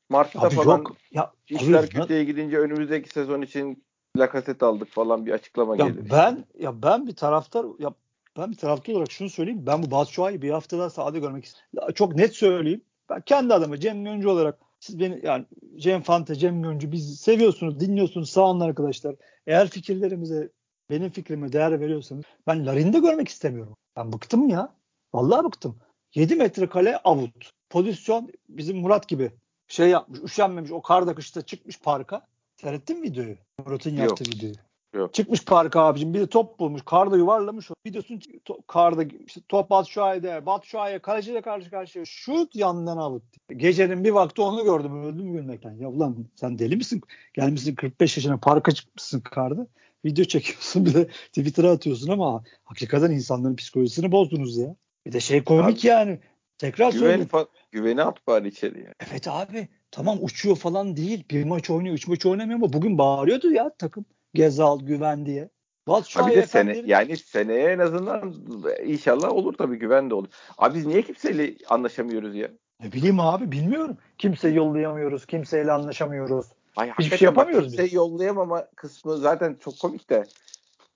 Mart'ta 0.09 0.41
Abi 0.41 0.55
falan 0.55 0.79
yok. 0.79 0.97
Ya, 1.13 1.33
işler 1.49 1.85
abi, 1.85 1.89
kötüye 1.89 2.25
gidince 2.25 2.59
önümüzdeki 2.59 3.09
sezon 3.09 3.43
için 3.43 3.85
Lacazette 4.19 4.67
aldık 4.67 4.91
falan 4.91 5.27
bir 5.27 5.33
açıklama 5.33 5.77
ya 5.77 5.89
gelir. 5.89 6.11
ben 6.11 6.45
ya 6.59 6.83
ben 6.83 7.07
bir 7.07 7.17
taraftar 7.17 7.67
ya 7.79 7.95
ben 8.39 8.51
bir 8.51 8.57
taraftar 8.57 8.93
olarak 8.93 9.11
şunu 9.11 9.31
söyleyeyim. 9.31 9.67
Ben 9.67 9.83
bu 9.83 9.91
Batshuayi'yi 9.91 10.43
bir 10.43 10.51
hafta 10.51 10.79
daha 10.79 10.91
sahada 10.91 11.19
görmek 11.19 11.45
istiyorum. 11.45 11.93
Çok 11.95 12.15
net 12.15 12.35
söyleyeyim. 12.35 12.81
Ben 13.11 13.21
kendi 13.21 13.55
adamı 13.55 13.81
Cem 13.81 14.05
Göncü 14.05 14.29
olarak 14.29 14.59
siz 14.81 15.01
beni 15.01 15.21
yani 15.27 15.45
Cem 15.77 16.03
Fante, 16.03 16.35
Cem 16.35 16.63
Göncü 16.63 16.93
biz 16.93 17.21
seviyorsunuz, 17.21 17.81
dinliyorsunuz 17.81 18.31
sağ 18.31 18.41
olun 18.41 18.61
arkadaşlar. 18.61 19.17
Eğer 19.47 19.69
fikirlerimize 19.69 20.51
benim 20.91 21.11
fikrime 21.11 21.53
değer 21.53 21.81
veriyorsanız 21.81 22.25
ben 22.47 22.67
Larin'de 22.67 22.99
görmek 22.99 23.29
istemiyorum. 23.29 23.77
Ben 23.97 24.13
bıktım 24.13 24.49
ya. 24.49 24.75
Vallahi 25.15 25.45
bıktım. 25.45 25.79
7 26.15 26.37
metre 26.37 26.69
kale 26.69 26.97
avut. 26.97 27.51
Pozisyon 27.71 28.33
bizim 28.49 28.79
Murat 28.79 29.09
gibi 29.09 29.31
şey 29.69 29.89
yapmış, 29.89 30.21
üşenmemiş. 30.25 30.73
O 30.73 30.83
karda 30.83 31.15
kışta 31.15 31.43
çıkmış 31.43 31.81
parka. 31.81 32.27
Seyrettin 32.61 33.03
videoyu? 33.03 33.37
Murat'ın 33.67 33.91
yaptığı 33.91 34.25
Yok. 34.25 34.35
videoyu. 34.35 34.55
Yok. 34.97 35.15
Çıkmış 35.15 35.45
parka 35.45 35.81
abicim. 35.81 36.15
Bir 36.15 36.21
de 36.21 36.27
top 36.27 36.59
bulmuş. 36.59 36.83
Karda 36.85 37.17
yuvarlamış. 37.17 37.71
Videosunu 37.87 38.19
to- 38.19 38.63
karda 38.67 39.05
işte 39.27 39.41
top 39.49 39.71
Batshuayi'de. 39.71 40.47
Batshuayi 40.47 40.99
kaleciyle 40.99 41.41
karşı 41.41 41.71
karşıya. 41.71 42.05
Şut 42.05 42.57
yandan 42.57 42.97
avut. 42.97 43.23
Gecenin 43.57 44.05
bir 44.05 44.11
vakti 44.11 44.43
onu 44.43 44.65
gördüm. 44.65 45.05
Öldüm 45.05 45.33
gülmekten. 45.33 45.75
Ya 45.75 45.89
ulan 45.89 46.27
sen 46.35 46.59
deli 46.59 46.77
misin? 46.77 47.01
Gelmişsin 47.35 47.75
45 47.75 48.17
yaşına 48.17 48.37
parka 48.37 48.73
çıkmışsın 48.73 49.21
karda. 49.21 49.67
Video 50.05 50.25
çekiyorsun 50.25 50.87
bir 50.87 50.95
de 50.95 51.07
Twitter'a 51.07 51.71
atıyorsun 51.71 52.11
ama 52.13 52.45
hakikaten 52.65 53.11
insanların 53.11 53.57
psikolojisini 53.57 54.13
bozdunuz 54.13 54.57
ya. 54.57 54.77
Bir 55.07 55.13
de 55.13 55.21
şey 55.21 55.45
komik 55.45 55.79
Abi, 55.81 55.87
yani. 55.87 56.19
Tekrar 56.59 56.93
Güven, 56.93 57.01
söyleyeyim. 57.01 57.29
fa- 57.33 57.47
güveni 57.73 58.03
at 58.03 58.27
bari 58.27 58.49
içeri. 58.49 58.87
Evet 59.11 59.29
abi 59.29 59.69
tamam 59.91 60.19
uçuyor 60.23 60.57
falan 60.57 60.97
değil. 60.97 61.25
Bir 61.31 61.45
maç 61.45 61.71
oynuyor, 61.71 61.95
üç 61.95 62.09
maç 62.09 62.27
oynamıyor 62.27 62.59
ama 62.59 62.73
bugün 62.73 62.99
bağırıyordu 62.99 63.51
ya 63.51 63.71
takım. 63.79 64.05
Gezal, 64.37 64.81
güven 64.81 65.27
diye. 65.27 65.43
Ha 65.43 65.49
Batshuayi 65.93 66.37
bir 66.37 66.43
de 66.43 66.47
sene, 66.47 66.83
yani 66.87 67.17
seneye 67.17 67.71
en 67.71 67.79
azından 67.79 68.35
inşallah 68.85 69.33
olur 69.33 69.55
tabii 69.55 69.77
güven 69.77 70.11
de 70.11 70.15
olur. 70.15 70.29
Abi 70.59 70.75
biz 70.75 70.87
niye 70.87 71.03
kimseyle 71.03 71.55
anlaşamıyoruz 71.69 72.37
ya? 72.37 72.49
Ne 72.83 72.93
bileyim 72.93 73.21
abi 73.21 73.53
bilmiyorum. 73.53 73.97
Kimseyi 74.19 74.57
yollayamıyoruz, 74.57 75.27
kimseyle 75.27 75.73
anlaşamıyoruz. 75.73 76.47
Ay, 76.77 76.91
Hiçbir 76.99 77.17
şey 77.17 77.27
yapamıyoruz 77.27 77.67
biz. 77.67 77.77
Kimseyi 77.77 77.97
yollayamama 77.97 78.67
kısmı 78.77 79.17
zaten 79.17 79.57
çok 79.61 79.79
komik 79.79 80.11
de. 80.11 80.25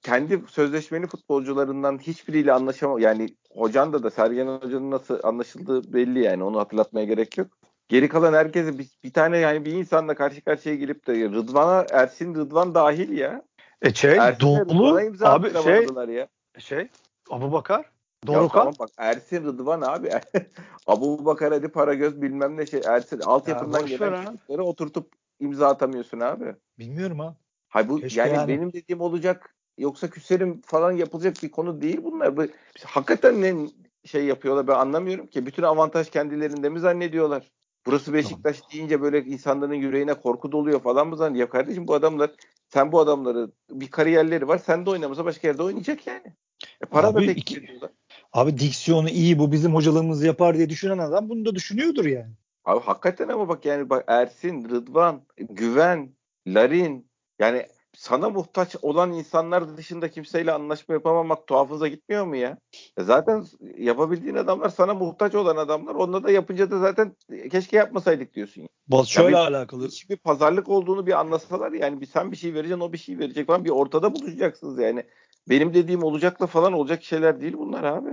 Kendi 0.03 0.42
sözleşmeli 0.48 1.07
futbolcularından 1.07 1.98
hiçbiriyle 1.98 2.53
anlaşamam. 2.53 2.98
Yani 2.98 3.29
hocan 3.50 3.92
da 3.92 4.03
da 4.03 4.11
Sergen 4.11 4.46
Hoca'nın 4.46 4.90
nasıl 4.90 5.18
anlaşıldığı 5.22 5.92
belli 5.92 6.22
yani. 6.22 6.44
Onu 6.44 6.59
hatırlatmaya 6.59 7.07
gerek 7.07 7.38
yok. 7.38 7.48
Geri 7.90 8.09
kalan 8.09 8.33
herkese 8.33 8.79
bir, 8.79 8.88
bir 9.05 9.12
tane 9.12 9.38
yani 9.38 9.64
bir 9.64 9.72
insanla 9.72 10.14
karşı 10.14 10.44
karşıya 10.44 10.74
gelip 10.74 11.07
de 11.07 11.12
Rıdvan'a 11.12 11.87
Ersin 11.90 12.35
Rıdvan 12.35 12.74
dahil 12.74 13.18
ya. 13.18 13.42
E 13.83 13.94
şey 13.94 14.16
dolu 14.40 15.00
imza 15.00 15.29
abi 15.29 15.62
şey 15.62 15.87
ya. 16.14 16.29
şey 16.59 16.88
Abu 17.31 17.53
Bakar, 17.53 17.79
Ya 17.79 17.87
Dorukan. 18.26 18.59
tamam 18.59 18.74
bak 18.79 18.88
Ersin 18.98 19.44
Rıdvan 19.44 19.81
abi. 19.81 20.11
Abu 20.87 21.24
Bakar 21.24 21.53
hadi 21.53 21.68
para 21.68 21.94
göz 21.94 22.22
bilmem 22.22 22.57
ne 22.57 22.66
şey. 22.66 22.81
Ersin 22.87 23.20
altyapından 23.20 23.83
ver 23.83 23.88
gelen 23.88 24.24
çocukları 24.24 24.64
oturtup 24.64 25.12
imza 25.40 25.68
atamıyorsun 25.68 26.20
abi. 26.20 26.55
Bilmiyorum 26.79 27.18
ha. 27.18 27.37
Hay 27.68 27.88
bu 27.88 28.00
Keşke 28.00 28.20
yani, 28.20 28.35
yani. 28.35 28.48
benim 28.48 28.72
dediğim 28.72 29.00
olacak 29.00 29.55
yoksa 29.79 30.11
küserim 30.11 30.61
falan 30.66 30.92
yapılacak 30.92 31.37
bir 31.42 31.50
konu 31.50 31.83
değil 31.83 32.00
bunlar. 32.05 32.37
Bu 32.37 32.46
hakikaten 32.85 33.42
ne 33.42 33.68
şey 34.05 34.24
yapıyorlar 34.24 34.66
ben 34.66 34.74
anlamıyorum 34.74 35.26
ki. 35.26 35.46
Bütün 35.46 35.62
avantaj 35.62 36.11
kendilerinde 36.11 36.68
mi 36.68 36.81
zannediyorlar? 36.81 37.50
Burası 37.86 38.12
Beşiktaş 38.12 38.72
deyince 38.72 39.02
böyle 39.02 39.24
insanların 39.24 39.74
yüreğine 39.74 40.14
korku 40.14 40.52
doluyor 40.52 40.80
falan 40.80 41.08
mı 41.08 41.16
zannediyor? 41.16 41.48
Ya 41.48 41.50
kardeşim 41.50 41.88
bu 41.88 41.94
adamlar 41.94 42.30
sen 42.68 42.92
bu 42.92 43.00
adamları 43.00 43.50
bir 43.70 43.90
kariyerleri 43.90 44.48
var. 44.48 44.58
Sen 44.58 44.86
de 44.86 44.90
oynamasa 44.90 45.24
başka 45.24 45.48
yerde 45.48 45.62
oynayacak 45.62 46.06
yani. 46.06 46.34
E 46.82 46.86
para 46.86 47.06
Abi 47.06 47.26
da 47.26 47.32
ediyorlar. 47.32 47.90
Abi 48.32 48.58
diksiyonu 48.58 49.08
iyi 49.08 49.38
bu 49.38 49.52
bizim 49.52 49.74
hocalarımız 49.74 50.24
yapar 50.24 50.56
diye 50.56 50.68
düşünen 50.68 50.98
adam 50.98 51.28
bunu 51.28 51.44
da 51.44 51.54
düşünüyordur 51.54 52.04
yani. 52.04 52.32
Abi 52.64 52.80
hakikaten 52.80 53.28
ama 53.28 53.48
bak 53.48 53.64
yani 53.64 53.90
bak 53.90 54.04
Ersin, 54.06 54.68
Rıdvan, 54.68 55.22
Güven, 55.36 56.14
Larin 56.46 57.10
yani 57.38 57.66
sana 57.96 58.31
muhtaç 58.31 58.76
olan 58.83 59.12
insanlar 59.12 59.76
dışında 59.76 60.11
kimseyle 60.11 60.53
anlaşma 60.53 60.94
yapamamak 60.94 61.46
tuhafınıza 61.46 61.88
gitmiyor 61.88 62.26
mu 62.26 62.37
ya? 62.37 62.59
E 62.98 63.03
zaten 63.03 63.46
yapabildiğin 63.79 64.35
adamlar 64.35 64.68
sana 64.68 64.94
muhtaç 64.94 65.35
olan 65.35 65.57
adamlar. 65.57 65.94
Onunla 65.94 66.24
da 66.24 66.31
yapınca 66.31 66.70
da 66.70 66.79
zaten 66.79 67.16
keşke 67.50 67.76
yapmasaydık 67.76 68.35
diyorsun. 68.35 68.68
Batshuayi 68.88 69.33
Ya 69.33 69.38
alakalı. 69.38 69.87
Hiçbir 69.87 70.16
pazarlık 70.16 70.68
olduğunu 70.68 71.07
bir 71.07 71.20
anlasalar 71.20 71.72
yani 71.72 72.00
bir 72.00 72.07
sen 72.07 72.33
bir 72.33 72.37
şey 72.37 72.55
vereceksin 72.55 72.81
o 72.81 72.92
bir 72.92 72.98
şey 72.98 73.18
verecek 73.18 73.46
falan 73.46 73.64
bir 73.64 73.70
ortada 73.70 74.14
buluşacaksınız 74.14 74.79
yani. 74.79 75.05
Benim 75.48 75.74
dediğim 75.74 76.03
olacakla 76.03 76.46
falan 76.46 76.72
olacak 76.72 77.05
şeyler 77.05 77.40
değil 77.40 77.55
bunlar 77.59 77.85
abi. 77.85 78.11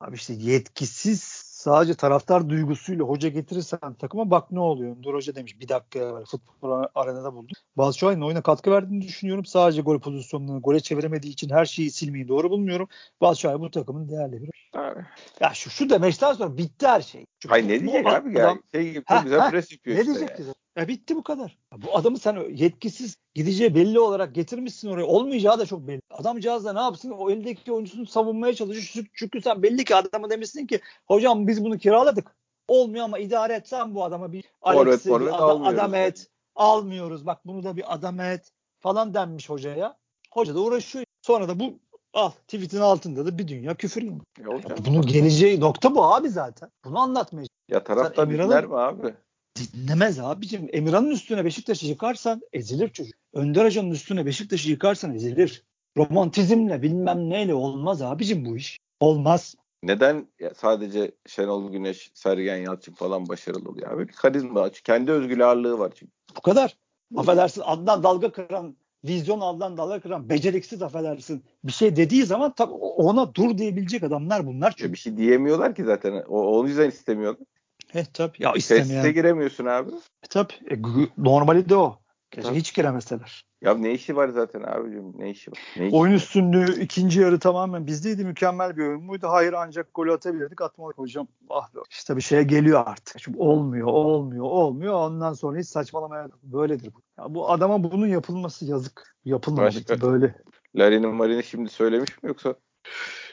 Abi 0.00 0.14
işte 0.16 0.34
yetkisiz 0.38 1.45
sadece 1.66 1.94
taraftar 1.94 2.48
duygusuyla 2.48 3.04
hoca 3.04 3.28
getirirsen 3.28 3.94
takıma 3.98 4.30
bak 4.30 4.52
ne 4.52 4.60
oluyor. 4.60 4.96
Dur 5.02 5.14
Hoca 5.14 5.34
demiş 5.34 5.60
bir 5.60 5.68
dakika 5.68 5.98
evvel 5.98 6.24
futbol 6.24 6.84
arenada 6.94 7.34
buldum. 7.34 7.48
Batshuayi'nin 7.76 8.22
oyuna 8.22 8.42
katkı 8.42 8.70
verdiğini 8.70 9.02
düşünüyorum. 9.02 9.44
Sadece 9.44 9.82
gol 9.82 9.98
pozisyonlarını 10.00 10.60
gole 10.60 10.80
çeviremediği 10.80 11.32
için 11.32 11.50
her 11.50 11.64
şeyi 11.64 11.90
silmeyi 11.90 12.28
doğru 12.28 12.50
bulmuyorum. 12.50 12.88
Batshuayi 13.20 13.60
bu 13.60 13.70
takımın 13.70 14.08
değerli 14.08 14.42
bir. 14.42 14.50
Abi. 14.74 15.00
Ya 15.40 15.50
şu, 15.54 15.70
şu 15.70 15.90
demeçten 15.90 16.32
sonra 16.32 16.56
bitti 16.58 16.86
her 16.86 17.00
şey. 17.00 17.26
Çünkü 17.38 17.50
Hayır 17.50 17.64
ne 17.68 17.80
diyecek 17.80 18.06
adam- 18.06 18.26
abi 18.26 18.38
ya? 18.38 18.54
Şey 18.72 18.92
gibi 18.92 19.04
Ha, 19.06 19.20
güzel 19.24 19.40
ha, 19.40 19.50
pres 19.50 19.72
yapıyor 19.72 19.96
Ne 19.96 20.00
işte. 20.00 20.14
diyecek 20.14 20.38
yani. 20.40 20.52
E 20.78 20.88
bitti 20.88 21.16
bu 21.16 21.22
kadar. 21.22 21.58
Bu 21.76 21.96
adamı 21.96 22.18
sen 22.18 22.36
yetkisiz 22.50 23.16
gideceği 23.34 23.74
belli 23.74 24.00
olarak 24.00 24.34
getirmişsin 24.34 24.88
oraya. 24.88 25.04
Olmayacağı 25.04 25.58
da 25.58 25.66
çok 25.66 25.88
belli. 25.88 26.00
Adamcağız 26.10 26.64
da 26.64 26.72
ne 26.72 26.80
yapsın? 26.80 27.10
O 27.10 27.30
eldeki 27.30 27.72
oyuncusunu 27.72 28.06
savunmaya 28.06 28.54
çalışıyor. 28.54 29.06
Çünkü- 29.14 29.42
sen 29.42 29.62
belli 29.62 29.84
ki 29.84 29.94
adama 29.96 30.30
demişsin 30.30 30.66
ki 30.66 30.80
hocam 31.06 31.46
biz 31.48 31.64
bunu 31.64 31.78
kiraladık. 31.78 32.36
Olmuyor 32.68 33.04
ama 33.04 33.18
idare 33.18 33.54
etsen 33.54 33.94
bu 33.94 34.04
adama 34.04 34.32
bir 34.32 34.44
Alex'i 34.62 35.08
forvet 35.08 35.26
bir 35.26 35.32
ada- 35.32 35.42
almıyoruz 35.42 35.78
adam 35.78 35.94
et. 35.94 36.28
Almıyoruz. 36.54 37.26
Bak 37.26 37.46
bunu 37.46 37.64
da 37.64 37.76
bir 37.76 37.94
adam 37.94 38.20
et 38.20 38.52
falan 38.80 39.14
denmiş 39.14 39.50
hocaya. 39.50 39.96
Hoca 40.32 40.54
da 40.54 40.60
uğraşıyor. 40.60 41.04
Sonra 41.22 41.48
da 41.48 41.60
bu 41.60 41.74
al 42.14 42.30
tweetin 42.30 42.80
altında 42.80 43.26
da 43.26 43.38
bir 43.38 43.48
dünya 43.48 43.74
küfür. 43.74 44.02
yiyor. 44.02 44.20
Hocam, 44.44 44.78
Bunun 44.86 45.06
geleceği 45.06 45.60
nokta 45.60 45.94
bu 45.94 46.04
abi 46.04 46.28
zaten. 46.28 46.70
Bunu 46.84 46.98
anlatmaya 46.98 47.46
ya 47.70 47.78
Emirhan'ın- 48.22 48.48
dinler 48.50 48.66
mi 48.66 48.76
abi? 48.76 49.14
Dinlemez 49.56 50.18
abicim. 50.18 50.68
Emirhan'ın 50.72 51.10
üstüne 51.10 51.44
Beşiktaş'ı 51.44 51.86
yıkarsan 51.86 52.40
ezilir 52.52 52.88
çocuk. 52.88 53.14
Önder 53.32 53.64
Hoca'nın 53.64 53.90
üstüne 53.90 54.26
Beşiktaş'ı 54.26 54.70
yıkarsan 54.70 55.14
ezilir. 55.14 55.64
Romantizmle 55.96 56.82
bilmem 56.82 57.30
neyle 57.30 57.54
olmaz 57.54 58.02
abicim 58.02 58.44
bu 58.44 58.56
iş. 58.56 58.78
Olmaz. 59.00 59.54
Neden 59.82 60.26
ya 60.40 60.54
sadece 60.54 61.12
Şenol 61.26 61.72
Güneş, 61.72 62.10
Sergen 62.14 62.56
Yalçın 62.56 62.92
falan 62.92 63.28
başarılı 63.28 63.68
oluyor 63.68 63.92
abi? 63.92 64.08
Bir 64.08 64.12
karizma 64.12 64.60
aç. 64.60 64.80
Kendi 64.80 65.12
özgül 65.12 65.46
ağırlığı 65.46 65.78
var 65.78 65.92
çünkü. 65.94 66.12
Bu 66.36 66.40
kadar. 66.40 66.76
Affedersin 67.16 67.62
adından 67.64 68.02
dalga 68.02 68.32
kıran, 68.32 68.76
vizyon 69.04 69.40
adından 69.40 69.76
dalga 69.76 70.00
kıran, 70.00 70.28
beceriksiz 70.28 70.82
affedersin. 70.82 71.44
Bir 71.64 71.72
şey 71.72 71.96
dediği 71.96 72.22
zaman 72.24 72.52
tabii 72.54 72.72
ona 72.72 73.34
dur 73.34 73.58
diyebilecek 73.58 74.02
adamlar 74.02 74.46
bunlar 74.46 74.66
Ya 74.66 74.74
çünkü. 74.76 74.92
bir 74.92 74.98
şey 74.98 75.16
diyemiyorlar 75.16 75.74
ki 75.74 75.84
zaten. 75.84 76.24
O, 76.28 76.58
o 76.58 76.66
yüzden 76.66 76.88
istemiyorlar. 76.88 77.46
Eh 77.94 78.04
tabii. 78.04 78.36
Ya 78.38 78.52
istemeyen. 78.52 79.12
giremiyorsun 79.14 79.64
abi. 79.64 79.90
E, 80.22 80.26
tabii. 80.30 80.52
E, 80.70 80.78
normali 81.18 81.68
de 81.68 81.76
o. 81.76 81.98
Keşke 82.30 82.54
hiç 82.54 82.74
giremeseler. 82.74 83.46
Ya 83.62 83.74
ne 83.74 83.92
işi 83.92 84.16
var 84.16 84.28
zaten 84.28 84.62
abicim? 84.62 85.12
Ne 85.18 85.30
işi 85.30 85.50
var? 85.50 85.58
Ne 85.76 85.86
işi 85.86 85.96
Oyun 85.96 86.12
var? 86.12 86.16
üstünlüğü 86.16 86.80
ikinci 86.80 87.20
yarı 87.20 87.38
tamamen 87.38 87.86
bizdeydi. 87.86 88.24
Mükemmel 88.24 88.76
bir 88.76 88.82
oyun 88.82 89.02
muydu? 89.02 89.26
Hayır 89.30 89.52
ancak 89.52 89.94
golü 89.94 90.12
atabilirdik. 90.12 90.60
Atmadık 90.60 90.98
hocam. 90.98 91.28
Ah 91.50 91.74
be. 91.74 91.78
İşte 91.90 92.16
bir 92.16 92.22
şeye 92.22 92.42
geliyor 92.42 92.82
artık. 92.86 93.20
Şimdi 93.20 93.38
olmuyor, 93.38 93.86
olmuyor, 93.86 94.44
olmuyor. 94.44 94.94
Ondan 94.94 95.32
sonra 95.32 95.58
hiç 95.58 95.66
saçmalamaya 95.66 96.28
böyledir 96.42 96.92
bu. 96.94 97.22
Ya 97.22 97.34
bu 97.34 97.50
adama 97.50 97.92
bunun 97.92 98.06
yapılması 98.06 98.64
yazık. 98.64 99.16
Yapılmadı 99.24 99.64
Başka? 99.64 100.00
böyle. 100.00 100.34
Larin'in 100.76 101.14
Marin'i 101.14 101.44
şimdi 101.44 101.68
söylemiş 101.68 102.22
mi 102.22 102.28
yoksa? 102.28 102.54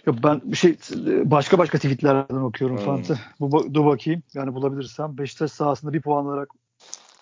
Ya 0.07 0.23
ben 0.23 0.41
bir 0.43 0.57
şey 0.57 0.77
başka 1.25 1.57
başka 1.57 1.77
tweetlerden 1.77 2.35
okuyorum 2.35 2.77
Hmm. 2.77 2.85
Fante. 2.85 3.19
Bu 3.39 3.73
dur 3.73 3.85
bakayım. 3.85 4.23
Yani 4.33 4.55
bulabilirsem 4.55 5.17
Beşiktaş 5.17 5.51
sahasında 5.51 5.93
bir 5.93 6.01
puan 6.01 6.25
alarak 6.25 6.49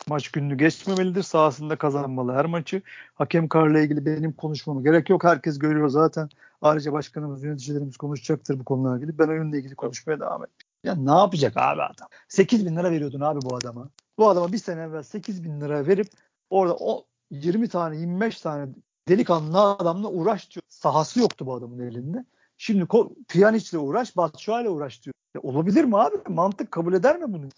maç 0.08 0.32
gününü 0.32 0.58
geçmemelidir. 0.58 1.24
Sahasında 1.24 1.76
kazanmalı 1.76 2.34
her 2.34 2.46
maçı. 2.46 2.82
Hakem 3.14 3.48
kararıyla 3.48 3.80
ilgili 3.80 4.06
benim 4.06 4.34
konuşmama 4.34 4.82
gerek 4.82 5.10
yok. 5.10 5.24
Herkes 5.24 5.60
görüyor 5.60 5.90
zaten. 5.90 6.30
Ayrıca 6.62 6.94
başkanımız, 6.94 7.44
yöneticilerimiz 7.44 7.98
konuşacaktır 7.98 8.60
bu 8.60 8.64
konuyla 8.64 8.98
ilgili. 8.98 9.20
Ben 9.20 9.28
oyunla 9.28 9.58
ilgili 9.58 9.76
konuşmaya 9.76 10.20
devam 10.20 10.44
edeyim. 10.44 10.58
Ya 10.84 10.96
ne 10.96 11.20
yapacak 11.20 11.58
abi 11.58 11.82
adam? 11.82 12.08
8 12.28 12.66
bin 12.66 12.76
lira 12.76 12.92
veriyordun 12.92 13.22
abi 13.22 13.40
bu 13.42 13.56
adama. 13.56 13.90
Bu 14.18 14.30
adama 14.30 14.52
bir 14.52 14.58
sene 14.58 14.82
evvel 14.82 15.04
8 15.04 15.44
bin 15.44 15.62
lira 15.62 15.88
verip 15.88 16.08
orada 16.50 16.76
o 16.80 17.06
20 17.32 17.68
tane 17.70 17.98
25 17.98 18.42
tane 18.42 18.72
delikanlı 19.08 19.62
adamla 19.62 20.08
uğraş 20.08 20.52
diyor. 20.52 20.64
Sahası 20.70 21.20
yoktu 21.20 21.46
bu 21.46 21.56
adamın 21.56 21.80
elinde. 21.80 22.26
Şimdi 22.62 22.88
Pjanic'le 23.28 23.74
uğraş, 23.74 24.18
Batshuayi'yle 24.18 24.70
uğraş 24.70 25.04
diyor. 25.04 25.14
Ya 25.36 25.42
olabilir 25.42 25.84
mi 25.84 25.98
abi? 25.98 26.16
Mantık 26.28 26.72
kabul 26.72 26.94
eder 26.94 27.20
mi 27.20 27.34
bunu? 27.34 27.46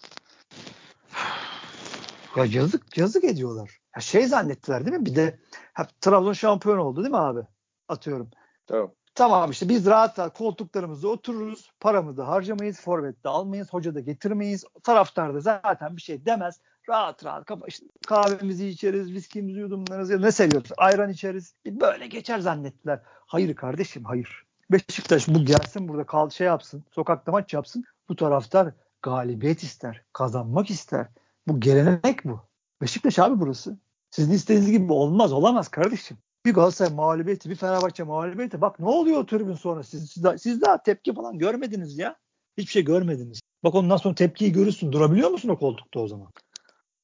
Ya 2.36 2.46
yazık 2.46 2.98
yazık 2.98 3.24
ediyorlar. 3.24 3.80
Ya 3.96 4.02
şey 4.02 4.28
zannettiler 4.28 4.86
değil 4.86 4.98
mi? 4.98 5.06
Bir 5.06 5.16
de 5.16 5.40
ha, 5.74 5.88
Trabzon 6.02 6.34
şampiyon 6.34 6.78
oldu 6.78 7.04
değil 7.04 7.12
mi 7.12 7.18
abi? 7.18 7.40
Atıyorum. 7.88 8.30
Tamam. 8.68 8.92
Tamam 9.16 9.52
işte 9.52 9.70
biz 9.70 9.86
rahat 9.86 10.20
rahat 10.20 10.38
koltuklarımızda 10.38 11.08
otururuz. 11.08 11.72
Paramızı 11.80 12.22
harcamayız. 12.22 12.82
Forvet 12.82 13.24
de 13.24 13.30
almayız. 13.30 13.74
Hoca 13.74 13.96
da 13.96 14.00
getirmeyiz. 14.00 14.66
Taraftar 14.84 15.34
da 15.34 15.40
zaten 15.40 15.98
bir 15.98 16.02
şey 16.02 16.26
demez. 16.26 16.62
Rahat 16.90 17.26
rahat 17.26 17.50
işte 17.68 17.86
kahvemizi 18.08 18.68
içeriz, 18.68 19.14
viskimizi 19.14 19.60
yudumlarız 19.60 20.10
ya 20.10 20.20
ne 20.20 20.32
seviyoruz? 20.32 20.72
Ayran 20.78 21.10
içeriz. 21.10 21.56
Böyle 21.66 22.08
geçer 22.08 22.40
zannettiler. 22.40 23.02
Hayır 23.06 23.56
kardeşim 23.56 24.04
hayır. 24.04 24.53
Beşiktaş 24.72 25.28
bu 25.28 25.46
gelsin 25.46 25.88
burada 25.88 26.06
kal 26.06 26.30
şey 26.30 26.48
yapsın. 26.48 26.84
Sokakta 26.92 27.32
maç 27.32 27.54
yapsın. 27.54 27.86
Bu 28.10 28.16
taraftar 28.16 28.74
galibiyet 29.02 29.64
ister. 29.64 30.02
Kazanmak 30.14 30.70
ister. 30.70 31.08
Bu 31.48 31.60
gelenek 31.60 32.26
bu. 32.26 32.40
Beşiktaş 32.82 33.20
abi 33.20 33.40
burası. 33.40 33.78
Sizin 34.12 34.34
istediğiniz 34.34 34.72
gibi 34.72 34.94
olmaz. 34.94 35.34
Olamaz 35.34 35.68
kardeşim. 35.68 36.18
Bir 36.46 36.54
Galatasaray 36.54 36.94
mağlubiyeti, 36.94 37.50
bir 37.50 37.56
Fenerbahçe 37.56 38.04
mağlubiyeti. 38.04 38.62
Bak 38.62 38.80
ne 38.80 38.86
oluyor 38.86 39.18
o 39.18 39.26
tribün 39.26 39.54
sonra? 39.54 39.84
Siz, 39.84 40.12
siz, 40.12 40.24
daha, 40.24 40.38
siz 40.38 40.62
daha 40.62 40.84
tepki 40.84 41.14
falan 41.14 41.38
görmediniz 41.38 41.98
ya. 41.98 42.16
Hiçbir 42.58 42.72
şey 42.72 42.86
görmediniz. 42.86 43.40
Bak 43.64 43.76
ondan 43.76 43.98
sonra 43.98 44.16
tepkiyi 44.16 44.52
görürsün. 44.52 44.92
Durabiliyor 44.92 45.30
musun 45.30 45.50
o 45.50 45.60
koltukta 45.60 46.00
o 46.00 46.08
zaman? 46.08 46.28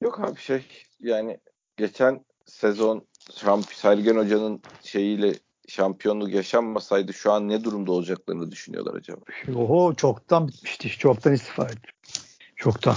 Yok 0.02 0.20
abi 0.20 0.40
şey 0.40 0.66
yani 1.00 1.40
geçen 1.78 2.26
sezon 2.46 3.08
Şamp 3.36 3.66
Sergen 3.66 4.16
Hoca'nın 4.16 4.62
şeyiyle 4.84 5.34
şampiyonluk 5.70 6.34
yaşanmasaydı 6.34 7.14
şu 7.14 7.32
an 7.32 7.50
ne 7.50 7.64
durumda 7.64 7.92
olacaklarını 7.92 8.52
düşünüyorlar 8.52 8.94
acaba? 8.94 9.22
Oho 9.56 9.94
çoktan 9.94 10.48
bitmişti. 10.48 10.90
Çoktan 10.90 11.34
istifa 11.34 11.66
etti. 11.66 11.90
Çoktan. 12.56 12.96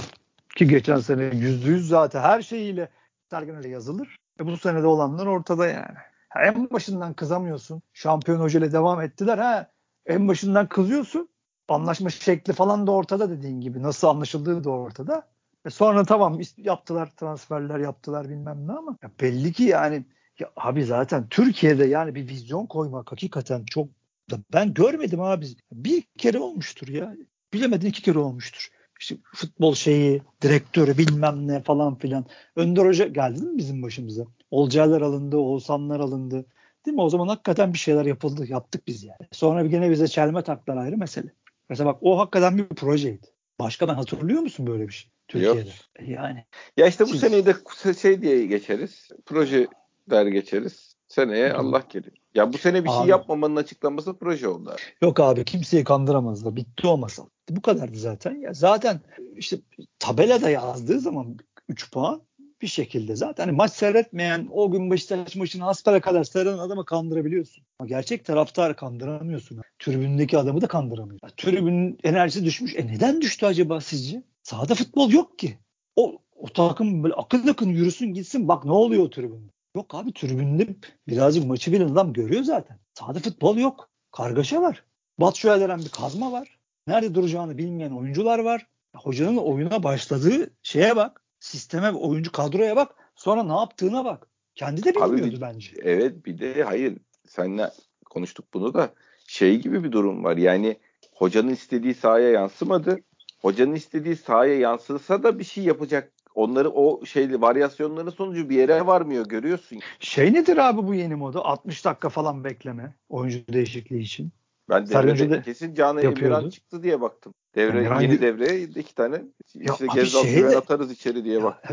Ki 0.55 0.67
geçen 0.67 0.99
sene 0.99 1.23
yüzde 1.23 1.69
yüz 1.69 1.87
zaten 1.87 2.21
her 2.21 2.41
şeyiyle 2.41 2.89
Sergen 3.29 3.55
Hoca 3.55 3.69
yazılır. 3.69 4.17
E 4.39 4.45
bu 4.45 4.57
senede 4.57 4.87
olanlar 4.87 5.25
ortada 5.25 5.67
yani. 5.67 5.97
Ha, 6.29 6.43
en 6.43 6.69
başından 6.69 7.13
kızamıyorsun. 7.13 7.81
Şampiyon 7.93 8.39
Hoca 8.39 8.59
ile 8.59 8.71
devam 8.71 9.01
ettiler. 9.01 9.37
Ha, 9.37 9.71
en 10.05 10.27
başından 10.27 10.67
kızıyorsun. 10.67 11.29
Anlaşma 11.67 12.09
şekli 12.09 12.53
falan 12.53 12.87
da 12.87 12.91
ortada 12.91 13.29
dediğin 13.29 13.61
gibi. 13.61 13.83
Nasıl 13.83 14.07
anlaşıldığı 14.07 14.63
da 14.63 14.69
ortada. 14.69 15.27
E 15.65 15.69
sonra 15.69 16.05
tamam 16.05 16.39
yaptılar 16.57 17.09
transferler 17.17 17.79
yaptılar 17.79 18.29
bilmem 18.29 18.67
ne 18.67 18.71
ama 18.71 18.97
ya 19.03 19.11
belli 19.21 19.53
ki 19.53 19.63
yani 19.63 20.05
ya 20.39 20.51
abi 20.55 20.83
zaten 20.83 21.27
Türkiye'de 21.29 21.85
yani 21.85 22.15
bir 22.15 22.27
vizyon 22.27 22.65
koymak 22.65 23.11
hakikaten 23.11 23.65
çok 23.65 23.87
da 24.31 24.39
ben 24.53 24.73
görmedim 24.73 25.21
abi. 25.21 25.45
Bir 25.71 26.03
kere 26.17 26.39
olmuştur 26.39 26.87
ya. 26.87 27.15
Bilemedin 27.53 27.87
iki 27.87 28.01
kere 28.01 28.19
olmuştur. 28.19 28.69
İşte 28.99 29.15
futbol 29.35 29.75
şeyi, 29.75 30.21
direktörü 30.41 30.97
bilmem 30.97 31.47
ne 31.47 31.61
falan 31.61 31.95
filan. 31.95 32.25
Önder 32.55 32.85
Hoca 32.85 33.07
geldi 33.07 33.41
mi 33.41 33.57
bizim 33.57 33.83
başımıza? 33.83 34.23
Olcaylar 34.51 35.01
alındı, 35.01 35.37
Oğuzhanlar 35.37 35.99
alındı. 35.99 36.45
Değil 36.85 36.95
mi? 36.95 37.01
O 37.01 37.09
zaman 37.09 37.27
hakikaten 37.27 37.73
bir 37.73 37.77
şeyler 37.77 38.05
yapıldı. 38.05 38.45
Yaptık 38.47 38.87
biz 38.87 39.03
yani. 39.03 39.27
Sonra 39.31 39.63
bir 39.63 39.69
gene 39.69 39.91
bize 39.91 40.07
çelme 40.07 40.41
taklar 40.41 40.77
ayrı 40.77 40.97
mesele. 40.97 41.27
Mesela 41.69 41.89
bak 41.89 41.97
o 42.01 42.19
hakikaten 42.19 42.57
bir 42.57 42.67
projeydi. 42.67 43.27
Başka 43.59 43.87
ben 43.87 43.93
hatırlıyor 43.93 44.41
musun 44.41 44.67
böyle 44.67 44.87
bir 44.87 44.93
şey? 44.93 45.11
Türkiye'de. 45.27 45.59
Yok. 45.59 46.09
Yani. 46.09 46.45
Ya 46.77 46.87
işte 46.87 47.03
bu 47.03 47.09
Siz... 47.09 47.19
seneyi 47.19 47.45
de 47.45 47.53
şey 48.01 48.21
diye 48.21 48.45
geçeriz. 48.45 49.09
Proje 49.25 49.67
der 50.09 50.25
geçeriz. 50.25 50.95
Seneye. 51.07 51.53
Allah 51.53 51.87
kerim. 51.87 52.11
Ya 52.35 52.53
bu 52.53 52.57
sene 52.57 52.83
bir 52.83 52.89
şey 52.89 52.97
abi. 52.97 53.03
şey 53.03 53.09
yapmamanın 53.09 53.55
açıklaması 53.55 54.13
proje 54.17 54.47
oldu. 54.47 54.75
Yok 55.01 55.19
abi 55.19 55.45
kimseyi 55.45 55.83
kandıramazlar. 55.83 56.55
Bitti 56.55 56.87
o 56.87 56.97
masal. 56.97 57.25
Bu 57.49 57.61
kadardı 57.61 57.97
zaten. 57.97 58.35
Ya 58.35 58.53
zaten 58.53 59.01
işte 59.35 59.57
tabelada 59.99 60.49
yazdığı 60.49 60.99
zaman 60.99 61.37
3 61.69 61.91
puan 61.91 62.21
bir 62.61 62.67
şekilde 62.67 63.15
zaten 63.15 63.45
hani 63.45 63.55
maç 63.55 63.71
seyretmeyen 63.71 64.47
o 64.51 64.71
gün 64.71 64.91
Beşiktaş 64.91 65.35
maçını 65.35 65.63
hastara 65.63 66.01
kadar 66.01 66.23
seyreden 66.23 66.57
adamı 66.57 66.85
kandırabiliyorsun. 66.85 67.63
Ama 67.79 67.87
gerçek 67.87 68.25
taraftarı 68.25 68.75
kandıramıyorsun. 68.75 69.61
Tribündeki 69.79 70.37
adamı 70.37 70.61
da 70.61 70.67
kandıramıyorsun. 70.67 71.29
Tribünün 71.37 71.97
enerjisi 72.03 72.45
düşmüş. 72.45 72.75
E 72.75 72.87
neden 72.87 73.21
düştü 73.21 73.45
acaba 73.45 73.81
sizce? 73.81 74.23
Sahada 74.43 74.75
futbol 74.75 75.11
yok 75.11 75.39
ki. 75.39 75.57
O, 75.95 76.17
o 76.35 76.47
takım 76.47 77.03
böyle 77.03 77.13
akın 77.13 77.47
akın 77.47 77.69
yürüsün 77.69 78.13
gitsin 78.13 78.47
bak 78.47 78.65
ne 78.65 78.71
oluyor 78.71 79.03
o 79.03 79.09
tribünde. 79.09 79.53
Yok 79.75 79.95
abi 79.95 80.13
tribünde 80.13 80.67
birazcık 81.07 81.45
maçı 81.45 81.71
bilen 81.71 81.89
adam 81.89 82.13
görüyor 82.13 82.43
zaten. 82.43 82.79
Sahada 82.93 83.19
futbol 83.19 83.57
yok. 83.57 83.89
Kargaşa 84.11 84.61
var. 84.61 84.83
Batshuayi 85.19 85.61
denen 85.61 85.79
bir 85.79 85.89
kazma 85.89 86.31
var. 86.31 86.59
Nerede 86.87 87.15
duracağını 87.15 87.57
bilmeyen 87.57 87.91
oyuncular 87.91 88.39
var. 88.39 88.67
Hocanın 88.95 89.37
oyuna 89.37 89.83
başladığı 89.83 90.53
şeye 90.63 90.95
bak. 90.95 91.23
Sisteme, 91.39 91.91
oyuncu 91.91 92.31
kadroya 92.31 92.75
bak. 92.75 92.95
Sonra 93.15 93.43
ne 93.43 93.53
yaptığına 93.53 94.05
bak. 94.05 94.27
Kendi 94.55 94.83
de 94.83 94.95
bilmiyordu 94.95 95.35
Abi, 95.35 95.41
bence. 95.41 95.71
Evet 95.83 96.25
bir 96.25 96.39
de 96.39 96.63
hayır. 96.63 96.97
Seninle 97.27 97.71
konuştuk 98.05 98.45
bunu 98.53 98.73
da 98.73 98.93
şey 99.27 99.61
gibi 99.61 99.83
bir 99.83 99.91
durum 99.91 100.23
var. 100.23 100.37
Yani 100.37 100.77
hocanın 101.11 101.49
istediği 101.49 101.93
sahaya 101.93 102.29
yansımadı. 102.29 102.99
Hocanın 103.41 103.75
istediği 103.75 104.15
sahaya 104.15 104.59
yansısa 104.59 105.23
da 105.23 105.39
bir 105.39 105.43
şey 105.43 105.63
yapacak. 105.63 106.12
Onları 106.35 106.69
o 106.69 107.05
şeyli 107.05 107.41
varyasyonların 107.41 108.09
sonucu 108.09 108.49
bir 108.49 108.55
yere 108.55 108.85
varmıyor 108.85 109.25
görüyorsun. 109.25 109.79
Şey 109.99 110.33
nedir 110.33 110.57
abi 110.57 110.87
bu 110.87 110.93
yeni 110.93 111.15
moda? 111.15 111.45
60 111.45 111.85
dakika 111.85 112.09
falan 112.09 112.43
bekleme 112.43 112.95
oyuncu 113.09 113.39
değişikliği 113.53 114.01
için. 114.01 114.31
Ben 114.69 114.89
devrede 114.89 115.29
de 115.29 115.41
kesin 115.41 115.75
Canı 115.75 116.01
Emirhan 116.01 116.49
çıktı 116.49 116.83
diye 116.83 117.01
baktım. 117.01 117.33
Devre 117.55 117.77
Emirhan 117.77 118.01
yeni 118.01 118.21
devreye 118.21 118.61
iki 118.61 118.95
tane 118.95 119.15
ya 119.53 119.73
işte 119.73 119.87
Gezdal 119.93 120.23
şey 120.23 120.43
de, 120.43 120.57
atarız 120.57 120.91
içeri 120.91 121.23
diye 121.23 121.43
bak. 121.43 121.69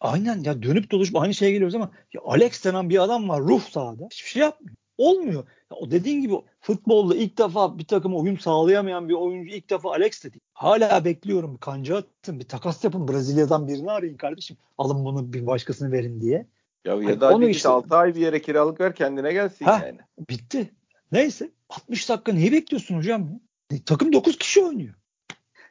Aynen 0.00 0.42
ya 0.42 0.62
dönüp 0.62 0.90
dolaşıp 0.90 1.16
aynı 1.16 1.34
şeye 1.34 1.52
geliyoruz 1.52 1.74
ama 1.74 1.90
ya 2.12 2.20
Alex 2.24 2.64
denen 2.64 2.90
bir 2.90 3.02
adam 3.02 3.28
var 3.28 3.40
ruh 3.40 3.62
sahada. 3.62 4.08
Hiçbir 4.10 4.28
şey 4.30 4.42
yapmıyor. 4.42 4.76
Olmuyor. 4.98 5.44
Ya 5.70 5.76
o 5.76 5.90
dediğin 5.90 6.20
gibi 6.20 6.34
futbolda 6.60 7.16
ilk 7.16 7.38
defa 7.38 7.78
bir 7.78 7.84
takıma 7.84 8.16
uyum 8.16 8.38
sağlayamayan 8.38 9.08
bir 9.08 9.14
oyuncu 9.14 9.54
ilk 9.54 9.70
defa 9.70 9.90
Alex 9.90 10.24
dedi. 10.24 10.38
Hala 10.52 11.04
bekliyorum. 11.04 11.56
Kanca 11.56 11.96
atın. 11.96 12.40
Bir 12.40 12.48
takas 12.48 12.84
yapın. 12.84 13.08
Brezilya'dan 13.08 13.68
birini 13.68 13.90
arayın 13.90 14.16
kardeşim. 14.16 14.56
Alın 14.78 15.04
bunu 15.04 15.32
bir 15.32 15.46
başkasını 15.46 15.92
verin 15.92 16.20
diye. 16.20 16.46
Ya, 16.84 16.94
ya 16.94 17.20
da 17.20 17.34
onu 17.34 17.48
işte, 17.48 17.68
6 17.68 17.96
ay 17.96 18.14
bir 18.14 18.20
yere 18.20 18.42
kiralık 18.42 18.80
ver 18.80 18.94
kendine 18.94 19.32
gelsin 19.32 19.64
ha, 19.64 19.82
yani. 19.86 19.98
Bitti. 20.30 20.70
Neyse 21.12 21.50
60 21.68 22.08
dakika 22.08 22.32
neyi 22.32 22.52
bekliyorsun 22.52 22.96
hocam? 22.96 23.40
E, 23.70 23.82
takım 23.82 24.12
9 24.12 24.38
kişi 24.38 24.64
oynuyor. 24.64 24.94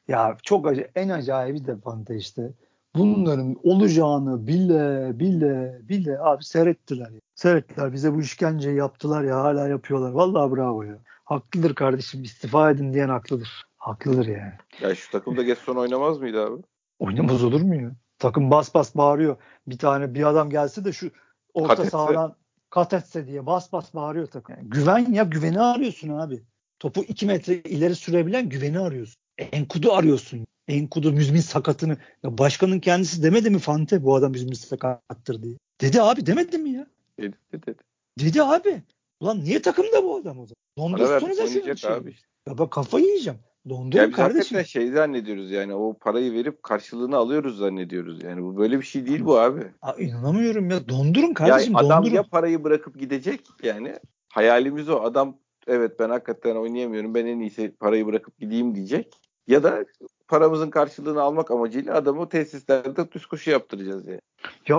Ya 0.08 0.38
çok 0.44 0.68
acı 0.68 0.92
en 0.96 1.10
acayibi 1.10 1.66
de 1.66 1.78
Fante 1.78 2.18
işte. 2.18 2.54
Bunların 2.96 3.56
olacağını 3.64 4.48
bile 4.48 5.12
bile 5.20 5.80
bile 5.90 6.20
abi 6.20 6.44
seyrettiler. 6.44 7.10
Ya. 7.10 7.20
Seyrettiler 7.36 7.94
bize 7.94 8.14
bu 8.14 8.22
işkenceyi 8.22 8.78
yaptılar 8.78 9.24
ya 9.24 9.44
hala 9.44 9.68
yapıyorlar. 9.68 10.12
Vallahi 10.12 10.56
bravo 10.56 10.84
ya. 10.84 10.98
Haklıdır 11.24 11.76
kardeşim 11.76 12.24
istifa 12.24 12.72
edin 12.72 12.94
diyen 12.94 13.10
haklıdır. 13.10 13.64
Haklıdır 13.78 14.28
yani. 14.28 14.54
Ya 14.82 14.96
şu 14.96 15.12
takımda 15.12 15.44
Gesson 15.44 15.76
oynamaz 15.76 16.18
mıydı 16.18 16.46
abi? 16.46 16.62
Oynamaz 17.00 17.44
olur 17.44 17.62
mu 17.62 17.76
ya? 17.76 17.92
Takım 18.20 18.52
bas 18.52 18.74
bas 18.74 18.96
bağırıyor. 18.96 19.38
Bir 19.68 19.78
tane 19.78 20.14
bir 20.14 20.24
adam 20.24 20.50
gelse 20.50 20.86
de 20.86 20.92
şu 20.92 21.12
orta 21.54 21.76
Kat 21.76 21.90
sahadan 21.90 22.36
kat 22.70 22.94
etse 22.94 23.28
diye 23.28 23.46
bas 23.46 23.74
bas 23.74 23.94
bağırıyor 23.94 24.28
takım. 24.28 24.56
Yani 24.56 24.70
güven 24.70 25.14
ya 25.14 25.24
güveni 25.24 25.62
arıyorsun 25.62 26.10
abi. 26.10 26.44
Topu 26.80 27.04
2 27.04 27.26
metre 27.26 27.54
ileri 27.54 27.96
sürebilen 27.96 28.50
güveni 28.50 28.80
arıyorsun. 28.80 29.16
Enkudu 29.38 29.94
arıyorsun. 29.94 30.46
Enkudu 30.68 31.12
müzmin 31.12 31.40
sakatını. 31.40 31.98
Ya 32.24 32.38
başkanın 32.38 32.80
kendisi 32.80 33.24
demedi 33.24 33.50
mi 33.50 33.60
Fante 33.60 34.04
bu 34.04 34.16
adam 34.16 34.32
müzmin 34.32 34.54
sakattır 34.54 35.44
diye. 35.44 35.58
Dedi 35.82 36.02
abi 36.02 36.26
demedi 36.26 36.58
mi 36.58 36.70
ya? 36.70 36.88
Dedi 37.20 37.36
dedi. 37.52 37.76
Dedi 38.20 38.44
abi. 38.44 38.84
Ulan 39.20 39.44
niye 39.44 39.62
takımda 39.62 40.04
bu 40.04 40.16
adam 40.16 40.40
o 40.40 40.46
zaman? 40.46 40.56
Dondursunuz 40.78 41.38
da 41.38 41.76
şey. 41.76 41.92
Abi 41.92 42.12
işte. 42.12 42.28
Ya 42.48 42.58
bak 42.58 42.72
kafayı 42.72 43.06
yiyeceğim. 43.06 43.40
Dondurun 43.70 44.02
ya 44.02 44.10
biz 44.10 44.16
kardeşim. 44.16 44.58
hakikaten 44.58 44.64
şey 44.64 44.92
zannediyoruz 44.92 45.52
yani 45.52 45.76
o 45.76 45.94
parayı 45.94 46.34
verip 46.34 46.64
karşılığını 46.64 47.18
alıyoruz 47.18 47.58
zannediyoruz. 47.58 48.24
Yani 48.24 48.44
bu 48.44 48.58
böyle 48.58 48.80
bir 48.80 48.86
şey 48.86 49.06
değil 49.06 49.26
bu 49.26 49.40
abi. 49.40 49.62
Aa, 49.82 49.94
inanamıyorum 49.94 50.70
ya. 50.70 50.90
Dondurun 50.90 51.34
kardeşim. 51.34 51.74
Ya 51.74 51.80
adam 51.80 51.98
dondurun. 51.98 52.16
ya 52.16 52.24
parayı 52.24 52.64
bırakıp 52.64 53.00
gidecek 53.00 53.42
yani. 53.64 53.94
Hayalimiz 54.30 54.90
o. 54.90 55.02
Adam 55.02 55.38
evet 55.68 56.00
ben 56.00 56.10
hakikaten 56.10 56.56
oynayamıyorum. 56.56 57.16
Ben 57.16 57.26
en 57.26 57.40
iyisi 57.40 57.76
parayı 57.80 58.06
bırakıp 58.06 58.40
gideyim 58.40 58.76
diyecek. 58.76 59.20
Ya 59.48 59.64
da 59.64 59.86
paramızın 60.34 60.70
karşılığını 60.70 61.22
almak 61.22 61.52
amacıyla 61.52 61.96
adamı 61.96 62.30
tesislerde 62.30 63.12
düz 63.12 63.26
koşu 63.26 63.52
yaptıracağız 63.52 64.08
yani. 64.08 64.20
Ya 64.68 64.78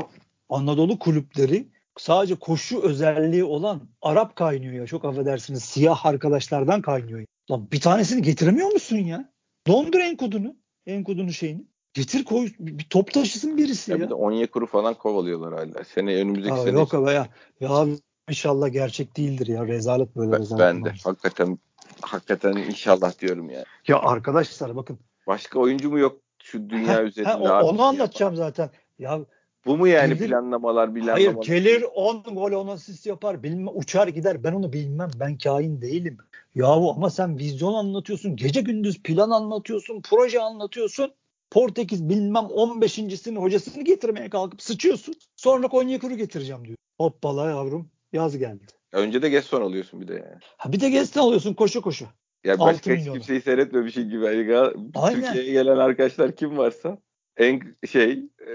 Anadolu 0.48 0.98
kulüpleri 0.98 1.68
sadece 1.98 2.34
koşu 2.34 2.80
özelliği 2.80 3.44
olan 3.44 3.80
Arap 4.02 4.36
kaynıyor 4.36 4.72
ya. 4.72 4.86
Çok 4.86 5.04
affedersiniz 5.04 5.64
siyah 5.64 6.06
arkadaşlardan 6.06 6.82
kaynıyor. 6.82 7.20
Ya. 7.20 7.26
Lan 7.50 7.68
bir 7.72 7.80
tanesini 7.80 8.22
getiremiyor 8.22 8.72
musun 8.72 8.96
ya? 8.96 9.32
Dondur 9.66 10.00
enkodunu. 10.00 10.56
Enkodunu 10.86 11.32
şeyini. 11.32 11.64
Getir 11.92 12.24
koy 12.24 12.48
bir 12.58 12.86
top 12.90 13.12
taşısın 13.12 13.56
birisi 13.56 13.90
ya. 13.90 13.96
ya. 13.96 14.04
Bir 14.04 14.10
de 14.10 14.14
Onyekuru 14.14 14.66
falan 14.66 14.94
kovalıyorlar 14.94 15.54
hala. 15.54 15.84
Sene 15.84 16.16
önümüzdeki 16.16 16.54
Aa, 16.54 16.64
sene. 16.64 16.78
Yok 16.78 16.94
abi 16.94 17.10
ya. 17.10 17.28
Ya 17.60 17.86
inşallah 18.28 18.72
gerçek 18.72 19.16
değildir 19.16 19.46
ya. 19.46 19.66
Rezalet 19.66 20.16
böyle 20.16 20.32
ben, 20.32 20.38
rezalet. 20.38 20.60
Ben 20.60 20.84
de. 20.84 20.94
Hakikaten 21.04 21.58
hakikaten 22.00 22.52
inşallah 22.52 23.18
diyorum 23.20 23.50
yani. 23.50 23.64
Ya 23.88 23.98
arkadaşlar 23.98 24.76
bakın. 24.76 24.98
Başka 25.26 25.58
oyuncu 25.58 25.90
mu 25.90 25.98
yok 25.98 26.20
şu 26.42 26.70
dünya 26.70 27.02
üzerinde? 27.02 27.30
Ha, 27.30 27.62
onu 27.64 27.82
anlatacağım 27.82 28.36
zaten. 28.36 28.70
Ya 28.98 29.20
Bu 29.66 29.76
mu 29.76 29.88
yani 29.88 30.14
Gelir- 30.14 30.28
planlamalar 30.28 30.90
Hayır 30.90 31.04
planlamalar? 31.04 31.46
gelir 31.46 31.84
10 31.94 32.22
gol 32.22 32.52
10 32.52 32.68
asist 32.68 33.06
yapar. 33.06 33.42
Bilmem, 33.42 33.68
uçar 33.74 34.08
gider. 34.08 34.44
Ben 34.44 34.52
onu 34.52 34.72
bilmem. 34.72 35.10
Ben 35.20 35.38
kain 35.38 35.82
değilim. 35.82 36.18
Yahu 36.54 36.90
ama 36.90 37.10
sen 37.10 37.38
vizyon 37.38 37.74
anlatıyorsun. 37.74 38.36
Gece 38.36 38.60
gündüz 38.60 39.02
plan 39.02 39.30
anlatıyorsun. 39.30 40.02
Proje 40.02 40.40
anlatıyorsun. 40.40 41.12
Portekiz 41.50 42.08
bilmem 42.08 42.44
15.sinin 42.44 43.36
hocasını 43.36 43.84
getirmeye 43.84 44.30
kalkıp 44.30 44.62
sıçıyorsun. 44.62 45.14
Sonra 45.36 45.68
Konyakuru 45.68 46.14
getireceğim 46.14 46.64
diyor. 46.64 46.76
Hoppala 46.98 47.50
yavrum 47.50 47.88
yaz 48.12 48.38
geldi. 48.38 48.64
Önce 48.92 49.22
de 49.22 49.28
geç 49.28 49.44
son 49.44 49.62
alıyorsun 49.62 50.00
bir 50.00 50.08
de 50.08 50.12
yani. 50.14 50.40
Ha 50.56 50.72
bir 50.72 50.80
de 50.80 50.90
gezden 50.90 51.20
alıyorsun 51.20 51.54
koşu 51.54 51.82
koşu. 51.82 52.06
Ya 52.44 52.58
başka 52.58 52.94
hiç 52.94 53.04
kimseyi 53.04 53.40
seyretmemişim 53.40 54.10
gibi. 54.10 54.24
Yani 54.24 54.72
Aynen. 54.94 55.22
Türkiye'ye 55.22 55.52
gelen 55.52 55.76
arkadaşlar 55.76 56.36
kim 56.36 56.58
varsa 56.58 56.98
en 57.36 57.60
şey 57.86 58.12
e, 58.40 58.52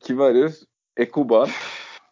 kimi 0.00 0.22
arıyoruz? 0.22 0.64
Ekuban. 0.96 1.48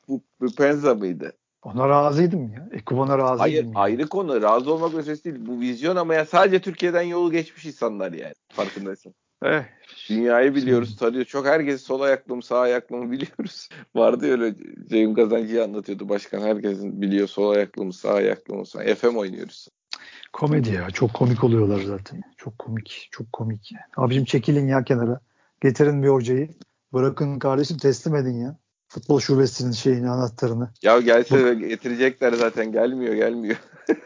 Bu, 0.08 0.22
bu 0.40 0.54
Penza 0.54 0.94
mıydı? 0.94 1.32
Ona 1.62 1.88
razıydım 1.88 2.52
ya. 2.52 2.68
Ekuban'a 2.72 3.18
razıydım. 3.18 3.38
Hayır 3.38 3.64
ya. 3.64 3.70
ayrı 3.74 4.06
konu. 4.06 4.42
Razı 4.42 4.72
olmak 4.72 4.94
meselesi 4.94 5.24
değil. 5.24 5.36
Bu 5.46 5.60
vizyon 5.60 5.96
ama 5.96 6.14
ya 6.14 6.26
sadece 6.26 6.60
Türkiye'den 6.60 7.02
yolu 7.02 7.32
geçmiş 7.32 7.66
insanlar 7.66 8.12
yani. 8.12 8.34
Farkındaysan. 8.52 9.14
Eh, 9.44 9.62
Dünyayı 10.08 10.54
biliyoruz, 10.54 10.96
tanıyoruz. 10.96 11.28
Çok 11.28 11.46
herkes 11.46 11.82
sol 11.82 12.00
ayaklı 12.00 12.36
mı, 12.36 12.42
sağ 12.42 12.58
ayaklı 12.58 12.96
mı 12.96 13.10
biliyoruz. 13.10 13.68
Vardı 13.94 14.30
öyle 14.30 14.54
Ceyhun 14.90 15.14
Kazancı'yı 15.14 15.64
anlatıyordu 15.64 16.08
başkan. 16.08 16.40
Herkesin 16.40 17.02
biliyor 17.02 17.28
sol 17.28 17.50
ayaklı 17.50 17.84
mı, 17.84 17.92
sağ 17.92 18.12
ayaklı 18.12 18.54
mı. 18.54 18.66
Sağ. 18.66 18.94
FM 18.94 19.16
oynuyoruz. 19.16 19.68
Komedi 20.34 20.74
ya. 20.74 20.90
Çok 20.90 21.14
komik 21.14 21.44
oluyorlar 21.44 21.80
zaten. 21.82 22.22
Çok 22.36 22.58
komik. 22.58 23.08
Çok 23.10 23.32
komik 23.32 23.72
yani. 23.72 23.84
Abicim 23.96 24.24
çekilin 24.24 24.68
ya 24.68 24.84
kenara. 24.84 25.20
Getirin 25.62 26.02
bir 26.02 26.08
hocayı. 26.08 26.48
Bırakın 26.92 27.38
kardeşim 27.38 27.78
teslim 27.78 28.16
edin 28.16 28.40
ya. 28.40 28.56
Futbol 28.88 29.20
şubesinin 29.20 29.72
şeyini 29.72 30.10
anahtarını. 30.10 30.70
Ya 30.82 31.00
gelse 31.00 31.44
de 31.44 31.54
getirecekler 31.68 32.32
zaten. 32.32 32.72
Gelmiyor, 32.72 33.14
gelmiyor. 33.14 33.56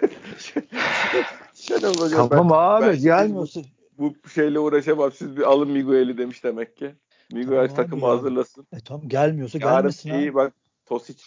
Şenol 1.55 1.95
Hoca 1.95 2.17
Tamam 2.29 2.51
ben- 2.51 2.57
abi 2.57 2.87
ben- 2.87 2.99
gelmiyorsun. 3.03 3.67
bu 3.99 4.15
şeyle 4.35 4.59
uğraşamam. 4.59 5.13
Siz 5.13 5.37
bir 5.37 5.43
alın 5.43 5.71
Miguel'i 5.71 6.19
demiş 6.19 6.45
demek 6.45 6.77
ki. 6.77 6.95
Miguel 7.33 7.69
Tamam 7.69 7.75
takımı 7.75 8.03
ya. 8.03 8.09
hazırlasın. 8.09 8.67
E 8.73 8.81
tamam 8.81 9.09
gelmiyorsa 9.09 9.59
Yarın 9.59 9.77
gelmesin 9.77 10.11
iyi 10.11 10.29
abi. 10.29 10.35
bak 10.35 10.53
Tosic 10.87 11.23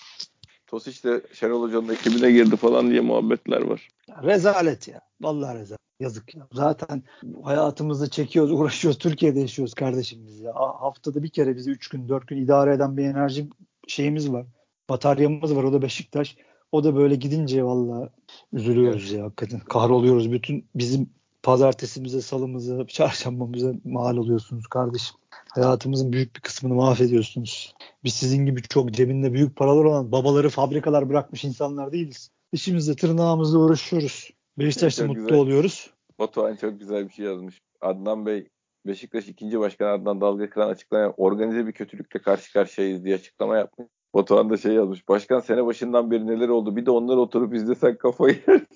Tosic 0.71 1.03
de 1.09 1.21
Şenol 1.33 1.61
Hoca'nın 1.61 1.89
ekibine 1.93 2.31
girdi 2.31 2.55
falan 2.55 2.89
diye 2.89 3.01
muhabbetler 3.01 3.61
var. 3.61 3.87
Rezalet 4.23 4.87
ya. 4.87 5.01
Vallahi 5.21 5.59
rezalet. 5.59 5.79
Yazık 5.99 6.35
ya. 6.35 6.47
Zaten 6.53 7.03
hayatımızı 7.43 8.09
çekiyoruz, 8.09 8.51
uğraşıyoruz. 8.59 8.97
Türkiye'de 8.97 9.39
yaşıyoruz 9.39 9.73
kardeşim 9.73 10.19
biz 10.27 10.39
ya. 10.39 10.55
Ha- 10.55 10.81
Haftada 10.81 11.23
bir 11.23 11.29
kere 11.29 11.55
bizi 11.55 11.71
3 11.71 11.87
gün, 11.87 12.09
4 12.09 12.27
gün 12.27 12.37
idare 12.37 12.73
eden 12.73 12.97
bir 12.97 13.03
enerji 13.05 13.47
şeyimiz 13.87 14.31
var. 14.31 14.45
Bataryamız 14.89 15.55
var. 15.55 15.63
O 15.63 15.73
da 15.73 15.81
Beşiktaş. 15.81 16.35
O 16.71 16.83
da 16.83 16.95
böyle 16.95 17.15
gidince 17.15 17.63
vallahi 17.63 18.09
üzülüyoruz 18.53 19.11
ya 19.11 19.23
hakikaten. 19.23 19.59
Kahroluyoruz. 19.59 20.31
Bütün 20.31 20.65
bizim 20.75 21.09
pazartesimize, 21.43 22.21
salımıza, 22.21 22.87
çarşambamıza 22.87 23.73
mal 23.83 24.17
oluyorsunuz 24.17 24.67
kardeşim. 24.67 25.17
Hayatımızın 25.49 26.13
büyük 26.13 26.35
bir 26.35 26.41
kısmını 26.41 26.73
mahvediyorsunuz. 26.73 27.75
Biz 28.03 28.13
sizin 28.13 28.45
gibi 28.45 28.61
çok 28.61 28.91
cebinde 28.91 29.33
büyük 29.33 29.55
paralar 29.55 29.83
olan 29.83 30.11
babaları 30.11 30.49
fabrikalar 30.49 31.09
bırakmış 31.09 31.43
insanlar 31.43 31.91
değiliz. 31.91 32.31
İşimizle 32.51 32.95
tırnağımızla 32.95 33.59
uğraşıyoruz. 33.59 34.29
Beşiktaş'ta 34.59 35.07
mutlu 35.07 35.21
güzel. 35.21 35.37
oluyoruz. 35.37 35.89
Batuhan 36.19 36.55
çok 36.55 36.79
güzel 36.79 37.09
bir 37.09 37.13
şey 37.13 37.25
yazmış. 37.25 37.61
Adnan 37.81 38.25
Bey 38.25 38.47
Beşiktaş 38.85 39.27
ikinci 39.27 39.59
başkan 39.59 39.99
Adnan 39.99 40.21
Dalgakıran 40.21 40.69
açıklayan 40.69 41.13
organize 41.17 41.67
bir 41.67 41.71
kötülükle 41.71 42.21
karşı 42.21 42.53
karşıyayız 42.53 43.03
diye 43.03 43.15
açıklama 43.15 43.57
yapmış. 43.57 43.87
Batuhan 44.13 44.49
da 44.49 44.57
şey 44.57 44.73
yazmış. 44.73 45.07
Başkan 45.07 45.39
sene 45.39 45.65
başından 45.65 46.11
beri 46.11 46.27
neler 46.27 46.49
oldu? 46.49 46.75
Bir 46.75 46.85
de 46.85 46.91
onlar 46.91 47.17
oturup 47.17 47.53
izlesen 47.53 47.97
kafayı 47.97 48.43
yersin. 48.47 48.67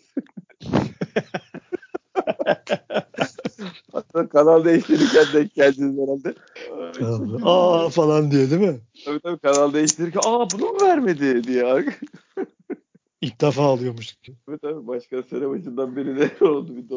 Hatta 3.94 4.30
kanal 4.30 4.66
değiştirirken 4.66 5.26
denk 5.34 5.54
geldiniz 5.54 5.98
herhalde. 6.00 6.36
Aa 7.44 7.90
falan 7.90 8.32
diye 8.32 8.50
değil 8.52 8.62
mi? 8.62 8.80
Tabii 9.06 9.20
tabii 9.20 9.40
kanal 9.40 9.74
değiştirirken 9.74 10.22
aa 10.26 10.48
bunu 10.54 10.72
mu 10.72 10.82
vermedi 10.82 11.44
diye. 11.44 11.86
İlk 13.22 13.42
defa 13.42 13.64
alıyormuş. 13.64 14.16
Tabii 14.46 14.60
tabii 14.60 14.88
başkan 14.88 15.22
sene 15.22 15.50
başından 15.50 15.96
beri 15.96 16.16
neler 16.16 16.42
oldu? 16.42 16.76
Bir 16.78 16.84
de 16.84 16.90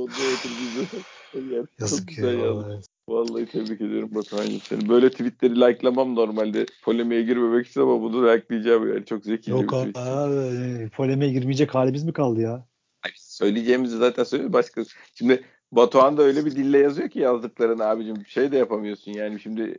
çok 1.36 1.80
Yazık 1.80 2.18
ya. 2.18 2.32
yazmış. 2.32 2.86
Vallahi 3.08 3.46
tebrik 3.46 3.80
ediyorum 3.80 4.10
Batuhan'cığım 4.14 4.60
seni. 4.60 4.88
Böyle 4.88 5.10
tweetleri 5.10 5.60
like'lamam 5.60 6.14
normalde. 6.14 6.66
Polemiğe 6.84 7.22
girmemek 7.22 7.66
için 7.66 7.80
ama 7.80 8.02
bunu 8.02 8.26
like'layacağım 8.26 8.88
yani. 8.88 9.04
Çok 9.04 9.24
zekice 9.24 9.52
Yok 9.52 9.62
bir 9.62 9.68
tweet. 9.68 9.96
abi. 9.96 10.90
Polemiğe 10.90 11.32
girmeyecek 11.32 11.74
halimiz 11.74 12.04
mi 12.04 12.12
kaldı 12.12 12.40
ya? 12.40 12.66
Söyleyeceğimizi 13.38 13.96
zaten 13.96 14.24
söylüyor. 14.24 14.52
Başka 14.52 14.82
şimdi 15.14 15.44
Batuhan 15.72 16.16
da 16.16 16.22
öyle 16.22 16.44
bir 16.44 16.50
dille 16.50 16.78
yazıyor 16.78 17.08
ki 17.08 17.18
yazdıklarını 17.18 17.84
abicim. 17.84 18.26
Şey 18.26 18.52
de 18.52 18.58
yapamıyorsun 18.58 19.12
yani 19.12 19.40
şimdi 19.40 19.76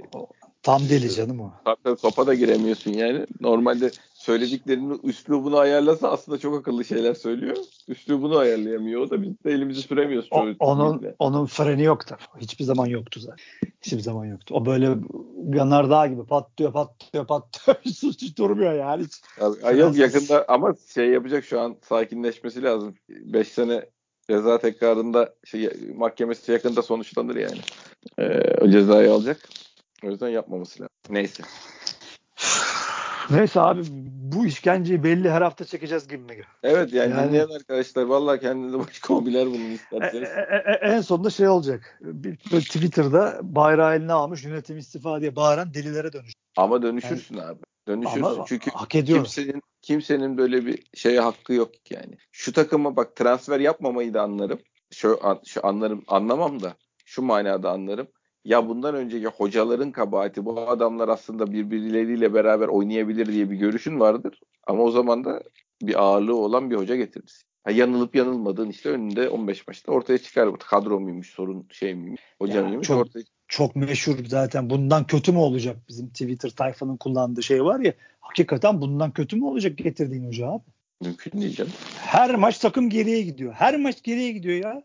Tam 0.64 0.82
deli 0.90 1.12
canım 1.12 1.40
o. 1.40 1.52
Hatta 1.64 1.96
topa 1.96 2.28
da 2.28 2.34
giremiyorsun 2.34 2.94
yani. 2.94 3.26
Normalde 3.40 3.92
söylediklerinin 4.30 5.00
üslubunu 5.04 5.58
ayarlasa 5.58 6.12
aslında 6.12 6.38
çok 6.38 6.60
akıllı 6.60 6.86
şeyler 6.86 7.14
söylüyor. 7.14 7.58
Üslubunu 7.88 8.38
ayarlayamıyor. 8.38 9.02
O 9.02 9.10
da 9.10 9.22
biz 9.22 9.44
de 9.46 9.52
elimizi 9.52 9.82
süremiyoruz. 9.82 10.28
O- 10.32 10.48
onun 10.60 11.14
onun 11.20 11.46
freni 11.46 11.84
yok 11.84 12.08
tabii. 12.08 12.22
Hiçbir 12.40 12.64
zaman 12.66 12.86
yoktu 12.86 13.20
zaten. 13.20 13.46
Hiçbir 13.82 14.00
zaman 14.00 14.26
yoktu. 14.26 14.56
O 14.56 14.66
böyle 14.66 14.96
yanardağ 15.54 16.08
gibi 16.08 16.26
patlıyor 16.26 16.74
patlıyor 16.74 17.28
patlıyor. 17.28 17.78
Hiç, 17.86 18.04
hiç 18.04 18.38
durmuyor 18.38 18.74
yani. 18.74 19.04
Hiç. 19.04 19.14
Ay 19.64 19.78
yok 19.78 19.98
yakında 19.98 20.46
ama 20.48 20.76
şey 20.94 21.10
yapacak 21.10 21.46
şu 21.46 21.60
an 21.60 21.78
sakinleşmesi 21.90 22.64
lazım. 22.64 22.96
5 23.10 23.48
sene 23.48 23.86
ceza 24.30 24.60
tekrarında 24.60 25.36
şey, 25.46 25.70
mahkemesi 25.96 26.52
yakında 26.52 26.82
sonuçlanır 26.82 27.36
yani. 27.36 27.60
Ee, 28.20 28.56
o 28.62 28.70
cezayı 28.70 29.12
alacak. 29.12 29.50
O 30.04 30.10
yüzden 30.10 30.30
yapmaması 30.30 30.82
lazım. 30.82 30.96
Neyse. 31.10 31.44
Neyse 33.32 33.60
abi 33.62 33.82
bu 34.34 34.46
işkenceyi 34.46 35.04
belli 35.04 35.30
her 35.30 35.42
hafta 35.42 35.66
çekeceğiz 35.66 36.08
gibi 36.08 36.18
mi? 36.24 36.44
Evet 36.64 36.94
yani, 36.94 37.12
Yani- 37.12 37.28
dinleyen 37.30 37.48
arkadaşlar 37.56 38.04
vallahi 38.04 38.40
kendinize 38.40 38.80
başka 38.80 39.14
hobiler 39.14 39.46
bulun 39.48 39.60
E, 39.72 39.74
isterseniz. 39.74 40.30
e, 40.30 40.64
e, 40.66 40.72
en 40.88 41.02
sonunda 41.02 41.30
şey 41.30 41.48
olacak. 41.48 42.00
Bir, 42.02 42.40
böyle 42.52 42.64
Twitter'da 42.64 43.40
bayrağı 43.44 43.96
eline 43.96 44.14
almış 44.14 44.44
yönetim 44.44 44.78
istifa 44.78 45.22
diye 45.22 45.36
bağıran 45.36 45.74
delilere 45.74 46.14
dönüş. 46.14 46.34
Ama 46.58 46.82
dönüşürsün 46.82 47.38
abi. 47.38 47.60
Dönüşürsün 47.88 48.24
Ama 48.24 48.46
çünkü 48.48 48.72
hak 48.72 48.96
ediyor. 48.96 49.18
kimsenin 49.18 49.62
kimsenin 49.82 50.38
böyle 50.38 50.66
bir 50.66 50.84
şeye 50.94 51.20
hakkı 51.20 51.54
yok 51.54 51.72
yani. 51.92 52.18
Şu 52.32 52.54
takıma 52.54 52.96
bak 52.96 53.16
transfer 53.16 53.60
yapmamayı 53.60 54.14
da 54.14 54.22
anlarım. 54.22 54.60
Şu, 54.94 55.20
an- 55.24 55.42
şu 55.46 55.66
anlarım 55.68 56.04
anlamam 56.08 56.62
da 56.64 56.74
şu 57.06 57.22
manada 57.22 57.72
anlarım. 57.72 58.08
Ya 58.46 58.70
bundan 58.70 58.96
önceki 58.96 59.28
hocaların 59.28 59.92
kabahati 59.92 60.46
bu 60.46 60.60
adamlar 60.62 61.10
aslında 61.10 61.52
birbirleriyle 61.52 62.34
beraber 62.34 62.68
oynayabilir 62.68 63.26
diye 63.34 63.50
bir 63.52 63.56
görüşün 63.56 64.00
vardır. 64.00 64.40
Ama 64.68 64.84
o 64.84 64.92
zaman 64.92 65.24
da 65.26 65.44
bir 65.82 66.02
ağırlığı 66.02 66.36
olan 66.36 66.72
bir 66.72 66.76
hoca 66.76 66.96
getirirsin. 66.96 67.44
Ha, 67.64 67.72
yanılıp 67.72 68.16
yanılmadığın 68.16 68.70
işte 68.70 68.90
önünde 68.90 69.30
15 69.30 69.68
maçta 69.68 69.92
ortaya 69.92 70.18
çıkar. 70.18 70.58
Kadro 70.58 71.00
muymuş 71.00 71.30
sorun 71.30 71.68
şey 71.72 71.96
miymiş 71.96 72.22
hoca 72.42 72.68
mıymış 72.68 72.88
çok- 72.88 73.06
ortaya 73.06 73.24
Çok 73.48 73.76
meşhur 73.76 74.26
zaten. 74.28 74.70
Bundan 74.70 75.08
kötü 75.08 75.32
mü 75.32 75.38
olacak 75.38 75.78
bizim 75.90 76.10
Twitter 76.10 76.50
tayfanın 76.50 76.98
kullandığı 76.98 77.44
şey 77.44 77.64
var 77.64 77.80
ya. 77.80 77.94
Hakikaten 78.20 78.82
bundan 78.82 79.12
kötü 79.12 79.36
mü 79.36 79.46
olacak 79.46 79.78
getirdiğin 79.78 80.28
hoca 80.28 80.48
abi? 80.48 80.64
mümkün 81.02 81.42
değil 81.42 81.56
canım. 81.56 81.72
Her 81.98 82.36
maç 82.36 82.58
takım 82.60 82.90
geriye 82.90 83.22
gidiyor. 83.22 83.54
Her 83.54 83.78
maç 83.80 84.04
geriye 84.04 84.32
gidiyor 84.32 84.56
ya. 84.64 84.84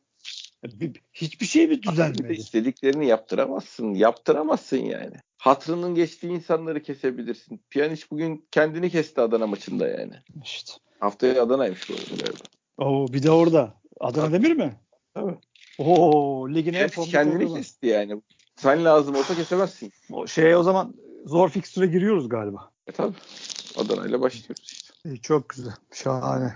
Bir- 0.64 1.00
Hiçbir 1.12 1.46
şey 1.46 1.66
mi 1.66 1.82
düzelmedi? 1.82 2.32
istediklerini 2.32 3.06
yaptıramazsın. 3.06 3.94
Yaptıramazsın 3.94 4.76
yani. 4.76 5.14
Hatrının 5.38 5.94
geçtiği 5.94 6.32
insanları 6.32 6.82
kesebilirsin. 6.82 7.60
Piyaniş 7.70 8.10
bugün 8.10 8.46
kendini 8.50 8.90
kesti 8.90 9.20
Adana 9.20 9.46
maçında 9.46 9.88
yani. 9.88 10.12
İşte. 10.44 10.72
Haftaya 11.00 11.42
Adana'ymış 11.42 11.90
bu 11.90 11.94
arada 11.94 12.04
galiba. 12.24 12.44
Oo, 12.78 13.12
bir 13.12 13.22
de 13.22 13.30
orada. 13.30 13.74
Adana 14.00 14.32
Demir 14.32 14.52
mi? 14.52 14.76
Tabii. 15.14 15.34
Oo, 15.78 16.48
ligin 16.50 16.72
en 16.74 16.88
formda 16.88 17.10
kendini 17.10 17.54
kesti 17.54 17.86
yani. 17.86 18.22
Sen 18.56 18.84
lazım 18.84 19.16
olsa 19.16 19.34
kesemezsin. 19.34 19.92
O 20.12 20.26
şey 20.26 20.56
o 20.56 20.62
zaman 20.62 20.94
zor 21.26 21.48
fikstüre 21.48 21.86
giriyoruz 21.86 22.28
galiba. 22.28 22.70
E 22.86 22.92
tabii. 22.92 23.16
Adana 23.76 24.06
ile 24.06 24.20
başlıyoruz 24.20 24.62
işte. 24.72 24.94
İyi, 25.04 25.20
çok 25.20 25.48
güzel. 25.48 25.74
Şahane. 25.92 26.54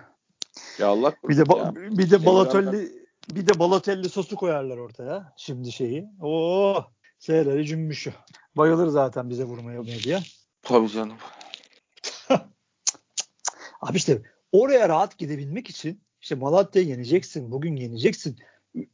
Ya 0.79 0.87
Allah 0.89 1.13
Bir 1.29 1.37
de 1.39 1.45
korusun 1.45 1.67
ya. 1.67 1.73
ba- 1.73 1.99
bir 1.99 2.11
de 2.11 2.27
Balotelli 2.27 3.08
bir 3.35 3.47
de 3.47 3.59
Balotelli 3.59 4.09
sosu 4.09 4.37
koyarlar 4.37 4.77
ortaya. 4.77 5.33
Şimdi 5.37 5.73
şeyi. 5.73 6.07
Oo, 6.23 6.85
şeyleri 7.19 7.67
cümbüşü. 7.67 8.13
Bayılır 8.57 8.87
zaten 8.89 9.31
bize 9.31 9.45
vurmaya 9.45 9.83
medya. 9.83 10.21
Tabii 10.63 10.89
canım. 10.89 11.17
Abi 13.81 13.97
işte 13.97 14.23
oraya 14.53 14.89
rahat 14.89 15.19
gidebilmek 15.19 15.71
için 15.71 16.01
işte 16.21 16.35
Malatya'yı 16.35 16.89
yeneceksin. 16.89 17.51
Bugün 17.51 17.77
yeneceksin. 17.77 18.37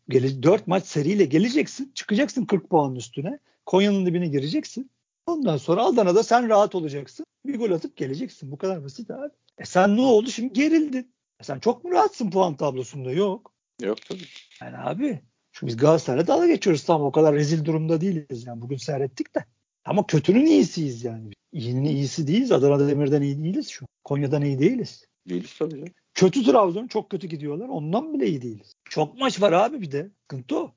Gele, 0.09 0.43
4 0.43 0.67
maç 0.67 0.87
seriyle 0.87 1.25
geleceksin. 1.25 1.93
Çıkacaksın 1.95 2.45
40 2.45 2.71
puanın 2.71 2.97
üstüne. 2.97 3.39
Konya'nın 3.67 4.07
dibine 4.07 4.27
gireceksin. 4.27 4.91
Ondan 5.27 5.57
sonra 5.57 5.85
Adana'da 5.85 6.23
sen 6.23 6.49
rahat 6.49 6.75
olacaksın. 6.75 7.27
Bir 7.47 7.59
gol 7.59 7.71
atıp 7.71 7.97
geleceksin. 7.97 8.53
Bu 8.53 8.59
kadar 8.59 8.85
basit 8.85 9.11
abi. 9.11 9.29
E 9.59 9.65
sen 9.65 9.97
ne 9.97 10.01
oldu? 10.01 10.31
Şimdi 10.31 10.53
gerildin. 10.53 11.15
E 11.41 11.45
sen 11.45 11.59
çok 11.59 11.85
mu 11.85 11.91
rahatsın 11.91 12.31
puan 12.31 12.57
tablosunda? 12.57 13.13
Yok. 13.13 13.54
Yok 13.83 13.99
tabii. 14.09 14.25
Yani 14.61 14.79
abi 14.79 15.21
şu 15.53 15.67
biz 15.67 15.77
Galatasaray'la 15.77 16.27
dalga 16.27 16.47
geçiyoruz 16.47 16.85
tamam 16.85 17.07
o 17.07 17.13
kadar 17.13 17.35
rezil 17.35 17.65
durumda 17.65 18.01
değiliz 18.01 18.47
yani 18.47 18.63
bugün 18.63 18.77
seyrettik 18.77 19.35
de. 19.35 19.45
Ama 19.85 20.07
kötünün 20.07 20.47
iyisiyiz 20.47 21.05
yani. 21.05 21.31
İyinin 21.53 21.85
iyisi 21.85 22.27
değiliz. 22.27 22.53
Adana'da 22.53 22.89
Demir'den 22.89 23.23
iyi 23.23 23.45
değiliz 23.45 23.69
şu 23.69 23.85
an. 23.85 23.89
Konya'dan 24.05 24.43
iyi 24.43 24.59
değiliz. 24.59 25.05
Değiliz 25.29 25.55
tabii 25.59 25.71
canım. 25.71 25.89
Kötü 26.15 26.45
Trabzon 26.45 26.87
çok 26.87 27.11
kötü 27.11 27.27
gidiyorlar. 27.27 27.69
Ondan 27.69 28.15
bile 28.15 28.27
iyi 28.27 28.43
değiliz. 28.43 28.73
Çok 28.85 29.19
maç 29.19 29.41
var 29.41 29.53
abi 29.53 29.81
bir 29.81 29.93
de. 29.93 30.11
Sıkıntı 30.23 30.59
o. 30.59 30.73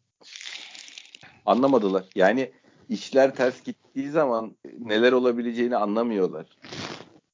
Anlamadılar. 1.45 2.06
Yani 2.16 2.52
işler 2.89 3.36
ters 3.36 3.64
gittiği 3.64 4.10
zaman 4.10 4.56
neler 4.80 5.12
olabileceğini 5.12 5.78
anlamıyorlar. 5.78 6.45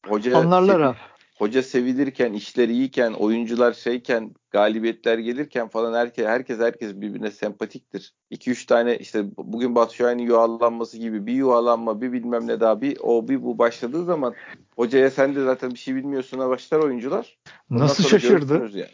Hoca 0.07 0.38
Anlarlar 0.38 0.80
abi. 0.80 0.97
Hoca 1.43 1.63
sevilirken, 1.63 2.33
işler 2.33 2.69
iyiyken, 2.69 3.13
oyuncular 3.13 3.73
şeyken, 3.73 4.35
galibiyetler 4.49 5.17
gelirken 5.17 5.67
falan 5.67 5.93
herkes 5.93 6.27
herkes 6.27 6.59
herkes 6.59 6.95
birbirine 6.95 7.31
sempatiktir. 7.31 8.13
2-3 8.31 8.65
tane 8.65 8.97
işte 8.97 9.25
bugün 9.37 9.75
Batu 9.75 9.95
Şahin'in 9.95 10.23
yuvarlanması 10.23 10.97
gibi 10.97 11.25
bir 11.25 11.33
yuvarlanma, 11.33 12.01
bir 12.01 12.13
bilmem 12.13 12.47
ne 12.47 12.59
daha 12.59 12.81
bir 12.81 12.97
o 13.01 13.27
bir 13.27 13.43
bu 13.43 13.57
başladığı 13.57 14.05
zaman 14.05 14.33
hocaya 14.75 15.11
sen 15.11 15.35
de 15.35 15.43
zaten 15.43 15.71
bir 15.71 15.79
şey 15.79 15.95
bilmiyorsun'a 15.95 16.49
başlar 16.49 16.79
oyuncular. 16.79 17.37
Ondan 17.71 17.85
Nasıl 17.85 18.03
şaşırdı? 18.03 18.69
Yani. 18.73 18.89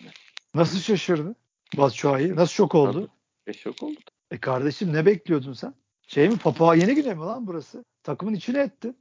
Nasıl 0.55 0.79
şaşırdı? 0.79 1.35
Batshuayi 1.77 2.35
nasıl 2.35 2.53
şok 2.53 2.75
oldu? 2.75 3.09
E 3.47 3.53
şok 3.53 3.83
oldu. 3.83 3.99
E 4.31 4.37
kardeşim 4.37 4.93
ne 4.93 5.05
bekliyordun 5.05 5.53
sen? 5.53 5.73
Şey 6.07 6.29
mi 6.29 6.37
Papua 6.37 6.75
Yeni 6.75 6.95
Güne 6.95 7.13
mi 7.13 7.19
lan 7.19 7.47
burası? 7.47 7.83
Takımın 8.03 8.33
içine 8.33 8.59
etti. 8.59 8.93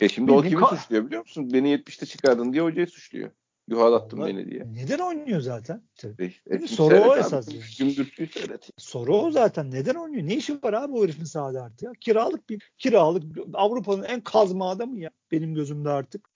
E 0.00 0.08
şimdi 0.08 0.32
o 0.32 0.36
Bildiğin 0.36 0.50
kimi 0.56 0.62
ka- 0.66 0.76
suçluyor 0.76 1.06
biliyor 1.06 1.22
musun? 1.22 1.52
Beni 1.52 1.68
70'te 1.72 2.06
çıkardın 2.06 2.52
diye 2.52 2.62
hocayı 2.62 2.86
suçluyor. 2.86 3.30
Yuhalattın 3.68 4.18
Vallahi- 4.18 4.36
beni 4.36 4.50
diye. 4.50 4.64
Neden 4.72 4.98
oynuyor 4.98 5.40
zaten? 5.40 5.82
E 6.18 6.24
e 6.54 6.66
Soru 6.68 6.96
o 6.96 7.16
esas 7.16 7.48
yani. 7.48 7.60
Gümbürtüyü 7.78 8.28
seyret. 8.28 8.70
Soru 8.76 9.16
o 9.16 9.30
zaten. 9.30 9.70
Neden 9.70 9.94
oynuyor? 9.94 10.26
Ne 10.26 10.34
işi 10.34 10.62
var 10.62 10.72
abi 10.72 10.92
o 10.92 11.02
herifin 11.04 11.24
sahada 11.24 11.62
artık 11.62 11.82
ya? 11.82 11.92
Kiralık 12.00 12.48
bir 12.50 12.72
kiralık 12.78 13.22
Avrupa'nın 13.54 14.02
en 14.02 14.20
kazma 14.20 14.70
adamı 14.70 15.00
ya 15.00 15.10
benim 15.32 15.54
gözümde 15.54 15.88
artık. 15.90 16.28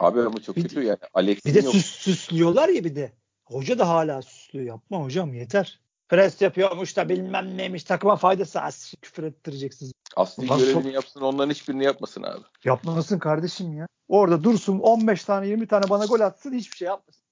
Abi 0.00 0.20
ama 0.20 0.40
çok 0.42 0.56
Bir- 0.56 0.62
kötü 0.62 0.82
yani. 0.82 0.98
Alex'in 1.14 1.50
Bir 1.50 1.54
de 1.60 1.64
yok. 1.64 1.74
süs, 1.74 1.86
süslüyorlar 1.86 2.68
ya 2.68 2.84
bir 2.84 2.94
de. 2.96 3.12
Hoca 3.44 3.78
da 3.78 3.88
hala 3.88 4.22
süslüyor. 4.22 4.66
Yapma 4.66 5.02
hocam 5.04 5.34
yeter. 5.34 5.80
Pres 6.08 6.42
yapıyormuş 6.42 6.96
da 6.96 7.08
bilmem 7.08 7.56
neymiş 7.56 7.84
takıma 7.84 8.16
faydası 8.16 8.60
az 8.60 8.94
küfür 9.02 9.22
ettireceksiniz. 9.22 9.92
Asli 10.16 10.46
Ulan 10.46 10.58
görevini 10.58 10.82
çok- 10.82 10.92
yapsın 10.92 11.20
onların 11.20 11.50
hiçbirini 11.50 11.84
yapmasın 11.84 12.22
abi. 12.22 12.42
Yapmasın 12.64 13.18
kardeşim 13.18 13.72
ya. 13.72 13.86
Orada 14.08 14.44
dursun 14.44 14.78
15 14.78 15.24
tane 15.24 15.48
20 15.48 15.66
tane 15.66 15.90
bana 15.90 16.04
gol 16.04 16.20
atsın 16.20 16.52
hiçbir 16.52 16.76
şey 16.76 16.86
yapmasın. 16.88 17.22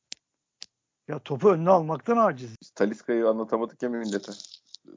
Ya 1.08 1.18
topu 1.18 1.50
önüne 1.50 1.70
almaktan 1.70 2.16
aciz. 2.16 2.50
Biz 2.62 2.70
Taliska'yı 2.70 3.28
anlatamadık 3.28 3.82
ya 3.82 3.88
millete. 3.88 4.32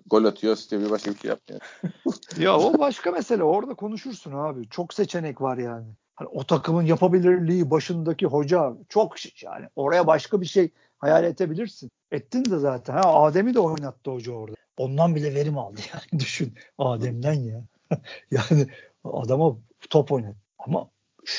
Gol 0.05 0.25
atıyor, 0.25 0.53
istiyor 0.57 0.81
bir 0.81 0.89
başka 0.89 1.11
bir 1.11 1.19
şey 1.19 1.29
yapmıyor. 1.29 1.61
Ya 2.39 2.57
o 2.57 2.79
başka 2.79 3.11
mesele. 3.11 3.43
Orada 3.43 3.73
konuşursun 3.73 4.31
abi. 4.31 4.69
Çok 4.69 4.93
seçenek 4.93 5.41
var 5.41 5.57
yani. 5.57 5.87
Hani 6.15 6.29
o 6.29 6.43
takımın 6.43 6.83
yapabilirliği 6.83 7.71
başındaki 7.71 8.25
hoca 8.25 8.73
çok 8.89 9.15
yani 9.43 9.69
oraya 9.75 10.07
başka 10.07 10.41
bir 10.41 10.45
şey 10.45 10.71
hayal 10.97 11.23
edebilirsin. 11.23 11.89
Ettin 12.11 12.45
de 12.45 12.57
zaten. 12.57 12.93
Ha, 12.93 13.23
Adem'i 13.23 13.53
de 13.53 13.59
oynattı 13.59 14.11
hoca 14.11 14.31
orada. 14.31 14.55
Ondan 14.77 15.15
bile 15.15 15.35
verim 15.35 15.57
aldı 15.57 15.79
yani 15.93 16.19
düşün. 16.19 16.53
Adem'den 16.77 17.33
ya. 17.33 17.63
yani 18.31 18.67
adama 19.03 19.57
top 19.89 20.11
oynadı. 20.11 20.37
Ama 20.59 20.89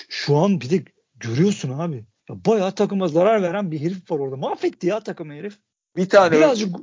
şu 0.09 0.37
an 0.37 0.61
bir 0.61 0.71
de 0.71 0.85
görüyorsun 1.15 1.79
abi. 1.79 2.05
Ya 2.31 2.37
bayağı 2.47 2.73
takıma 2.73 3.09
zarar 3.09 3.43
veren 3.43 3.71
bir 3.71 3.81
herif 3.81 4.11
var 4.11 4.19
orada. 4.19 4.37
Mahvetti 4.37 4.87
ya 4.87 5.01
takımı 5.01 5.35
herif. 5.35 5.59
Bir 5.97 6.09
tane 6.09 6.37
Birazcık 6.37 6.77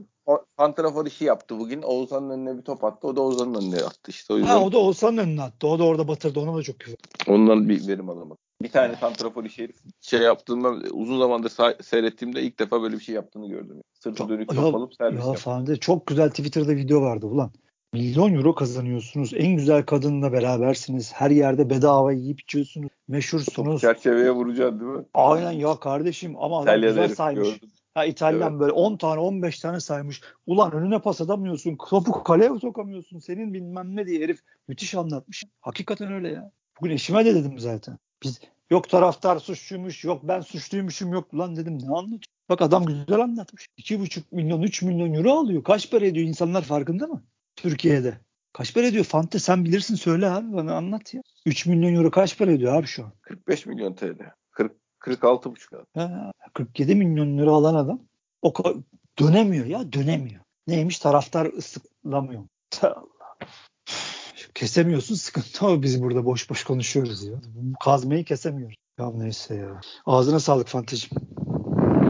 santrafor 0.59 1.05
işi 1.05 1.25
yaptı 1.25 1.59
bugün. 1.59 1.81
Oğuzhan'ın 1.81 2.29
önüne 2.29 2.57
bir 2.57 2.61
top 2.61 2.83
attı. 2.83 3.07
O 3.07 3.15
da 3.15 3.21
Oğuzhan'ın 3.21 3.53
önüne 3.53 3.75
attı 3.75 4.11
işte. 4.11 4.33
O 4.33 4.37
yüzden 4.37 4.51
ha, 4.51 4.63
o 4.63 4.71
da 4.71 4.77
Oğuzhan'ın 4.77 5.17
önüne 5.17 5.41
attı. 5.41 5.67
O 5.67 5.79
da 5.79 5.83
orada 5.83 6.07
batırdı. 6.07 6.39
Ona 6.39 6.57
da 6.57 6.63
çok 6.63 6.79
küfür. 6.79 6.97
ondan 7.27 7.69
bir 7.69 7.87
verim 7.87 8.09
alamadım. 8.09 8.37
Bir 8.65 8.71
tane 8.71 8.95
santrafor 8.95 9.43
işi 9.43 9.69
şey 10.01 10.21
yaptığımda 10.21 10.69
uzun 10.91 11.19
zamandır 11.19 11.51
seyrettiğimde 11.83 12.41
ilk 12.41 12.59
defa 12.59 12.81
böyle 12.81 12.95
bir 12.95 13.03
şey 13.03 13.15
yaptığını 13.15 13.49
gördüm. 13.49 13.81
Sırtı 13.93 14.29
dönük 14.29 14.49
top 14.55 14.75
alıp 14.75 14.93
servis 14.95 15.25
Ya. 15.25 15.33
Fahri 15.33 15.79
çok 15.79 16.07
güzel 16.07 16.29
Twitter'da 16.29 16.75
video 16.75 17.01
vardı 17.01 17.25
ulan. 17.25 17.51
Milyon 17.93 18.33
euro 18.33 18.55
kazanıyorsunuz. 18.55 19.33
En 19.33 19.55
güzel 19.55 19.83
kadınla 19.83 20.31
berabersiniz. 20.33 21.13
Her 21.13 21.31
yerde 21.31 21.69
bedava 21.69 22.11
yiyip 22.11 22.41
içiyorsunuz. 22.41 22.89
Meşhursunuz. 23.07 23.81
Çerçeveye 23.81 24.31
vuracaksın 24.31 24.79
değil 24.79 24.91
mi? 24.91 25.05
Aynen 25.13 25.51
ya 25.51 25.75
kardeşim 25.79 26.35
ama 26.37 26.55
adam 26.57 26.63
İtalya'da 26.63 27.01
güzel 27.01 27.15
saymış. 27.15 27.49
gördüm. 27.49 27.69
Ha 27.93 28.05
İtalyan 28.05 28.51
Evet. 28.51 28.59
böyle 28.59 28.71
10 28.71 28.97
tane 28.97 29.19
15 29.19 29.59
tane 29.59 29.79
saymış. 29.79 30.21
Ulan 30.47 30.71
önüne 30.71 30.99
pas 30.99 31.21
atamıyorsun. 31.21 31.77
Topu 31.89 32.23
kaleye 32.23 32.59
sokamıyorsun. 32.61 33.19
Senin 33.19 33.53
bilmem 33.53 33.95
ne 33.95 34.07
diye 34.07 34.23
herif 34.23 34.39
müthiş 34.67 34.95
anlatmış. 34.95 35.43
Hakikaten 35.61 36.13
öyle 36.13 36.29
ya. 36.29 36.51
Bugün 36.81 36.91
eşime 36.91 37.25
de 37.25 37.35
dedim 37.35 37.59
zaten. 37.59 37.97
Biz 38.23 38.39
yok 38.69 38.89
taraftar 38.89 39.39
suçluymuş, 39.39 40.03
yok 40.03 40.21
ben 40.23 40.41
suçluymuşum, 40.41 41.13
yok 41.13 41.35
lan 41.35 41.55
dedim 41.55 41.79
ne 41.81 41.89
anlatıyor? 41.89 42.35
Bak 42.49 42.61
adam 42.61 42.85
güzel 42.85 43.19
anlatmış. 43.19 43.67
2,5 43.77 44.21
milyon, 44.31 44.61
3 44.61 44.81
milyon 44.81 45.13
euro 45.13 45.31
alıyor. 45.31 45.63
Kaç 45.63 45.91
para 45.91 46.05
ediyor 46.05 46.27
insanlar 46.27 46.61
farkında 46.61 47.07
mı? 47.07 47.23
Türkiye'de. 47.55 48.17
Kaç 48.53 48.73
para 48.73 48.85
ediyor? 48.85 49.05
Fante 49.05 49.39
sen 49.39 49.65
bilirsin 49.65 49.95
söyle 49.95 50.29
abi 50.29 50.53
bana 50.53 50.75
anlat 50.75 51.13
ya. 51.13 51.21
3 51.45 51.65
milyon 51.65 51.95
euro 51.95 52.11
kaç 52.11 52.37
para 52.37 52.51
ediyor 52.51 52.75
abi 52.75 52.87
şu 52.87 53.05
an? 53.05 53.11
45 53.21 53.65
milyon 53.65 53.93
TL. 53.93 54.31
40 54.51 54.71
46 54.99 55.51
buçuk. 55.51 55.73
Ha, 55.93 56.31
47 56.53 56.95
milyon 56.95 57.37
lira 57.37 57.51
alan 57.51 57.75
adam 57.75 57.99
o 58.41 58.53
dönemiyor 59.19 59.65
ya 59.65 59.93
dönemiyor. 59.93 60.41
Neymiş 60.67 60.99
taraftar 60.99 61.45
ıslıklamıyor. 61.45 62.43
Allah. 62.81 63.05
Kesemiyorsun 64.55 65.15
sıkıntı 65.15 65.65
o 65.67 65.81
biz 65.81 66.03
burada 66.03 66.25
boş 66.25 66.49
boş 66.49 66.63
konuşuyoruz 66.63 67.23
ya. 67.23 67.33
Bu 67.55 67.73
kazmayı 67.83 68.25
kesemiyoruz. 68.25 68.75
Ya 68.99 69.11
neyse 69.11 69.55
ya. 69.55 69.81
Ağzına 70.05 70.39
sağlık 70.39 70.67
Fantacığım. 70.67 71.17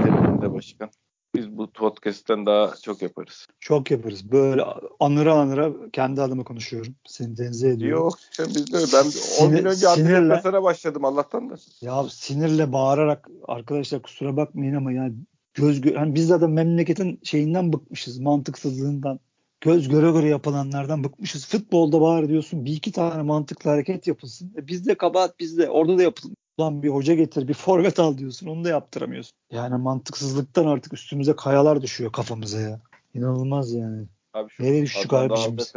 Senin 0.04 0.42
de 0.42 0.54
başkan. 0.54 0.90
Biz 1.36 1.58
bu 1.58 1.72
podcast'ten 1.72 2.46
daha 2.46 2.74
çok 2.84 3.02
yaparız. 3.02 3.48
Çok 3.60 3.92
yaparız. 3.92 4.32
Böyle 4.32 4.64
anıra 5.00 5.34
anıra 5.34 5.72
kendi 5.94 6.22
adıma 6.22 6.44
konuşuyorum. 6.44 6.96
Seni 7.08 7.36
tenzih 7.36 7.70
ediyorum. 7.72 8.04
Yok 8.04 8.18
biz 8.40 8.74
de 8.74 8.78
ben 8.94 9.06
10 9.06 9.10
Sinir- 9.10 9.58
gün 9.58 9.66
önce 9.66 9.86
sinirle- 9.88 10.64
başladım 10.64 11.06
Allah'tan 11.06 11.50
da. 11.50 11.56
Ya 11.82 12.04
sinirle 12.10 12.74
bağırarak 12.74 13.30
arkadaşlar 13.48 14.02
kusura 14.02 14.38
bakmayın 14.38 14.76
ama 14.76 14.92
yani 14.92 15.14
göz 15.54 15.80
gö- 15.80 15.96
hani 15.96 16.16
biz 16.16 16.28
zaten 16.28 16.50
memleketin 16.50 17.20
şeyinden 17.24 17.74
bıkmışız 17.74 18.20
mantıksızlığından. 18.20 19.20
Göz 19.66 19.90
göre 19.90 20.12
göre 20.12 20.28
yapılanlardan 20.28 21.04
bıkmışız. 21.04 21.48
Futbolda 21.48 22.02
bağır 22.02 22.30
diyorsun 22.30 22.66
bir 22.66 22.72
iki 22.74 22.92
tane 22.92 23.22
mantıklı 23.22 23.70
hareket 23.70 24.08
yapılsın. 24.08 24.54
E 24.58 24.68
bizde 24.68 24.96
kabahat 24.96 25.40
bizde. 25.40 25.70
Orada 25.70 25.98
da 25.98 26.04
yapılın. 26.04 26.36
Ulan 26.58 26.84
bir 26.84 26.90
hoca 26.90 27.14
getir 27.14 27.48
bir 27.48 27.54
forvet 27.54 28.00
al 28.00 28.18
diyorsun 28.18 28.48
onu 28.48 28.64
da 28.64 28.70
yaptıramıyorsun. 28.70 29.34
Yani 29.52 29.78
mantıksızlıktan 29.78 30.66
artık 30.66 30.94
üstümüze 30.94 31.36
kayalar 31.36 31.82
düşüyor 31.82 32.12
kafamıza 32.12 32.60
ya. 32.60 32.82
İnanılmaz 33.14 33.74
yani. 33.74 34.08
Abi 34.34 34.50
şu 34.50 34.64
Nereye 34.64 34.84
düştük 34.84 35.12
Dağ'da 35.12 35.58
biz? 35.58 35.74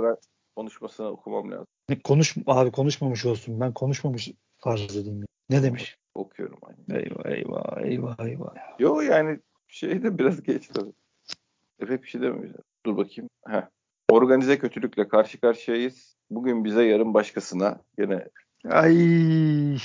konuşmasını 0.56 1.06
okumam 1.06 1.50
lazım. 1.50 1.66
Ne, 1.88 1.98
konuş 1.98 2.36
abi 2.46 2.70
konuşmamış 2.70 3.26
olsun. 3.26 3.60
Ben 3.60 3.72
konuşmamış 3.72 4.30
farz 4.58 4.96
edeyim. 4.96 5.20
ya. 5.20 5.26
Ne 5.50 5.62
demiş? 5.62 5.96
Okuyorum 6.14 6.58
aynı. 6.62 7.00
Eyvah 7.00 7.26
eyvah 7.26 7.84
eyvah 7.84 8.26
eyvah. 8.26 8.54
Yo 8.78 9.00
yani 9.00 9.38
şey 9.68 10.02
de 10.02 10.18
biraz 10.18 10.42
geç 10.42 10.68
tabii. 10.74 10.92
Hep 11.80 12.02
bir 12.02 12.08
şey 12.08 12.20
dememiş. 12.20 12.50
Dur 12.86 12.96
bakayım. 12.96 13.30
Heh. 13.46 13.62
Organize 14.12 14.58
kötülükle 14.58 15.08
karşı 15.08 15.40
karşıyayız. 15.40 16.16
Bugün 16.30 16.64
bize 16.64 16.82
yarın 16.82 17.14
başkasına. 17.14 17.80
Yine 17.98 18.28
Ay. 18.68 18.94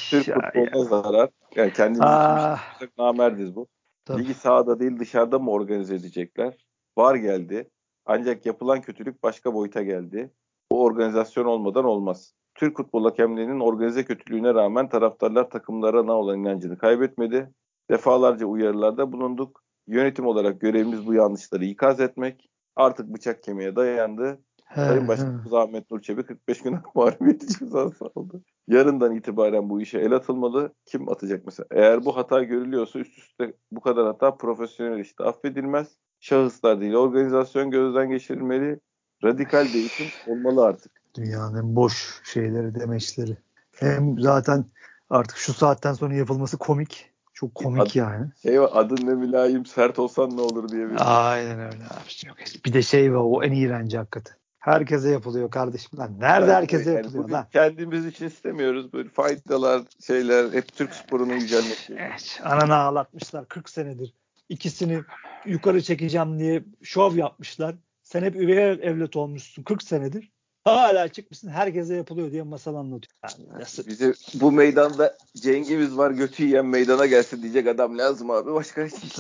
Türk 0.10 0.26
futboluna 0.26 0.84
zarar. 0.84 1.30
Yani 1.56 1.74
kendimizi 1.74 2.04
Ah. 2.04 2.76
ah. 2.82 2.98
namerdiz 2.98 3.56
bu. 3.56 3.68
Tabii. 4.06 4.22
Ligi 4.22 4.34
sahada 4.34 4.80
değil 4.80 5.00
dışarıda 5.00 5.40
mı 5.40 5.52
organize 5.52 5.96
edecekler? 5.96 6.66
Var 6.98 7.16
geldi. 7.16 7.70
Ancak 8.06 8.46
yapılan 8.46 8.82
kötülük 8.82 9.24
başka 9.24 9.54
boyuta 9.54 9.84
geldi. 9.84 10.32
Bu 10.72 10.84
organizasyon 10.84 11.46
olmadan 11.46 11.86
olmaz. 11.86 12.34
Türk 12.56 12.78
futbol 12.78 13.04
hakemliğinin 13.04 13.60
organize 13.60 14.06
kötülüğüne 14.06 14.54
rağmen 14.54 14.90
taraftarlar 14.90 15.50
takımlarına 15.50 16.14
olan 16.14 16.40
inancını 16.40 16.78
kaybetmedi. 16.78 17.52
Defalarca 17.90 18.46
uyarılarda 18.46 19.12
bulunduk. 19.12 19.64
Yönetim 19.88 20.26
olarak 20.28 20.62
görevimiz 20.62 21.08
bu 21.08 21.14
yanlışları 21.14 21.66
ikaz 21.66 22.00
etmek. 22.00 22.50
Artık 22.76 23.08
bıçak 23.08 23.44
kemiğe 23.44 23.76
dayandı. 23.76 24.40
He, 24.66 24.82
Sayın. 24.86 25.08
Başkanımız 25.08 25.54
Ahmet 25.54 25.92
Nur 25.92 26.02
Çebi 26.02 26.24
45 26.24 26.62
gün 26.62 26.78
mağlubiyeti 26.96 27.48
cezası 27.60 28.06
aldı. 28.16 28.42
Yarından 28.68 29.16
itibaren 29.16 29.70
bu 29.70 29.82
işe 29.82 30.00
el 30.00 30.12
atılmalı. 30.12 30.74
Kim 30.86 31.10
atacak 31.10 31.46
mesela? 31.46 31.68
Eğer 31.72 32.06
bu 32.06 32.18
hata 32.18 32.44
görülüyorsa 32.44 33.00
üst 33.00 33.18
üste 33.18 33.54
bu 33.72 33.82
kadar 33.82 34.06
hata 34.06 34.36
profesyonel 34.36 35.00
işte 35.00 35.24
affedilmez. 35.24 35.88
Şahıslar 36.20 36.82
değil 36.82 36.94
organizasyon 36.94 37.72
gözden 37.72 38.10
geçirilmeli. 38.10 38.80
Radikal 39.24 39.74
değişim 39.74 40.08
olmalı 40.28 40.66
artık. 40.66 40.92
Dünyanın 41.16 41.76
boş 41.76 42.22
şeyleri, 42.24 42.76
demeçleri. 42.76 43.38
Hem 43.72 44.20
zaten 44.20 44.66
artık 45.10 45.38
şu 45.38 45.54
saatten 45.54 45.94
sonra 45.94 46.14
yapılması 46.14 46.58
komik. 46.58 47.13
Çok 47.44 47.56
komik 47.56 47.82
Ad- 47.82 47.96
yani. 47.96 48.26
Şey 48.42 48.62
var 48.62 48.70
adın 48.74 49.08
ne 49.08 49.14
mülayim 49.14 49.66
sert 49.66 50.00
olsan 50.00 50.38
ne 50.38 50.42
olur 50.42 50.70
diye 50.70 50.90
bir. 50.90 50.96
Aynen 51.32 51.60
öyle 51.60 51.84
abi. 51.84 52.28
Yok. 52.28 52.38
Bir 52.66 52.74
de 52.74 52.82
şey 52.82 53.14
var 53.14 53.22
o 53.24 53.44
en 53.44 53.52
iğrenci 53.52 53.98
hakikaten. 53.98 54.34
Herkese 54.60 55.10
yapılıyor 55.10 55.52
kardeşim 55.52 56.00
lan. 56.00 56.20
Nerede 56.20 56.52
Yani 56.52 56.54
herkese 56.54 56.90
yani 56.92 56.98
yapılıyor 56.98 57.30
lan? 57.30 57.48
Kendimiz 57.52 58.06
için 58.06 58.26
istemiyoruz 58.28 58.94
böyle 58.94 59.10
faydalar 59.10 59.82
şeyler 60.08 60.54
hep 60.54 60.76
Türk 60.76 60.94
sporunun 60.94 61.34
yücelmesi. 61.34 61.96
Evet, 62.00 62.42
ananı 62.44 62.76
ağlatmışlar 62.76 63.48
40 63.48 63.70
senedir. 63.70 64.14
İkisini 64.50 65.02
yukarı 65.46 65.82
çekeceğim 65.82 66.40
diye 66.40 66.64
şov 66.84 67.16
yapmışlar. 67.16 67.76
Sen 68.04 68.24
hep 68.24 68.36
üvey 68.36 68.72
evlat 68.72 69.16
olmuşsun 69.16 69.64
40 69.64 69.84
senedir. 69.84 70.32
Hala 70.66 71.08
çıkmışsın 71.08 71.48
herkese 71.50 71.96
yapılıyor 71.96 72.32
diye 72.32 72.44
masal 72.44 72.76
anlatıyor. 72.76 73.12
Yani 73.24 73.60
nasıl? 73.60 73.88
Bize 73.88 74.14
bu 74.34 74.52
meydanda 74.52 75.18
Cengiz 75.36 75.98
var 75.98 76.12
götü 76.12 76.44
yiyen 76.44 76.66
meydana 76.66 77.06
gelsin 77.06 77.42
diyecek 77.44 77.68
adam 77.68 77.98
lazım 77.98 78.32
abi. 78.32 78.54
Başka 78.54 78.86
hiç 78.86 79.20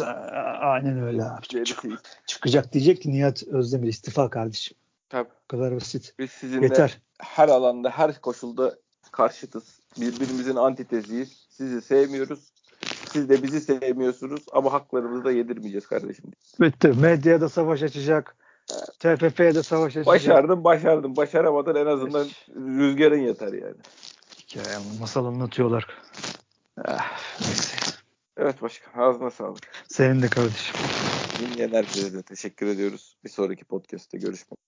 Aynen 0.59 1.03
öyle 1.03 1.23
abi. 1.23 1.63
Çık- 1.65 1.83
çıkacak 2.25 2.73
diyecek 2.73 3.01
ki 3.01 3.11
Nihat 3.11 3.43
Özdemir 3.43 3.87
istifa 3.87 4.29
kardeşim. 4.29 4.77
Tabii. 5.09 5.29
Bu 5.29 5.47
kadar 5.47 5.75
basit. 5.75 6.13
Biz 6.19 6.31
sizinle 6.31 6.65
Yeter. 6.65 7.01
her 7.19 7.49
alanda, 7.49 7.89
her 7.89 8.21
koşulda 8.21 8.75
karşıtız. 9.11 9.79
Birbirimizin 10.01 10.55
antiteziyiz. 10.55 11.47
Sizi 11.49 11.81
sevmiyoruz. 11.81 12.39
Siz 13.11 13.29
de 13.29 13.43
bizi 13.43 13.61
sevmiyorsunuz 13.61 14.41
ama 14.51 14.73
haklarımızı 14.73 15.25
da 15.25 15.31
yedirmeyeceğiz 15.31 15.87
kardeşim. 15.87 16.25
Bitti. 16.61 16.87
Medyada 16.87 17.49
savaş 17.49 17.83
açacak. 17.83 18.35
TFF'ye 18.99 19.55
de 19.55 19.63
savaş 19.63 19.91
açacak. 19.91 20.05
Başardım, 20.07 20.63
başardım. 20.63 21.15
Başaramadın 21.15 21.75
en 21.75 21.85
azından 21.85 22.27
rüzgarın 22.55 23.19
yeter 23.19 23.53
yani. 23.53 23.75
Hikaye, 24.39 24.77
masal 24.99 25.25
anlatıyorlar. 25.25 25.87
Ah, 26.85 27.19
neyse. 27.41 27.77
Evet 28.37 28.61
başkan 28.61 29.01
ağzına 29.01 29.31
sağlık. 29.31 29.71
Senin 29.87 30.21
de 30.21 30.27
kardeşim. 30.27 30.75
Dinleyen 31.39 31.71
herkese 31.71 32.13
de 32.13 32.21
teşekkür 32.21 32.67
ediyoruz. 32.67 33.17
Bir 33.23 33.29
sonraki 33.29 33.65
podcast'te 33.65 34.17
görüşmek 34.17 34.63